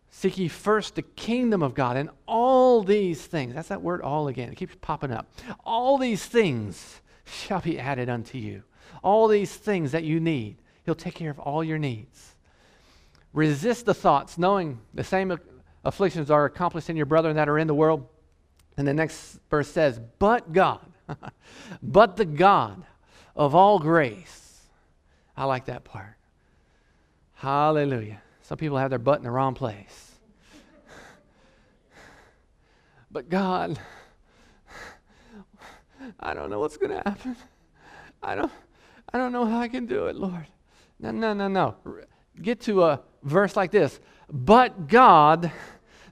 Seek 0.09 0.37
ye 0.37 0.47
first 0.47 0.95
the 0.95 1.01
kingdom 1.01 1.61
of 1.61 1.73
God, 1.73 1.97
and 1.97 2.09
all 2.25 2.81
these 2.81 3.25
things, 3.25 3.53
that's 3.53 3.67
that 3.67 3.81
word 3.81 4.01
all 4.01 4.29
again, 4.29 4.49
it 4.49 4.55
keeps 4.55 4.75
popping 4.79 5.11
up. 5.11 5.27
All 5.65 5.97
these 5.97 6.25
things 6.25 7.01
shall 7.25 7.59
be 7.59 7.77
added 7.77 8.07
unto 8.07 8.37
you. 8.37 8.63
All 9.03 9.27
these 9.27 9.53
things 9.53 9.91
that 9.91 10.05
you 10.05 10.21
need, 10.21 10.55
He'll 10.85 10.95
take 10.95 11.15
care 11.15 11.31
of 11.31 11.39
all 11.39 11.63
your 11.63 11.79
needs. 11.79 12.35
Resist 13.33 13.85
the 13.85 13.93
thoughts, 13.93 14.37
knowing 14.37 14.79
the 14.93 15.03
same 15.03 15.37
afflictions 15.83 16.31
are 16.31 16.45
accomplished 16.45 16.89
in 16.89 16.95
your 16.95 17.07
brethren 17.07 17.35
that 17.35 17.49
are 17.49 17.57
in 17.57 17.67
the 17.67 17.73
world. 17.73 18.07
And 18.77 18.87
the 18.87 18.93
next 18.93 19.39
verse 19.49 19.67
says, 19.67 19.99
But 20.19 20.53
God, 20.53 20.85
but 21.83 22.17
the 22.17 22.25
God 22.25 22.85
of 23.35 23.55
all 23.55 23.79
grace. 23.79 24.61
I 25.35 25.45
like 25.45 25.65
that 25.65 25.83
part. 25.83 26.15
Hallelujah. 27.33 28.21
Some 28.41 28.57
people 28.57 28.77
have 28.77 28.89
their 28.89 28.99
butt 28.99 29.17
in 29.17 29.23
the 29.23 29.31
wrong 29.31 29.53
place. 29.53 30.11
but 33.11 33.27
God, 33.27 33.79
I 36.19 36.33
don't 36.33 36.49
know 36.49 36.59
what's 36.59 36.77
going 36.77 36.91
to 36.91 37.09
happen. 37.09 37.35
I 38.21 38.35
don't, 38.35 38.51
I 39.11 39.17
don't 39.17 39.31
know 39.31 39.45
how 39.45 39.59
I 39.59 39.67
can 39.67 39.87
do 39.87 40.05
it, 40.05 40.15
Lord. 40.15 40.45
No, 40.99 41.11
no, 41.11 41.33
no, 41.33 41.47
no. 41.47 41.75
Get 42.41 42.61
to 42.61 42.83
a 42.83 43.01
verse 43.23 43.55
like 43.55 43.71
this. 43.71 43.99
But 44.31 44.87
God, 44.87 45.51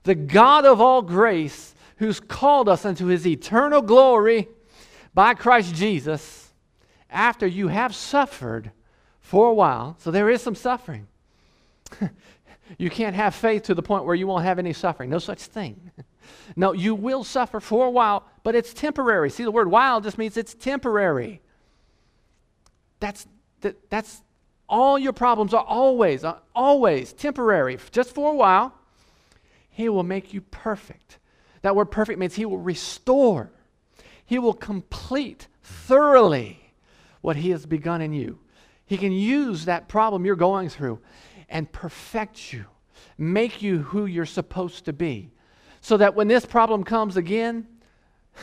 the 0.03 0.15
God 0.15 0.65
of 0.65 0.81
all 0.81 1.01
grace, 1.01 1.73
who's 1.97 2.19
called 2.19 2.69
us 2.69 2.85
unto 2.85 3.05
his 3.07 3.25
eternal 3.25 3.81
glory 3.81 4.47
by 5.13 5.33
Christ 5.33 5.73
Jesus, 5.75 6.53
after 7.09 7.45
you 7.45 7.67
have 7.67 7.95
suffered 7.95 8.71
for 9.21 9.49
a 9.49 9.53
while, 9.53 9.95
so 9.99 10.11
there 10.11 10.29
is 10.29 10.41
some 10.41 10.55
suffering. 10.55 11.07
you 12.77 12.89
can't 12.89 13.15
have 13.15 13.35
faith 13.35 13.63
to 13.63 13.75
the 13.75 13.83
point 13.83 14.05
where 14.05 14.15
you 14.15 14.27
won't 14.27 14.43
have 14.43 14.59
any 14.59 14.73
suffering. 14.73 15.09
No 15.09 15.19
such 15.19 15.41
thing. 15.41 15.91
No, 16.55 16.71
you 16.71 16.95
will 16.95 17.23
suffer 17.23 17.59
for 17.59 17.85
a 17.85 17.89
while, 17.89 18.23
but 18.43 18.55
it's 18.55 18.73
temporary. 18.73 19.29
See, 19.29 19.43
the 19.43 19.51
word 19.51 19.69
while 19.69 20.01
just 20.01 20.17
means 20.17 20.37
it's 20.37 20.53
temporary. 20.53 21.41
That's, 22.99 23.27
that, 23.61 23.89
that's 23.89 24.21
all 24.73 24.97
your 24.97 25.13
problems 25.13 25.53
are 25.53 25.63
always, 25.63 26.25
always 26.55 27.13
temporary, 27.13 27.77
just 27.91 28.15
for 28.15 28.31
a 28.31 28.35
while. 28.35 28.73
He 29.69 29.87
will 29.87 30.01
make 30.01 30.33
you 30.33 30.41
perfect. 30.41 31.19
That 31.61 31.75
word 31.75 31.91
perfect 31.91 32.17
means 32.17 32.33
He 32.33 32.45
will 32.47 32.57
restore, 32.57 33.51
He 34.25 34.39
will 34.39 34.55
complete 34.55 35.47
thoroughly 35.61 36.71
what 37.21 37.35
He 37.35 37.51
has 37.51 37.67
begun 37.67 38.01
in 38.01 38.13
you. 38.13 38.39
He 38.87 38.97
can 38.97 39.11
use 39.11 39.65
that 39.65 39.87
problem 39.87 40.25
you're 40.25 40.35
going 40.35 40.69
through 40.69 40.99
and 41.49 41.71
perfect 41.71 42.51
you, 42.51 42.65
make 43.15 43.61
you 43.61 43.77
who 43.77 44.07
you're 44.07 44.25
supposed 44.25 44.85
to 44.85 44.93
be, 44.93 45.29
so 45.81 45.97
that 45.97 46.15
when 46.15 46.27
this 46.27 46.47
problem 46.47 46.83
comes 46.83 47.15
again, 47.15 47.67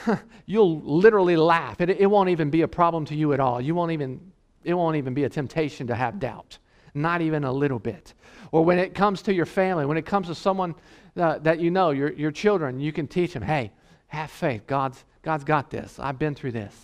you'll 0.46 0.80
literally 0.80 1.36
laugh. 1.36 1.80
It, 1.80 1.90
it 1.90 2.06
won't 2.06 2.28
even 2.28 2.50
be 2.50 2.62
a 2.62 2.68
problem 2.68 3.04
to 3.06 3.16
you 3.16 3.32
at 3.32 3.40
all. 3.40 3.60
You 3.60 3.74
won't 3.74 3.90
even, 3.90 4.30
it 4.64 4.74
won't 4.74 4.96
even 4.96 5.14
be 5.14 5.24
a 5.24 5.28
temptation 5.28 5.86
to 5.86 5.94
have 5.94 6.18
doubt, 6.18 6.58
not 6.94 7.20
even 7.20 7.44
a 7.44 7.52
little 7.52 7.78
bit. 7.78 8.14
Or 8.52 8.64
when 8.64 8.78
it 8.78 8.94
comes 8.94 9.22
to 9.22 9.34
your 9.34 9.46
family, 9.46 9.86
when 9.86 9.96
it 9.96 10.06
comes 10.06 10.26
to 10.26 10.34
someone 10.34 10.74
uh, 11.16 11.38
that 11.38 11.60
you 11.60 11.70
know, 11.70 11.90
your, 11.90 12.12
your 12.12 12.30
children, 12.30 12.80
you 12.80 12.92
can 12.92 13.06
teach 13.06 13.32
them, 13.32 13.42
hey, 13.42 13.72
have 14.08 14.30
faith. 14.30 14.66
God's, 14.66 15.04
God's 15.22 15.44
got 15.44 15.70
this. 15.70 15.98
I've 15.98 16.18
been 16.18 16.34
through 16.34 16.52
this. 16.52 16.74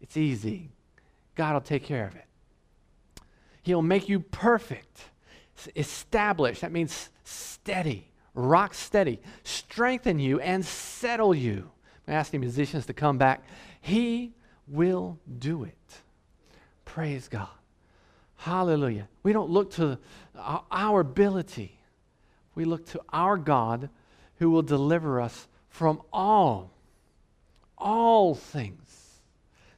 It's 0.00 0.16
easy. 0.16 0.70
God 1.34 1.54
will 1.54 1.60
take 1.60 1.84
care 1.84 2.06
of 2.06 2.14
it. 2.16 2.24
He'll 3.62 3.82
make 3.82 4.08
you 4.08 4.20
perfect, 4.20 5.04
establish. 5.76 6.60
That 6.60 6.72
means 6.72 7.10
steady, 7.24 8.08
rock 8.34 8.74
steady, 8.74 9.20
strengthen 9.44 10.18
you, 10.18 10.40
and 10.40 10.64
settle 10.64 11.34
you. 11.34 11.70
I'm 12.08 12.14
asking 12.14 12.40
musicians 12.40 12.86
to 12.86 12.92
come 12.92 13.18
back. 13.18 13.44
He 13.80 14.34
will 14.66 15.18
do 15.38 15.64
it. 15.64 16.01
Praise 16.92 17.28
God. 17.28 17.48
Hallelujah. 18.36 19.08
We 19.22 19.32
don't 19.32 19.50
look 19.50 19.72
to 19.72 19.98
our 20.34 21.00
ability 21.00 21.78
we 22.54 22.64
look 22.64 22.86
to 22.86 23.00
our 23.12 23.36
God 23.36 23.88
who 24.38 24.50
will 24.50 24.62
deliver 24.62 25.20
us 25.20 25.48
from 25.68 26.02
all, 26.12 26.70
all 27.78 28.34
things 28.34 29.20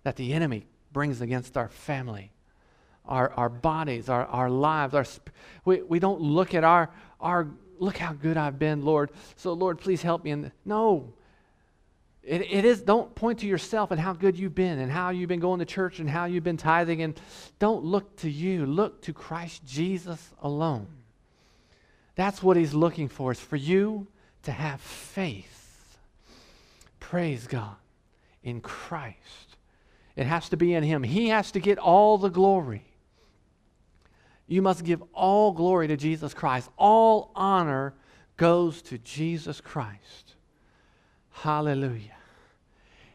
that 0.02 0.16
the 0.16 0.32
enemy 0.32 0.66
brings 0.92 1.20
against 1.20 1.56
our 1.56 1.68
family, 1.68 2.32
our, 3.06 3.32
our 3.34 3.48
bodies, 3.48 4.08
our, 4.08 4.26
our 4.26 4.50
lives. 4.50 4.94
Our, 4.94 5.06
we, 5.64 5.82
we 5.82 5.98
don't 5.98 6.20
look 6.20 6.54
at 6.54 6.64
our, 6.64 6.90
our, 7.20 7.48
look 7.78 7.96
how 7.98 8.12
good 8.12 8.36
I've 8.36 8.58
been, 8.58 8.84
Lord. 8.84 9.10
So, 9.36 9.52
Lord, 9.52 9.78
please 9.78 10.02
help 10.02 10.24
me. 10.24 10.32
And 10.32 10.50
no, 10.64 11.12
it, 12.26 12.40
it 12.50 12.64
is, 12.64 12.80
don't 12.80 13.14
point 13.14 13.40
to 13.40 13.46
yourself 13.46 13.90
and 13.90 14.00
how 14.00 14.12
good 14.12 14.38
you've 14.38 14.54
been 14.54 14.78
and 14.78 14.90
how 14.90 15.10
you've 15.10 15.28
been 15.28 15.40
going 15.40 15.58
to 15.58 15.66
church 15.66 15.98
and 15.98 16.08
how 16.08 16.24
you've 16.24 16.44
been 16.44 16.56
tithing. 16.56 17.02
And 17.02 17.20
don't 17.58 17.84
look 17.84 18.16
to 18.18 18.30
you. 18.30 18.64
Look 18.66 19.02
to 19.02 19.12
Christ 19.12 19.64
Jesus 19.66 20.30
alone. 20.40 20.86
That's 22.14 22.42
what 22.42 22.56
he's 22.56 22.74
looking 22.74 23.08
for, 23.08 23.32
is 23.32 23.40
for 23.40 23.56
you 23.56 24.06
to 24.44 24.52
have 24.52 24.80
faith. 24.80 25.98
Praise 27.00 27.46
God 27.46 27.76
in 28.42 28.60
Christ. 28.60 29.56
It 30.16 30.26
has 30.26 30.48
to 30.50 30.56
be 30.56 30.74
in 30.74 30.82
him. 30.84 31.02
He 31.02 31.28
has 31.28 31.50
to 31.52 31.60
get 31.60 31.78
all 31.78 32.18
the 32.18 32.30
glory. 32.30 32.84
You 34.46 34.62
must 34.62 34.84
give 34.84 35.02
all 35.12 35.52
glory 35.52 35.88
to 35.88 35.96
Jesus 35.96 36.34
Christ. 36.34 36.70
All 36.78 37.32
honor 37.34 37.94
goes 38.36 38.80
to 38.82 38.98
Jesus 38.98 39.60
Christ. 39.60 40.34
Hallelujah. 41.30 42.13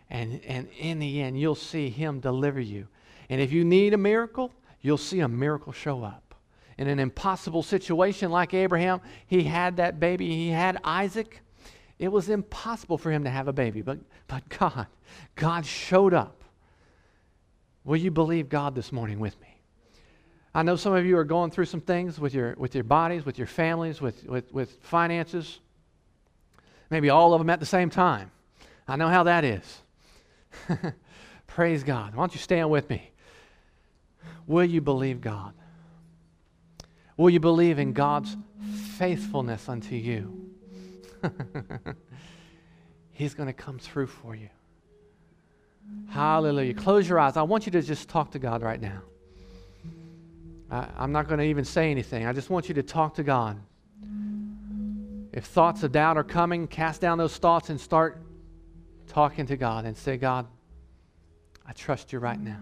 And, 0.09 0.41
and 0.45 0.67
in 0.79 0.99
the 0.99 1.21
end, 1.21 1.39
you'll 1.39 1.55
see 1.55 1.89
Him 1.89 2.19
deliver 2.19 2.59
you. 2.59 2.87
And 3.29 3.39
if 3.39 3.51
you 3.51 3.63
need 3.63 3.93
a 3.93 3.97
miracle, 3.97 4.51
you'll 4.81 4.97
see 4.97 5.19
a 5.19 5.27
miracle 5.27 5.71
show 5.71 6.03
up. 6.03 6.35
In 6.77 6.87
an 6.87 6.99
impossible 6.99 7.61
situation 7.61 8.31
like 8.31 8.53
Abraham, 8.53 9.01
he 9.27 9.43
had 9.43 9.77
that 9.77 9.99
baby, 9.99 10.27
he 10.27 10.49
had 10.49 10.79
Isaac. 10.83 11.41
It 11.99 12.07
was 12.07 12.29
impossible 12.29 12.97
for 12.97 13.11
him 13.11 13.25
to 13.25 13.29
have 13.29 13.49
a 13.49 13.53
baby, 13.53 13.81
but, 13.81 13.99
but 14.27 14.47
God, 14.49 14.87
God 15.35 15.65
showed 15.65 16.13
up. 16.13 16.43
Will 17.83 17.97
you 17.97 18.11
believe 18.11 18.49
God 18.49 18.75
this 18.75 18.91
morning 18.91 19.19
with 19.19 19.39
me? 19.41 19.47
I 20.53 20.63
know 20.63 20.75
some 20.75 20.93
of 20.93 21.05
you 21.05 21.17
are 21.17 21.23
going 21.25 21.51
through 21.51 21.65
some 21.65 21.81
things 21.81 22.19
with 22.19 22.33
your, 22.33 22.55
with 22.57 22.73
your 22.73 22.83
bodies, 22.83 23.25
with 23.25 23.37
your 23.37 23.47
families, 23.47 24.01
with, 24.01 24.25
with, 24.25 24.51
with 24.53 24.71
finances. 24.81 25.59
Maybe 26.89 27.09
all 27.09 27.33
of 27.33 27.39
them 27.39 27.49
at 27.49 27.59
the 27.59 27.65
same 27.65 27.89
time. 27.89 28.31
I 28.87 28.95
know 28.95 29.09
how 29.09 29.23
that 29.23 29.43
is. 29.43 29.81
Praise 31.47 31.83
God. 31.83 32.15
Why 32.15 32.21
don't 32.21 32.33
you 32.33 32.39
stand 32.39 32.69
with 32.69 32.89
me? 32.89 33.11
Will 34.47 34.65
you 34.65 34.81
believe 34.81 35.21
God? 35.21 35.53
Will 37.17 37.29
you 37.29 37.39
believe 37.39 37.79
in 37.79 37.93
God's 37.93 38.35
faithfulness 38.97 39.67
unto 39.67 39.95
you? 39.95 40.49
He's 43.11 43.33
going 43.33 43.47
to 43.47 43.53
come 43.53 43.77
through 43.77 44.07
for 44.07 44.35
you. 44.35 44.49
Hallelujah. 46.09 46.73
Close 46.73 47.07
your 47.09 47.19
eyes. 47.19 47.35
I 47.35 47.41
want 47.41 47.65
you 47.65 47.71
to 47.73 47.81
just 47.81 48.07
talk 48.07 48.31
to 48.31 48.39
God 48.39 48.61
right 48.61 48.81
now. 48.81 49.01
I, 50.71 50.87
I'm 50.97 51.11
not 51.11 51.27
going 51.27 51.39
to 51.39 51.45
even 51.45 51.65
say 51.65 51.91
anything. 51.91 52.25
I 52.25 52.33
just 52.33 52.49
want 52.49 52.69
you 52.69 52.75
to 52.75 52.83
talk 52.83 53.15
to 53.15 53.23
God. 53.23 53.59
If 55.31 55.45
thoughts 55.45 55.83
of 55.83 55.91
doubt 55.91 56.17
are 56.17 56.23
coming, 56.23 56.67
cast 56.67 57.01
down 57.01 57.17
those 57.17 57.37
thoughts 57.37 57.69
and 57.69 57.79
start 57.79 58.21
talking 59.09 59.45
to 59.47 59.57
God 59.57 59.85
and 59.85 59.97
say, 59.97 60.15
God, 60.15 60.47
I 61.65 61.73
trust 61.73 62.13
you 62.13 62.19
right 62.19 62.39
now. 62.39 62.61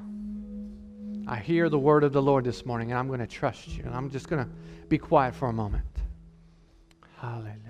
I 1.27 1.37
hear 1.37 1.69
the 1.69 1.77
word 1.77 2.03
of 2.03 2.13
the 2.13 2.21
Lord 2.21 2.45
this 2.45 2.65
morning, 2.65 2.91
and 2.91 2.97
I'm 2.97 3.07
going 3.07 3.19
to 3.19 3.27
trust 3.27 3.67
you. 3.67 3.83
And 3.83 3.93
I'm 3.93 4.09
just 4.09 4.29
going 4.29 4.43
to 4.43 4.51
be 4.87 4.97
quiet 4.97 5.35
for 5.35 5.49
a 5.49 5.53
moment. 5.53 5.85
Hallelujah. 7.17 7.66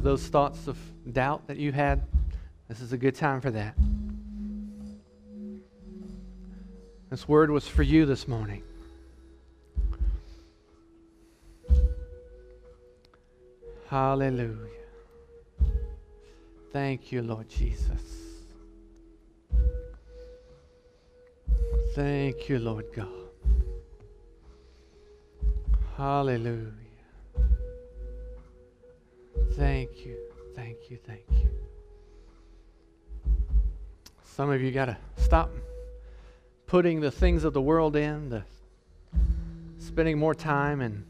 Of 0.00 0.04
those 0.04 0.28
thoughts 0.28 0.66
of 0.66 0.78
doubt 1.12 1.46
that 1.46 1.58
you 1.58 1.72
had. 1.72 2.00
This 2.68 2.80
is 2.80 2.94
a 2.94 2.96
good 2.96 3.14
time 3.14 3.42
for 3.42 3.50
that. 3.50 3.74
This 7.10 7.28
word 7.28 7.50
was 7.50 7.68
for 7.68 7.82
you 7.82 8.06
this 8.06 8.26
morning. 8.26 8.62
Hallelujah. 13.90 14.56
Thank 16.72 17.12
you, 17.12 17.20
Lord 17.20 17.50
Jesus. 17.50 18.00
Thank 21.94 22.48
you, 22.48 22.58
Lord 22.58 22.86
God. 22.96 23.08
Hallelujah. 25.98 26.89
Thank 29.52 30.04
you, 30.06 30.16
thank 30.54 30.90
you, 30.90 30.96
thank 30.96 31.24
you. 31.30 31.50
Some 34.24 34.50
of 34.50 34.62
you 34.62 34.70
got 34.70 34.86
to 34.86 34.96
stop 35.16 35.50
putting 36.66 37.00
the 37.00 37.10
things 37.10 37.44
of 37.44 37.52
the 37.52 37.60
world 37.60 37.96
in, 37.96 38.28
the 38.28 38.42
spending 39.78 40.18
more 40.18 40.34
time 40.34 40.80
in 40.80 41.04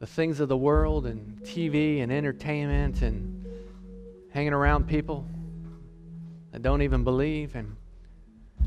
the 0.00 0.06
things 0.06 0.40
of 0.40 0.48
the 0.48 0.56
world 0.56 1.06
and 1.06 1.40
TV 1.42 2.02
and 2.02 2.10
entertainment 2.10 3.02
and 3.02 3.46
hanging 4.30 4.52
around 4.52 4.88
people 4.88 5.26
that 6.50 6.62
don't 6.62 6.82
even 6.82 7.04
believe 7.04 7.54
and 7.54 7.76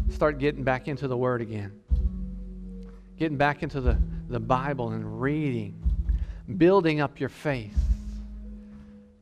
start 0.10 0.40
getting 0.40 0.64
back 0.64 0.88
into 0.88 1.08
the 1.08 1.18
Word 1.18 1.42
again. 1.42 1.74
Getting 3.18 3.38
back 3.38 3.64
into 3.64 3.82
the 3.82 3.98
the 4.30 4.40
Bible 4.40 4.92
and 4.92 5.22
reading, 5.22 5.76
building 6.58 7.00
up 7.00 7.20
your 7.20 7.30
faith, 7.30 7.78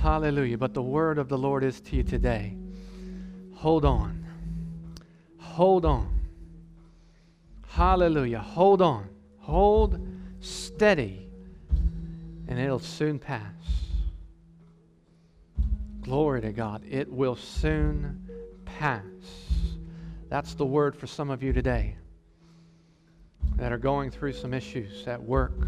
Hallelujah. 0.00 0.58
But 0.58 0.74
the 0.74 0.82
word 0.82 1.18
of 1.18 1.28
the 1.28 1.38
Lord 1.38 1.64
is 1.64 1.80
to 1.82 1.96
you 1.96 2.02
today. 2.04 2.56
Hold 3.54 3.84
on. 3.84 4.24
Hold 5.38 5.84
on. 5.84 6.20
Hallelujah. 7.66 8.38
Hold 8.38 8.80
on. 8.80 9.08
Hold 9.40 10.00
steady, 10.40 11.28
and 12.46 12.58
it'll 12.58 12.78
soon 12.78 13.18
pass. 13.18 13.42
Glory 16.02 16.42
to 16.42 16.52
God. 16.52 16.84
It 16.88 17.10
will 17.12 17.36
soon 17.36 18.28
pass. 18.64 19.02
That's 20.28 20.54
the 20.54 20.64
word 20.64 20.94
for 20.94 21.06
some 21.06 21.28
of 21.28 21.42
you 21.42 21.52
today 21.52 21.96
that 23.56 23.72
are 23.72 23.78
going 23.78 24.10
through 24.10 24.34
some 24.34 24.54
issues 24.54 25.08
at 25.08 25.20
work 25.20 25.58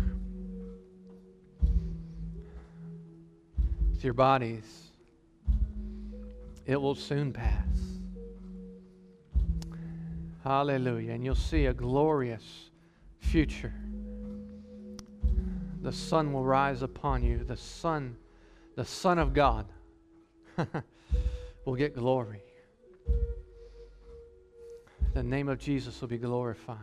with 4.01 4.05
your 4.07 4.14
bodies, 4.14 4.92
it 6.64 6.80
will 6.80 6.94
soon 6.94 7.34
pass. 7.34 7.66
Hallelujah. 10.42 11.12
And 11.12 11.22
you'll 11.22 11.34
see 11.34 11.66
a 11.66 11.74
glorious 11.74 12.70
future. 13.18 13.74
The 15.82 15.92
sun 15.92 16.32
will 16.32 16.44
rise 16.44 16.80
upon 16.80 17.22
you. 17.22 17.44
The 17.44 17.59
sun, 17.59 18.16
the 18.74 18.86
Son 18.86 19.18
of 19.18 19.34
God, 19.34 19.66
will 21.66 21.74
get 21.74 21.94
glory. 21.94 22.40
The 25.12 25.22
name 25.22 25.51
of 25.51 25.59
Jesus 25.59 26.01
will 26.01 26.09
be 26.09 26.16
glorified. 26.16 26.78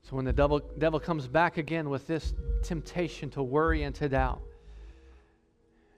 So 0.00 0.16
when 0.16 0.24
the 0.24 0.32
devil, 0.32 0.62
devil 0.78 0.98
comes 0.98 1.26
back 1.26 1.58
again 1.58 1.90
with 1.90 2.06
this 2.06 2.32
temptation 2.62 3.28
to 3.32 3.42
worry 3.42 3.82
and 3.82 3.94
to 3.96 4.08
doubt, 4.08 4.40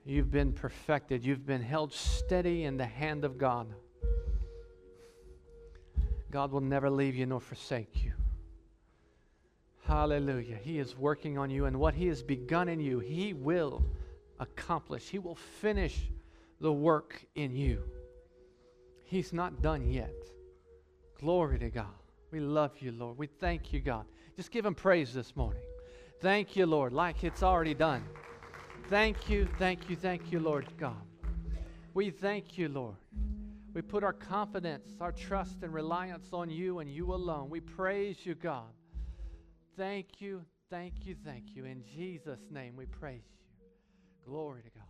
you've 0.05 0.31
been 0.31 0.53
perfected. 0.53 1.23
You've 1.23 1.45
been 1.45 1.61
held 1.61 1.93
steady 1.93 2.63
in 2.63 2.77
the 2.77 2.85
hand 2.85 3.25
of 3.25 3.37
God. 3.37 3.67
God 6.31 6.51
will 6.51 6.61
never 6.61 6.89
leave 6.89 7.15
you 7.15 7.25
nor 7.25 7.39
forsake 7.39 8.03
you. 8.03 8.13
Hallelujah. 9.85 10.57
He 10.61 10.77
is 10.77 10.95
working 10.95 11.37
on 11.37 11.49
you, 11.49 11.65
and 11.65 11.79
what 11.79 11.95
He 11.95 12.07
has 12.07 12.21
begun 12.21 12.69
in 12.69 12.79
you, 12.79 12.99
He 12.99 13.33
will 13.33 13.83
accomplish. 14.39 15.09
He 15.09 15.17
will 15.17 15.35
finish 15.35 16.11
the 16.61 16.71
work 16.71 17.25
in 17.35 17.55
you. 17.55 17.83
He's 19.03 19.33
not 19.33 19.61
done 19.61 19.89
yet. 19.89 20.13
Glory 21.19 21.57
to 21.59 21.69
God. 21.69 21.87
We 22.31 22.39
love 22.39 22.73
you, 22.79 22.91
Lord. 22.91 23.17
We 23.17 23.25
thank 23.25 23.73
you, 23.73 23.79
God. 23.79 24.05
Just 24.35 24.51
give 24.51 24.65
him 24.65 24.75
praise 24.75 25.13
this 25.13 25.35
morning. 25.35 25.63
Thank 26.21 26.55
you, 26.55 26.65
Lord, 26.65 26.93
like 26.93 27.23
it's 27.23 27.41
already 27.41 27.73
done. 27.73 28.03
Thank 28.89 29.29
you, 29.29 29.47
thank 29.59 29.87
you, 29.87 29.95
thank 29.95 30.31
you, 30.31 30.39
Lord 30.39 30.65
God. 30.79 30.95
We 31.93 32.09
thank 32.09 32.57
you, 32.57 32.69
Lord. 32.69 32.95
We 33.75 33.83
put 33.83 34.03
our 34.03 34.13
confidence, 34.13 34.95
our 34.99 35.11
trust, 35.11 35.61
and 35.61 35.71
reliance 35.71 36.29
on 36.33 36.49
you 36.49 36.79
and 36.79 36.89
you 36.89 37.13
alone. 37.13 37.51
We 37.51 37.59
praise 37.59 38.25
you, 38.25 38.33
God. 38.33 38.73
Thank 39.77 40.19
you, 40.19 40.41
thank 40.71 41.05
you, 41.05 41.15
thank 41.23 41.55
you. 41.55 41.65
In 41.65 41.83
Jesus' 41.95 42.39
name 42.49 42.75
we 42.75 42.87
praise 42.87 43.21
you. 43.29 44.25
Glory 44.25 44.63
to 44.63 44.69
God. 44.71 44.88